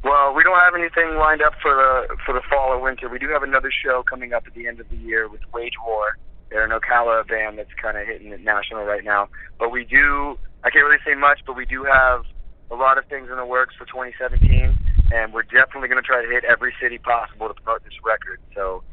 Well, 0.03 0.33
we 0.33 0.41
don't 0.43 0.57
have 0.57 0.73
anything 0.73 1.17
lined 1.17 1.41
up 1.41 1.53
for 1.61 1.71
the 1.75 2.17
for 2.25 2.33
the 2.33 2.41
fall 2.49 2.73
or 2.73 2.79
winter. 2.79 3.07
We 3.07 3.19
do 3.19 3.29
have 3.29 3.43
another 3.43 3.71
show 3.71 4.03
coming 4.03 4.33
up 4.33 4.43
at 4.47 4.53
the 4.55 4.67
end 4.67 4.79
of 4.79 4.89
the 4.89 4.97
year 4.97 5.29
with 5.29 5.41
Wage 5.53 5.77
War. 5.85 6.17
They're 6.49 6.65
an 6.65 6.71
Ocala 6.71 7.27
band 7.27 7.59
that's 7.59 7.73
kind 7.81 7.97
of 7.97 8.07
hitting 8.07 8.31
it 8.31 8.41
national 8.41 8.83
right 8.83 9.03
now. 9.03 9.29
But 9.59 9.71
we 9.71 9.85
do. 9.85 10.37
I 10.63 10.69
can't 10.69 10.85
really 10.85 11.01
say 11.05 11.13
much, 11.13 11.39
but 11.45 11.55
we 11.55 11.65
do 11.65 11.83
have 11.85 12.23
a 12.71 12.75
lot 12.75 12.97
of 12.97 13.05
things 13.05 13.29
in 13.29 13.37
the 13.37 13.45
works 13.45 13.75
for 13.77 13.85
2017, 13.85 14.77
and 15.11 15.33
we're 15.33 15.43
definitely 15.43 15.87
going 15.87 16.01
to 16.01 16.07
try 16.07 16.21
to 16.23 16.29
hit 16.29 16.43
every 16.45 16.73
city 16.81 16.97
possible 16.97 17.47
to 17.47 17.53
promote 17.53 17.83
this 17.83 17.93
record. 18.03 18.39
So 18.55 18.83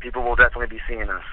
people 0.00 0.22
will 0.22 0.36
definitely 0.36 0.68
be 0.68 0.80
seeing 0.88 1.08
us. 1.08 1.24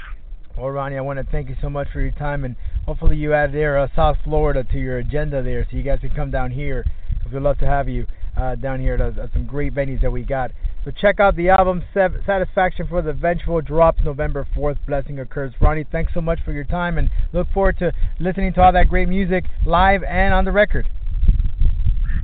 Well, 0.57 0.69
Ronnie, 0.69 0.97
I 0.97 1.01
want 1.01 1.19
to 1.19 1.25
thank 1.31 1.49
you 1.49 1.55
so 1.61 1.69
much 1.69 1.87
for 1.91 2.01
your 2.01 2.11
time, 2.11 2.43
and 2.43 2.55
hopefully 2.85 3.15
you 3.15 3.33
add 3.33 3.53
there 3.53 3.77
uh, 3.77 3.87
South 3.95 4.17
Florida 4.23 4.63
to 4.63 4.77
your 4.77 4.97
agenda 4.97 5.41
there, 5.43 5.65
so 5.69 5.77
you 5.77 5.83
guys 5.83 5.99
can 5.99 6.11
come 6.11 6.31
down 6.31 6.51
here. 6.51 6.85
We'd 7.31 7.41
love 7.41 7.59
to 7.59 7.65
have 7.65 7.87
you 7.87 8.07
uh, 8.37 8.55
down 8.55 8.79
here 8.79 8.95
at, 8.95 9.17
at 9.19 9.31
some 9.33 9.45
great 9.45 9.73
venues 9.73 10.01
that 10.01 10.11
we 10.11 10.23
got. 10.23 10.51
So 10.85 10.91
check 10.91 11.19
out 11.19 11.35
the 11.35 11.49
album 11.49 11.83
Satisfaction 11.93 12.87
for 12.87 13.01
the 13.01 13.11
Vengeful 13.11 13.61
drops 13.61 13.99
November 14.05 14.47
4th. 14.55 14.77
Blessing 14.87 15.19
a 15.19 15.25
Curse. 15.25 15.53
Ronnie, 15.59 15.85
thanks 15.91 16.13
so 16.13 16.21
much 16.21 16.39
for 16.45 16.53
your 16.53 16.63
time, 16.63 16.97
and 16.97 17.09
look 17.33 17.47
forward 17.53 17.77
to 17.79 17.91
listening 18.19 18.53
to 18.53 18.61
all 18.61 18.71
that 18.71 18.87
great 18.87 19.09
music 19.09 19.43
live 19.65 20.03
and 20.03 20.33
on 20.33 20.45
the 20.45 20.51
record. 20.51 20.87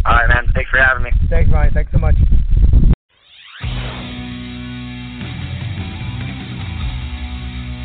All 0.06 0.13
right, 0.13 0.30
man. 0.30 0.48
Thanks 0.54 0.70
for 0.70 0.78
having 0.78 1.04
me. 1.04 1.12
Thanks, 1.30 1.52
Ronnie. 1.52 1.72
Thanks 1.74 1.91
so 1.91 1.98
much. 1.98 2.15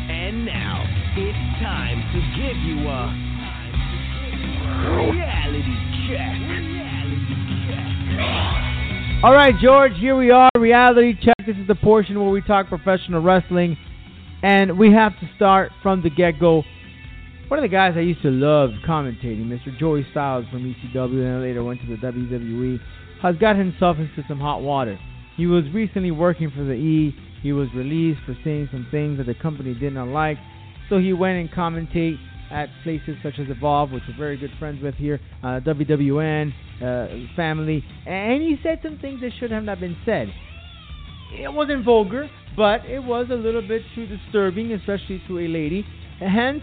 And 0.09 0.45
now 0.45 0.85
it's 1.17 1.61
time 1.61 1.99
to 2.13 2.19
give 2.39 2.57
you 2.63 2.87
a 2.87 3.31
reality 5.11 5.75
check. 6.07 6.80
All 9.23 9.33
right, 9.33 9.53
George, 9.61 9.91
here 9.99 10.15
we 10.15 10.31
are. 10.31 10.49
Reality 10.57 11.13
check. 11.21 11.35
This 11.45 11.55
is 11.55 11.67
the 11.67 11.75
portion 11.75 12.19
where 12.19 12.31
we 12.31 12.41
talk 12.41 12.67
professional 12.67 13.21
wrestling. 13.21 13.77
And 14.41 14.79
we 14.79 14.91
have 14.93 15.11
to 15.19 15.29
start 15.35 15.71
from 15.83 16.01
the 16.01 16.09
get 16.09 16.39
go. 16.39 16.63
One 17.47 17.59
of 17.59 17.61
the 17.61 17.69
guys 17.69 17.93
I 17.95 17.99
used 17.99 18.23
to 18.23 18.31
love 18.31 18.71
commentating, 18.87 19.45
Mr. 19.45 19.77
Joey 19.77 20.07
Styles 20.09 20.45
from 20.49 20.63
ECW, 20.63 21.23
and 21.23 21.41
later 21.43 21.63
went 21.63 21.81
to 21.81 21.87
the 21.87 21.97
WWE, 21.97 22.79
has 23.21 23.35
got 23.35 23.57
himself 23.57 23.97
into 23.97 24.23
some 24.27 24.39
hot 24.39 24.61
water. 24.61 24.97
He 25.37 25.45
was 25.45 25.65
recently 25.73 26.11
working 26.11 26.49
for 26.49 26.63
the 26.63 26.73
E. 26.73 27.15
He 27.43 27.53
was 27.53 27.67
released 27.75 28.21
for 28.25 28.35
saying 28.43 28.69
some 28.71 28.87
things 28.89 29.17
that 29.17 29.27
the 29.27 29.35
company 29.35 29.75
did 29.75 29.93
not 29.93 30.07
like. 30.07 30.37
So 30.89 30.97
he 30.97 31.13
went 31.13 31.39
and 31.39 31.51
commentate 31.51 32.17
at 32.51 32.69
places 32.83 33.15
such 33.23 33.35
as 33.39 33.47
Evolve, 33.49 33.91
which 33.91 34.03
we're 34.07 34.17
very 34.17 34.37
good 34.37 34.51
friends 34.59 34.81
with 34.83 34.95
here, 34.95 35.19
uh, 35.43 35.59
WWN, 35.61 36.51
uh, 36.81 37.35
family, 37.35 37.83
and 38.05 38.41
he 38.41 38.57
said 38.61 38.79
some 38.83 38.99
things 38.99 39.21
that 39.21 39.31
should 39.39 39.51
have 39.51 39.63
not 39.63 39.79
been 39.79 39.97
said. 40.05 40.27
It 41.33 41.51
wasn't 41.51 41.85
vulgar, 41.85 42.29
but 42.57 42.85
it 42.85 42.99
was 42.99 43.27
a 43.31 43.35
little 43.35 43.61
bit 43.65 43.81
too 43.95 44.05
disturbing, 44.05 44.73
especially 44.73 45.21
to 45.27 45.39
a 45.39 45.47
lady. 45.47 45.85
Hence, 46.19 46.61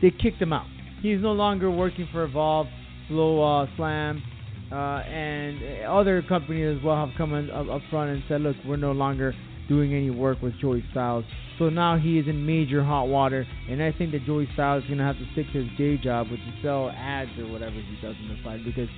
they 0.00 0.10
kicked 0.10 0.40
him 0.40 0.52
out. 0.52 0.66
He's 1.02 1.20
no 1.20 1.32
longer 1.32 1.70
working 1.70 2.08
for 2.12 2.24
Evolve, 2.24 2.68
Slow 3.08 3.42
uh, 3.42 3.66
Slam, 3.76 4.22
uh, 4.70 4.74
and 4.74 5.84
other 5.86 6.22
companies 6.22 6.78
as 6.78 6.84
well 6.84 6.96
have 7.06 7.16
come 7.16 7.34
in, 7.34 7.50
up, 7.50 7.68
up 7.68 7.82
front 7.90 8.10
and 8.10 8.22
said, 8.28 8.40
look, 8.40 8.56
we're 8.66 8.76
no 8.76 8.92
longer 8.92 9.34
doing 9.68 9.94
any 9.94 10.10
work 10.10 10.40
with 10.42 10.58
Joey 10.60 10.84
Styles. 10.90 11.24
So 11.58 11.68
now 11.68 11.96
he 11.96 12.18
is 12.18 12.28
in 12.28 12.44
major 12.44 12.84
hot 12.84 13.04
water, 13.04 13.46
and 13.68 13.82
I 13.82 13.92
think 13.92 14.12
that 14.12 14.26
Joey 14.26 14.48
Styles 14.54 14.84
is 14.84 14.88
going 14.88 14.98
to 14.98 15.04
have 15.04 15.16
to 15.18 15.26
stick 15.32 15.46
to 15.52 15.64
his 15.64 15.78
day 15.78 15.96
job, 15.96 16.30
which 16.30 16.40
is 16.40 16.62
sell 16.62 16.90
ads 16.90 17.30
or 17.38 17.46
whatever 17.50 17.74
he 17.74 17.96
does 18.02 18.14
on 18.22 18.28
the 18.28 18.42
side, 18.44 18.64
because 18.64 18.88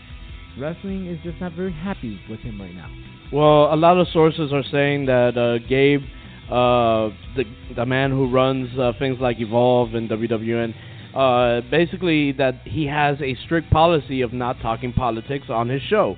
wrestling 0.58 1.06
is 1.06 1.18
just 1.22 1.40
not 1.40 1.52
very 1.52 1.72
happy 1.72 2.20
with 2.28 2.40
him 2.40 2.60
right 2.60 2.74
now. 2.74 2.90
Well, 3.32 3.72
a 3.72 3.76
lot 3.76 3.98
of 3.98 4.08
sources 4.12 4.52
are 4.52 4.64
saying 4.72 5.06
that 5.06 5.36
uh, 5.36 5.58
Gabe, 5.68 6.02
uh, 6.50 7.14
the 7.36 7.44
the 7.76 7.86
man 7.86 8.10
who 8.10 8.30
runs 8.30 8.76
uh, 8.78 8.92
things 8.98 9.18
like 9.20 9.38
Evolve 9.38 9.94
and 9.94 10.08
WWN, 10.08 10.74
uh, 11.14 11.60
basically 11.70 12.32
that 12.32 12.62
he 12.64 12.86
has 12.86 13.20
a 13.20 13.36
strict 13.44 13.70
policy 13.70 14.22
of 14.22 14.32
not 14.32 14.60
talking 14.60 14.92
politics 14.92 15.46
on 15.48 15.68
his 15.68 15.82
show. 15.82 16.16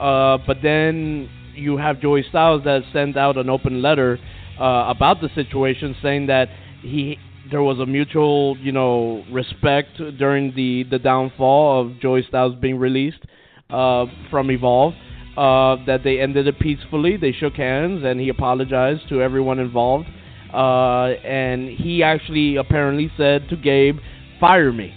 Uh, 0.00 0.38
but 0.46 0.58
then 0.62 1.28
you 1.56 1.76
have 1.76 2.00
Joey 2.00 2.24
Styles 2.28 2.64
that 2.64 2.82
sent 2.92 3.16
out 3.16 3.36
an 3.36 3.48
open 3.48 3.82
letter 3.82 4.18
uh, 4.60 4.86
about 4.88 5.20
the 5.20 5.28
situation, 5.34 5.96
saying 6.02 6.26
that 6.26 6.48
he 6.82 7.18
there 7.50 7.62
was 7.62 7.78
a 7.78 7.86
mutual, 7.86 8.56
you 8.58 8.72
know, 8.72 9.24
respect 9.30 9.98
during 10.18 10.54
the 10.54 10.84
the 10.90 10.98
downfall 10.98 11.80
of 11.80 12.00
Joey 12.00 12.24
Styles 12.28 12.54
being 12.56 12.78
released 12.78 13.24
uh, 13.70 14.06
from 14.30 14.50
Evolve. 14.50 14.94
Uh, 15.36 15.76
that 15.84 16.02
they 16.02 16.18
ended 16.18 16.46
it 16.46 16.58
peacefully. 16.58 17.18
They 17.18 17.30
shook 17.30 17.56
hands, 17.56 18.02
and 18.04 18.18
he 18.18 18.30
apologized 18.30 19.06
to 19.10 19.20
everyone 19.20 19.58
involved. 19.58 20.06
Uh, 20.50 21.08
and 21.22 21.68
he 21.68 22.02
actually 22.02 22.56
apparently 22.56 23.12
said 23.18 23.46
to 23.50 23.56
Gabe, 23.56 23.98
"Fire 24.40 24.72
me," 24.72 24.94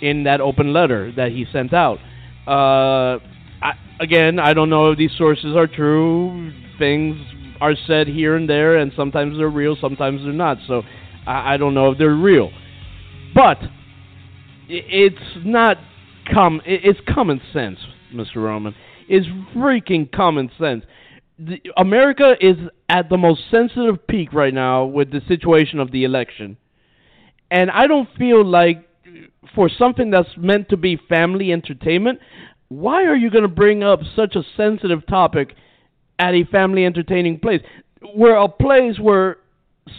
in 0.00 0.24
that 0.24 0.40
open 0.40 0.72
letter 0.72 1.12
that 1.16 1.32
he 1.32 1.44
sent 1.52 1.74
out. 1.74 1.98
Uh, 2.46 3.18
again, 4.00 4.38
I 4.38 4.54
don't 4.54 4.70
know 4.70 4.90
if 4.90 4.98
these 4.98 5.12
sources 5.16 5.56
are 5.56 5.66
true. 5.66 6.52
Things 6.78 7.16
are 7.60 7.74
said 7.86 8.08
here 8.08 8.36
and 8.36 8.48
there, 8.48 8.76
and 8.76 8.92
sometimes 8.96 9.36
they're 9.36 9.48
real, 9.48 9.76
sometimes 9.80 10.22
they're 10.22 10.32
not. 10.32 10.58
So 10.66 10.82
I, 11.26 11.54
I 11.54 11.56
don't 11.56 11.74
know 11.74 11.92
if 11.92 11.98
they're 11.98 12.14
real, 12.14 12.50
but 13.34 13.58
it's 14.68 15.16
not 15.44 15.78
com. 16.32 16.60
It's 16.64 17.00
common 17.12 17.40
sense, 17.52 17.78
Mr. 18.12 18.36
Roman. 18.36 18.74
It's 19.08 19.26
freaking 19.54 20.10
common 20.10 20.50
sense. 20.58 20.84
The, 21.38 21.60
America 21.76 22.34
is 22.40 22.56
at 22.88 23.08
the 23.08 23.16
most 23.16 23.42
sensitive 23.50 24.06
peak 24.06 24.32
right 24.32 24.54
now 24.54 24.84
with 24.84 25.10
the 25.10 25.20
situation 25.28 25.78
of 25.80 25.90
the 25.90 26.04
election, 26.04 26.56
and 27.50 27.70
I 27.70 27.86
don't 27.86 28.08
feel 28.16 28.44
like 28.44 28.88
for 29.54 29.68
something 29.68 30.10
that's 30.10 30.28
meant 30.36 30.68
to 30.70 30.76
be 30.76 30.98
family 31.08 31.52
entertainment, 31.52 32.18
why 32.80 33.04
are 33.04 33.16
you 33.16 33.30
going 33.30 33.42
to 33.42 33.48
bring 33.48 33.82
up 33.82 34.00
such 34.16 34.36
a 34.36 34.42
sensitive 34.56 35.06
topic 35.06 35.54
at 36.18 36.34
a 36.34 36.44
family 36.44 36.84
entertaining 36.84 37.40
place? 37.40 37.60
Where 38.14 38.36
a 38.36 38.48
place 38.48 38.98
where 38.98 39.38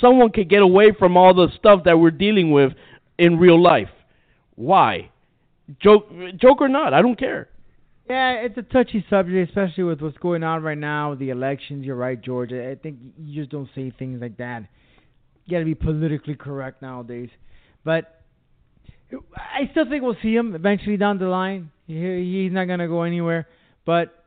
someone 0.01 0.31
could 0.31 0.49
get 0.49 0.61
away 0.61 0.91
from 0.97 1.17
all 1.17 1.33
the 1.33 1.47
stuff 1.57 1.83
that 1.85 1.99
we're 1.99 2.11
dealing 2.11 2.51
with 2.51 2.73
in 3.17 3.37
real 3.37 3.61
life. 3.61 3.89
Why? 4.55 5.09
Joke, 5.81 6.09
joke 6.37 6.61
or 6.61 6.67
not, 6.67 6.93
I 6.93 7.01
don't 7.01 7.17
care. 7.17 7.49
Yeah, 8.09 8.33
it's 8.33 8.57
a 8.57 8.61
touchy 8.61 9.03
subject, 9.09 9.49
especially 9.49 9.83
with 9.83 9.99
what's 9.99 10.17
going 10.17 10.43
on 10.43 10.61
right 10.61 10.77
now, 10.77 11.11
with 11.11 11.19
the 11.19 11.31
elections. 11.31 11.85
You're 11.85 11.95
right, 11.95 12.21
George. 12.21 12.53
I 12.53 12.75
think 12.75 12.97
you 13.17 13.41
just 13.41 13.51
don't 13.51 13.69
say 13.73 13.91
things 13.97 14.21
like 14.21 14.37
that. 14.37 14.63
You 15.45 15.51
got 15.51 15.59
to 15.59 15.65
be 15.65 15.75
politically 15.75 16.35
correct 16.35 16.83
nowadays. 16.83 17.29
But 17.83 18.14
I 19.35 19.69
still 19.71 19.87
think 19.89 20.03
we'll 20.03 20.17
see 20.21 20.35
him 20.35 20.55
eventually 20.55 20.97
down 20.97 21.19
the 21.19 21.27
line. 21.27 21.71
He's 21.87 22.51
not 22.51 22.65
going 22.65 22.79
to 22.79 22.87
go 22.87 23.03
anywhere. 23.03 23.47
But 23.85 24.25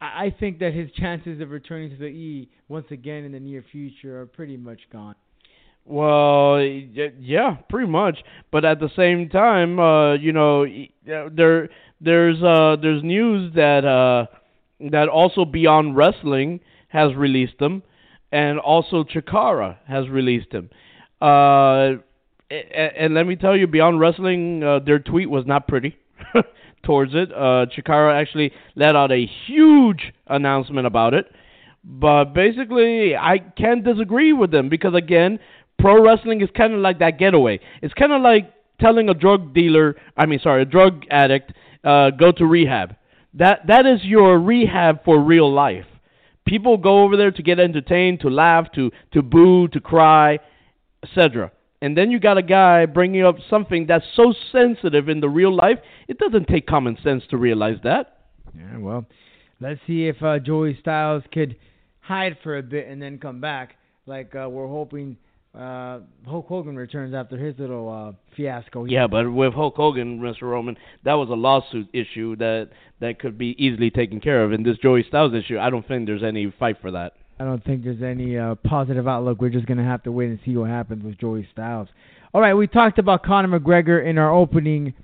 I 0.00 0.34
think 0.38 0.58
that 0.58 0.74
his 0.74 0.90
chances 0.92 1.40
of 1.40 1.50
returning 1.50 1.90
to 1.90 1.96
the 1.96 2.06
E 2.06 2.48
once 2.68 2.86
again 2.90 3.24
in 3.24 3.32
the 3.32 3.40
near 3.40 3.64
future 3.70 4.20
are 4.20 4.26
pretty 4.26 4.56
much 4.56 4.80
gone. 4.92 5.14
Well, 5.84 6.60
yeah, 6.60 7.58
pretty 7.68 7.88
much. 7.88 8.18
But 8.50 8.64
at 8.64 8.80
the 8.80 8.90
same 8.96 9.28
time, 9.28 9.78
uh, 9.78 10.14
you 10.14 10.32
know, 10.32 10.64
uh, 10.64 11.28
there 11.32 11.68
there's 12.00 12.42
uh 12.42 12.76
there's 12.82 13.04
news 13.04 13.54
that 13.54 13.84
uh 13.84 14.26
that 14.90 15.08
also 15.08 15.44
Beyond 15.44 15.96
Wrestling 15.96 16.60
has 16.88 17.14
released 17.14 17.58
them, 17.60 17.84
and 18.32 18.58
also 18.58 19.04
Chikara 19.04 19.76
has 19.86 20.08
released 20.08 20.52
him. 20.52 20.70
Uh, 21.20 22.02
and, 22.50 22.92
and 22.96 23.14
let 23.14 23.26
me 23.26 23.36
tell 23.36 23.56
you, 23.56 23.66
Beyond 23.66 24.00
Wrestling, 24.00 24.62
uh, 24.62 24.80
their 24.80 24.98
tweet 24.98 25.28
was 25.30 25.44
not 25.46 25.68
pretty 25.68 25.96
towards 26.84 27.12
it. 27.14 27.32
Uh, 27.32 27.66
Chikara 27.66 28.20
actually 28.20 28.52
let 28.74 28.96
out 28.96 29.12
a 29.12 29.28
huge 29.46 30.12
announcement 30.26 30.86
about 30.86 31.14
it. 31.14 31.26
But 31.84 32.34
basically, 32.34 33.14
I 33.16 33.38
can't 33.38 33.84
disagree 33.84 34.32
with 34.32 34.50
them 34.50 34.68
because 34.68 34.94
again, 34.94 35.38
pro 35.78 36.02
wrestling 36.02 36.40
is 36.40 36.48
kind 36.56 36.74
of 36.74 36.80
like 36.80 36.98
that 36.98 37.18
getaway. 37.18 37.60
It's 37.80 37.94
kind 37.94 38.12
of 38.12 38.22
like 38.22 38.52
telling 38.80 39.08
a 39.08 39.14
drug 39.14 39.54
dealer, 39.54 39.94
I 40.16 40.26
mean, 40.26 40.40
sorry, 40.42 40.62
a 40.62 40.64
drug 40.64 41.04
addict, 41.10 41.52
uh, 41.84 42.10
go 42.10 42.32
to 42.32 42.44
rehab. 42.44 42.96
That 43.34 43.66
that 43.68 43.86
is 43.86 44.00
your 44.02 44.38
rehab 44.38 45.04
for 45.04 45.22
real 45.22 45.52
life. 45.52 45.84
People 46.44 46.76
go 46.76 47.04
over 47.04 47.16
there 47.16 47.30
to 47.30 47.42
get 47.42 47.60
entertained, 47.60 48.20
to 48.20 48.30
laugh, 48.30 48.66
to 48.74 48.90
to 49.12 49.22
boo, 49.22 49.68
to 49.68 49.80
cry, 49.80 50.38
etc. 51.02 51.52
And 51.86 51.96
then 51.96 52.10
you 52.10 52.18
got 52.18 52.36
a 52.36 52.42
guy 52.42 52.84
bringing 52.84 53.24
up 53.24 53.36
something 53.48 53.86
that's 53.86 54.04
so 54.16 54.34
sensitive 54.50 55.08
in 55.08 55.20
the 55.20 55.28
real 55.28 55.54
life. 55.54 55.78
It 56.08 56.18
doesn't 56.18 56.48
take 56.48 56.66
common 56.66 56.98
sense 57.00 57.22
to 57.30 57.36
realize 57.36 57.76
that. 57.84 58.22
Yeah, 58.58 58.78
well, 58.78 59.06
let's 59.60 59.78
see 59.86 60.08
if 60.08 60.20
uh, 60.20 60.40
Joey 60.40 60.76
Styles 60.80 61.22
could 61.32 61.54
hide 62.00 62.38
for 62.42 62.58
a 62.58 62.62
bit 62.64 62.88
and 62.88 63.00
then 63.00 63.18
come 63.18 63.40
back, 63.40 63.76
like 64.04 64.34
uh, 64.34 64.48
we're 64.48 64.66
hoping 64.66 65.16
uh, 65.54 66.00
Hulk 66.26 66.48
Hogan 66.48 66.74
returns 66.74 67.14
after 67.14 67.38
his 67.38 67.56
little 67.56 67.88
uh, 67.88 68.34
fiasco. 68.36 68.86
Yeah, 68.86 69.06
but 69.06 69.32
with 69.32 69.54
Hulk 69.54 69.76
Hogan, 69.76 70.18
Mr. 70.18 70.42
Roman, 70.42 70.76
that 71.04 71.14
was 71.14 71.28
a 71.28 71.34
lawsuit 71.34 71.88
issue 71.92 72.34
that 72.36 72.70
that 72.98 73.20
could 73.20 73.38
be 73.38 73.54
easily 73.64 73.90
taken 73.90 74.20
care 74.20 74.42
of. 74.42 74.50
And 74.50 74.66
this 74.66 74.76
Joey 74.78 75.04
Styles 75.06 75.34
issue, 75.34 75.56
I 75.56 75.70
don't 75.70 75.86
think 75.86 76.06
there's 76.06 76.24
any 76.24 76.52
fight 76.58 76.78
for 76.80 76.90
that. 76.90 77.12
I 77.38 77.44
don't 77.44 77.62
think 77.64 77.84
there's 77.84 78.02
any 78.02 78.38
uh, 78.38 78.54
positive 78.54 79.06
outlook. 79.06 79.40
We're 79.40 79.50
just 79.50 79.66
gonna 79.66 79.84
have 79.84 80.02
to 80.04 80.12
wait 80.12 80.30
and 80.30 80.38
see 80.44 80.56
what 80.56 80.70
happens 80.70 81.04
with 81.04 81.18
Joey 81.18 81.46
Styles. 81.52 81.88
All 82.32 82.40
right, 82.40 82.54
we 82.54 82.66
talked 82.66 82.98
about 82.98 83.22
Conor 83.22 83.58
McGregor 83.58 84.04
in 84.04 84.18
our 84.18 84.32
opening 84.32 84.94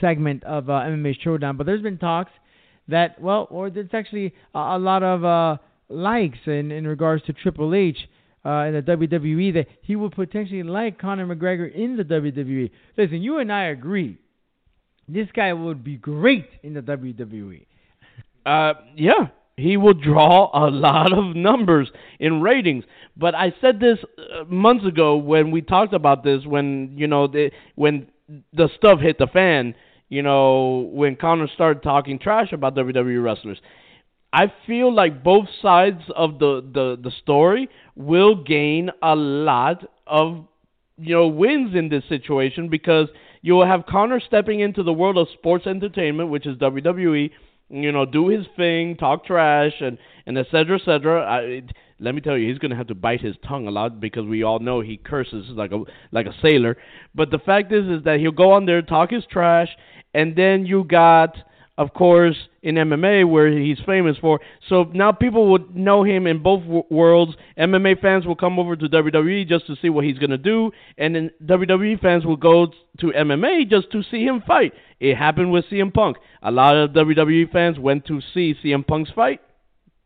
segment 0.00 0.44
of 0.44 0.68
uh, 0.68 0.74
MMA 0.74 1.20
Showdown, 1.22 1.56
but 1.56 1.66
there's 1.66 1.82
been 1.82 1.98
talks 1.98 2.32
that 2.88 3.20
well, 3.20 3.46
or 3.50 3.70
there's 3.70 3.90
actually 3.92 4.34
a, 4.54 4.58
a 4.58 4.78
lot 4.78 5.02
of 5.02 5.24
uh, 5.24 5.56
likes 5.88 6.38
in 6.46 6.72
in 6.72 6.86
regards 6.86 7.24
to 7.26 7.32
Triple 7.32 7.74
H. 7.74 7.98
Uh, 8.46 8.66
in 8.66 8.74
the 8.74 8.82
WWE, 8.82 9.52
that 9.52 9.66
he 9.82 9.96
would 9.96 10.12
potentially 10.12 10.62
like 10.62 10.98
Conor 10.98 11.26
McGregor 11.26 11.70
in 11.74 11.96
the 11.96 12.04
WWE. 12.04 12.70
Listen, 12.96 13.20
you 13.20 13.38
and 13.38 13.52
I 13.52 13.64
agree. 13.64 14.16
This 15.08 15.26
guy 15.34 15.52
would 15.52 15.82
be 15.82 15.96
great 15.96 16.48
in 16.62 16.72
the. 16.74 16.80
WWE. 16.80 17.66
Uh, 18.46 18.74
yeah, 18.96 19.28
he 19.58 19.76
will 19.76 19.94
draw 19.94 20.50
a 20.54 20.70
lot 20.70 21.12
of 21.12 21.34
numbers 21.36 21.90
in 22.18 22.40
ratings. 22.40 22.84
But 23.16 23.34
I 23.34 23.52
said 23.60 23.80
this 23.80 23.98
uh, 24.18 24.44
months 24.44 24.86
ago 24.86 25.16
when 25.16 25.50
we 25.50 25.60
talked 25.62 25.92
about 25.92 26.24
this. 26.24 26.44
When 26.46 26.94
you 26.96 27.06
know 27.06 27.26
the 27.26 27.50
when 27.74 28.08
the 28.52 28.68
stuff 28.76 29.00
hit 29.00 29.18
the 29.18 29.26
fan. 29.26 29.74
You 30.08 30.22
know 30.22 30.88
when 30.92 31.16
Conor 31.16 31.48
started 31.52 31.82
talking 31.82 32.18
trash 32.18 32.52
about 32.52 32.74
WWE 32.74 33.22
wrestlers. 33.22 33.58
I 34.32 34.52
feel 34.66 34.94
like 34.94 35.24
both 35.24 35.46
sides 35.62 36.02
of 36.14 36.38
the, 36.38 36.60
the, 36.60 36.98
the 37.02 37.10
story 37.22 37.70
will 37.96 38.34
gain 38.44 38.90
a 39.02 39.16
lot 39.16 39.84
of 40.06 40.44
you 40.98 41.14
know 41.14 41.26
wins 41.28 41.74
in 41.74 41.88
this 41.88 42.04
situation 42.08 42.68
because 42.68 43.08
you 43.42 43.54
will 43.54 43.66
have 43.66 43.86
Conor 43.86 44.20
stepping 44.20 44.60
into 44.60 44.82
the 44.82 44.92
world 44.92 45.16
of 45.16 45.28
sports 45.32 45.66
entertainment, 45.66 46.30
which 46.30 46.46
is 46.46 46.56
WWE. 46.58 47.30
You 47.70 47.92
know, 47.92 48.06
do 48.06 48.28
his 48.28 48.46
thing, 48.56 48.96
talk 48.96 49.24
trash, 49.26 49.74
and 49.80 49.98
and 50.26 50.38
et 50.38 50.46
cetera, 50.50 50.78
et 50.80 50.84
cetera. 50.84 51.22
I, 51.22 51.62
let 52.00 52.14
me 52.14 52.20
tell 52.20 52.36
you, 52.36 52.48
he's 52.48 52.58
gonna 52.58 52.76
have 52.76 52.86
to 52.86 52.94
bite 52.94 53.20
his 53.20 53.36
tongue 53.46 53.66
a 53.66 53.70
lot 53.70 54.00
because 54.00 54.24
we 54.24 54.42
all 54.42 54.58
know 54.58 54.80
he 54.80 54.96
curses 54.96 55.46
like 55.50 55.72
a 55.72 55.82
like 56.10 56.26
a 56.26 56.34
sailor. 56.42 56.76
But 57.14 57.30
the 57.30 57.38
fact 57.38 57.72
is, 57.72 57.84
is 57.86 58.04
that 58.04 58.20
he'll 58.20 58.32
go 58.32 58.52
on 58.52 58.66
there, 58.66 58.80
talk 58.82 59.10
his 59.10 59.24
trash, 59.30 59.68
and 60.14 60.34
then 60.34 60.64
you 60.64 60.84
got 60.84 61.36
of 61.78 61.94
course, 61.94 62.36
in 62.60 62.74
MMA, 62.74 63.26
where 63.26 63.48
he's 63.48 63.78
famous 63.86 64.16
for. 64.18 64.40
So 64.68 64.90
now 64.92 65.12
people 65.12 65.52
would 65.52 65.76
know 65.76 66.02
him 66.02 66.26
in 66.26 66.42
both 66.42 66.62
w- 66.62 66.82
worlds. 66.90 67.34
MMA 67.56 68.02
fans 68.02 68.26
will 68.26 68.34
come 68.34 68.58
over 68.58 68.74
to 68.74 68.88
WWE 68.88 69.48
just 69.48 69.68
to 69.68 69.76
see 69.80 69.88
what 69.88 70.04
he's 70.04 70.18
going 70.18 70.30
to 70.30 70.38
do, 70.38 70.72
and 70.98 71.14
then 71.14 71.30
WWE 71.44 72.00
fans 72.00 72.26
will 72.26 72.36
go 72.36 72.66
to 72.98 73.06
MMA 73.06 73.70
just 73.70 73.92
to 73.92 74.02
see 74.02 74.24
him 74.24 74.42
fight. 74.44 74.72
It 74.98 75.14
happened 75.14 75.52
with 75.52 75.66
CM 75.70 75.94
Punk. 75.94 76.16
A 76.42 76.50
lot 76.50 76.76
of 76.76 76.90
WWE 76.90 77.52
fans 77.52 77.78
went 77.78 78.04
to 78.06 78.20
see 78.34 78.56
CM 78.62 78.84
Punk's 78.84 79.12
fight. 79.12 79.40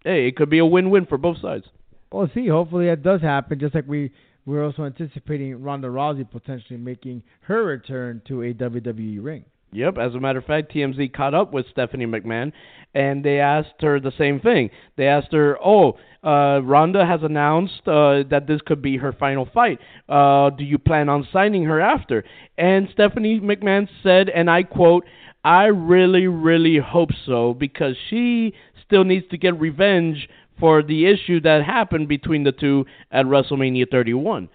Hey, 0.05 0.29
it 0.29 0.37
could 0.37 0.51
be 0.51 0.59
a 0.59 0.67
win-win 0.67 1.07
for 1.07 1.17
both 1.17 1.41
sides. 1.41 1.65
Well, 2.13 2.31
see, 2.35 2.49
hopefully 2.49 2.87
that 2.87 3.03
does 3.03 3.23
happen. 3.23 3.59
Just 3.59 3.75
like 3.75 3.89
we 3.89 4.11
we're 4.45 4.65
also 4.65 4.85
anticipating 4.85 5.63
Ronda 5.63 5.89
Rousey 5.89 6.31
potentially 6.31 6.79
making 6.79 7.23
her 7.43 7.65
return 7.65 8.21
to 8.29 8.43
a 8.43 8.53
WWE 8.53 9.25
ring. 9.25 9.47
Yep. 9.73 9.97
As 9.99 10.15
a 10.15 10.21
matter 10.21 10.39
of 10.39 10.45
fact, 10.45 10.73
TMZ 10.75 11.13
caught 11.15 11.35
up 11.35 11.53
with 11.53 11.67
Stephanie 11.71 12.07
McMahon, 12.07 12.53
and 12.95 13.25
they 13.25 13.41
asked 13.41 13.81
her 13.81 13.99
the 13.99 14.13
same 14.19 14.39
thing. 14.39 14.71
They 14.97 15.07
asked 15.07 15.33
her, 15.33 15.59
"Oh, 15.65 15.99
uh, 16.23 16.61
Ronda 16.63 17.07
has 17.07 17.23
announced 17.23 17.89
uh, 17.89 18.23
that 18.31 18.47
this 18.47 18.61
could 18.67 18.83
be 18.83 18.99
her 18.99 19.13
final 19.13 19.47
fight. 19.47 19.79
Uh, 20.09 20.51
do 20.51 20.63
you 20.65 20.79
plan 20.79 21.09
on 21.09 21.27
signing 21.33 21.65
her 21.65 21.81
after?" 21.81 22.23
And 22.59 22.89
Stephanie 22.93 23.41
McMahon 23.41 23.89
said, 24.03 24.29
and 24.29 24.51
I 24.51 24.63
quote, 24.63 25.07
"I 25.43 25.65
really, 25.65 26.27
really 26.27 26.77
hope 26.77 27.11
so 27.25 27.55
because 27.55 27.97
she 28.11 28.53
still 28.85 29.05
needs 29.05 29.27
to 29.29 29.39
get 29.39 29.59
revenge 29.59 30.29
for 30.61 30.83
the 30.83 31.07
issue 31.07 31.41
that 31.41 31.65
happened 31.65 32.09
between 32.09 32.45
the 32.45 32.53
two 32.53 32.85
at 33.11 33.25
WrestleMania 33.25 33.91
31." 33.91 34.51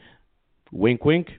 Wink, 0.71 1.03
wink. 1.03 1.31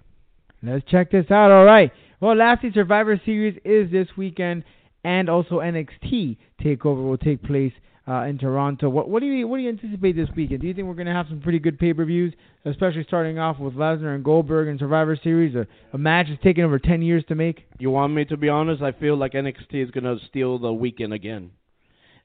Let's 0.65 0.85
check 0.87 1.13
this 1.13 1.31
out. 1.31 1.53
All 1.53 1.65
right. 1.65 1.93
Well, 2.21 2.37
lastly, 2.37 2.71
Survivor 2.75 3.21
Series 3.25 3.59
is 3.65 3.91
this 3.93 4.09
weekend, 4.17 4.65
and 5.05 5.29
also 5.29 5.61
NXT 5.61 6.37
Takeover 6.61 7.09
will 7.09 7.19
take 7.19 7.43
place 7.43 7.73
uh, 8.09 8.23
in 8.23 8.39
Toronto. 8.39 8.89
What, 8.89 9.09
what 9.09 9.21
do 9.21 9.27
you 9.27 9.47
what 9.47 9.59
do 9.59 9.63
you 9.63 9.69
anticipate 9.69 10.17
this 10.17 10.29
weekend? 10.35 10.63
Do 10.63 10.67
you 10.67 10.75
think 10.75 10.89
we're 10.89 10.95
going 10.95 11.07
to 11.07 11.13
have 11.13 11.27
some 11.29 11.41
pretty 11.41 11.61
good 11.61 11.79
pay 11.79 11.95
per 11.95 12.05
views, 12.05 12.35
especially 12.65 13.05
starting 13.07 13.39
off 13.39 13.61
with 13.61 13.75
Lesnar 13.75 14.15
and 14.15 14.25
Goldberg 14.25 14.67
in 14.67 14.79
Survivor 14.79 15.17
Series, 15.23 15.55
a, 15.55 15.67
a 15.93 15.99
match 15.99 16.27
that's 16.29 16.43
taken 16.43 16.65
over 16.65 16.79
ten 16.79 17.03
years 17.03 17.23
to 17.29 17.37
make? 17.37 17.65
You 17.79 17.91
want 17.91 18.15
me 18.15 18.25
to 18.25 18.37
be 18.37 18.49
honest? 18.49 18.83
I 18.83 18.93
feel 18.93 19.17
like 19.17 19.33
NXT 19.35 19.75
is 19.75 19.91
gonna 19.93 20.17
steal 20.29 20.59
the 20.59 20.73
weekend 20.73 21.13
again. 21.13 21.53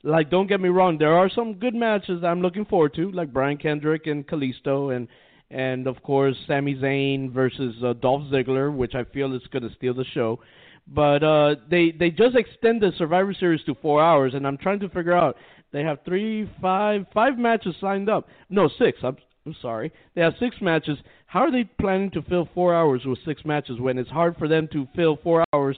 Like, 0.05 0.29
don't 0.29 0.47
get 0.47 0.59
me 0.59 0.69
wrong, 0.69 0.97
there 0.97 1.13
are 1.13 1.29
some 1.29 1.53
good 1.53 1.75
matches 1.75 2.23
I'm 2.25 2.41
looking 2.41 2.65
forward 2.65 2.93
to, 2.95 3.09
like 3.11 3.31
Brian 3.31 3.57
Kendrick 3.57 4.05
and 4.07 4.27
Kalisto, 4.27 4.93
and 4.93 5.07
and 5.53 5.87
of 5.87 6.01
course 6.03 6.35
Sami 6.47 6.75
Zayn 6.75 7.31
versus 7.31 7.75
uh, 7.83 7.93
Dolph 7.93 8.23
Ziggler, 8.31 8.75
which 8.75 8.95
I 8.95 9.03
feel 9.05 9.33
is 9.35 9.41
gonna 9.51 9.69
steal 9.77 9.93
the 9.93 10.05
show. 10.13 10.39
But 10.87 11.23
uh, 11.23 11.55
they 11.69 11.91
they 11.91 12.09
just 12.09 12.35
extended 12.35 12.93
Survivor 12.97 13.33
Series 13.33 13.63
to 13.65 13.75
four 13.75 14.01
hours, 14.03 14.33
and 14.33 14.45
I'm 14.45 14.57
trying 14.57 14.79
to 14.81 14.89
figure 14.89 15.13
out. 15.13 15.37
They 15.71 15.81
have 15.81 15.99
three, 16.05 16.47
five, 16.61 17.07
five 17.15 17.39
matches 17.39 17.75
signed 17.81 18.07
up. 18.07 18.27
No, 18.47 18.69
six. 18.77 18.99
I'm 19.01 19.17
I'm 19.45 19.55
sorry. 19.61 19.91
They 20.15 20.21
have 20.21 20.33
six 20.39 20.55
matches. 20.61 20.97
How 21.25 21.41
are 21.41 21.51
they 21.51 21.63
planning 21.63 22.11
to 22.11 22.21
fill 22.23 22.47
four 22.53 22.73
hours 22.75 23.01
with 23.05 23.19
six 23.25 23.43
matches 23.43 23.79
when 23.79 23.97
it's 23.97 24.09
hard 24.09 24.37
for 24.37 24.47
them 24.47 24.69
to 24.71 24.87
fill 24.95 25.17
four 25.23 25.43
hours 25.53 25.77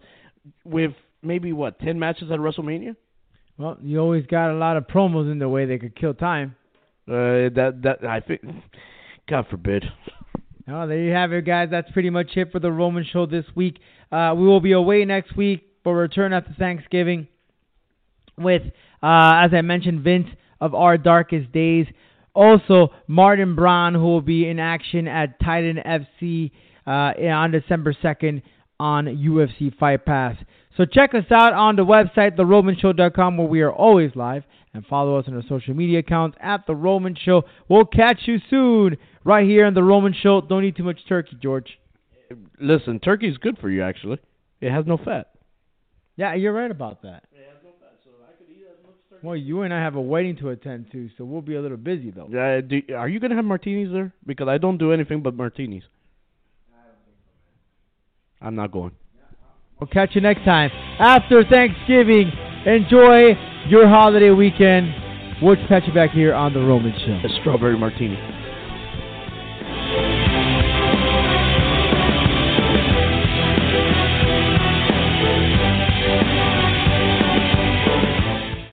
with 0.63 0.91
maybe 1.23 1.53
what 1.53 1.79
ten 1.79 1.97
matches 1.97 2.29
at 2.31 2.39
WrestleMania? 2.39 2.95
Well, 3.57 3.77
you 3.81 3.99
always 3.99 4.25
got 4.25 4.51
a 4.51 4.57
lot 4.57 4.75
of 4.75 4.87
promos 4.87 5.31
in 5.31 5.39
the 5.39 5.47
way 5.47 5.65
they 5.65 5.77
could 5.77 5.95
kill 5.95 6.13
time. 6.13 6.55
Uh, 7.07 7.49
that 7.55 7.79
that 7.83 8.05
I 8.05 8.19
think. 8.19 8.41
God 9.27 9.47
forbid. 9.49 9.85
Oh, 10.67 10.87
there 10.87 10.99
you 10.99 11.11
have 11.11 11.31
it, 11.31 11.45
guys. 11.45 11.69
That's 11.69 11.89
pretty 11.91 12.09
much 12.09 12.35
it 12.35 12.51
for 12.51 12.59
the 12.59 12.71
Roman 12.71 13.05
Show 13.11 13.25
this 13.25 13.45
week. 13.55 13.79
Uh, 14.11 14.33
we 14.35 14.45
will 14.45 14.59
be 14.59 14.71
away 14.71 15.05
next 15.05 15.35
week, 15.35 15.67
but 15.83 15.91
return 15.91 16.33
after 16.33 16.53
Thanksgiving 16.57 17.27
with, 18.37 18.63
uh, 19.03 19.41
as 19.43 19.51
I 19.53 19.61
mentioned, 19.61 20.03
Vince 20.03 20.27
of 20.61 20.73
Our 20.73 20.97
Darkest 20.97 21.51
Days. 21.51 21.87
Also, 22.33 22.89
Martin 23.07 23.55
Braun, 23.55 23.93
who 23.93 24.01
will 24.01 24.21
be 24.21 24.47
in 24.47 24.59
action 24.59 25.07
at 25.07 25.39
Titan 25.39 25.77
FC 25.77 26.51
uh, 26.85 27.13
on 27.31 27.51
December 27.51 27.93
2nd 28.03 28.41
on 28.79 29.05
UFC 29.05 29.75
Fight 29.77 30.05
Pass. 30.05 30.35
So 30.77 30.85
check 30.85 31.13
us 31.13 31.23
out 31.31 31.53
on 31.53 31.75
the 31.75 31.85
website, 31.85 32.37
theromanshow.com, 32.37 33.37
where 33.37 33.47
we 33.47 33.61
are 33.61 33.71
always 33.71 34.11
live, 34.15 34.43
and 34.73 34.85
follow 34.85 35.17
us 35.17 35.25
on 35.27 35.35
our 35.35 35.43
social 35.47 35.73
media 35.73 35.99
accounts 35.99 36.37
at 36.41 36.67
The 36.67 36.75
Roman 36.75 37.15
Show. 37.15 37.43
We'll 37.69 37.85
catch 37.85 38.21
you 38.25 38.39
soon 38.49 38.97
right 39.25 39.45
here 39.45 39.65
on 39.65 39.73
The 39.73 39.83
Roman 39.83 40.13
Show. 40.13 40.39
Don't 40.39 40.63
eat 40.63 40.77
too 40.77 40.83
much 40.83 40.99
turkey, 41.09 41.37
George. 41.41 41.77
Listen, 42.59 42.99
turkey 42.99 43.27
is 43.27 43.37
good 43.37 43.57
for 43.57 43.69
you. 43.69 43.83
Actually, 43.83 44.19
it 44.61 44.71
has 44.71 44.85
no 44.85 44.97
fat. 44.97 45.31
Yeah, 46.15 46.33
you're 46.35 46.53
right 46.53 46.71
about 46.71 47.01
that. 47.01 47.23
It 47.33 47.45
has 47.49 47.57
no 47.63 47.71
fat, 47.81 47.97
so 48.03 48.11
I 48.23 48.31
could 48.37 48.49
eat 48.49 48.63
as 48.69 48.81
much 48.85 49.21
Well, 49.21 49.35
you 49.35 49.63
and 49.63 49.73
I 49.73 49.81
have 49.81 49.95
a 49.95 50.01
wedding 50.01 50.37
to 50.37 50.49
attend 50.49 50.91
to, 50.93 51.09
so 51.17 51.25
we'll 51.25 51.41
be 51.41 51.55
a 51.55 51.61
little 51.61 51.77
busy 51.77 52.11
though. 52.11 52.29
Uh, 52.33 52.95
are 52.95 53.09
you 53.09 53.19
gonna 53.19 53.35
have 53.35 53.45
martinis 53.45 53.91
there? 53.91 54.13
Because 54.25 54.47
I 54.47 54.57
don't 54.57 54.77
do 54.77 54.93
anything 54.93 55.21
but 55.21 55.35
martinis. 55.35 55.83
I'm 58.41 58.55
not 58.55 58.71
going. 58.71 58.91
We'll 59.79 59.87
catch 59.87 60.11
you 60.13 60.21
next 60.21 60.45
time 60.45 60.69
after 60.99 61.43
Thanksgiving. 61.43 62.31
Enjoy 62.65 63.33
your 63.67 63.87
holiday 63.87 64.29
weekend. 64.29 64.93
We'll 65.41 65.57
catch 65.67 65.83
you 65.85 65.93
back 65.93 66.11
here 66.11 66.33
on 66.33 66.53
the 66.53 66.61
Roman 66.61 66.93
Show. 67.05 67.27
A 67.27 67.41
strawberry 67.41 67.77
martini. 67.77 68.34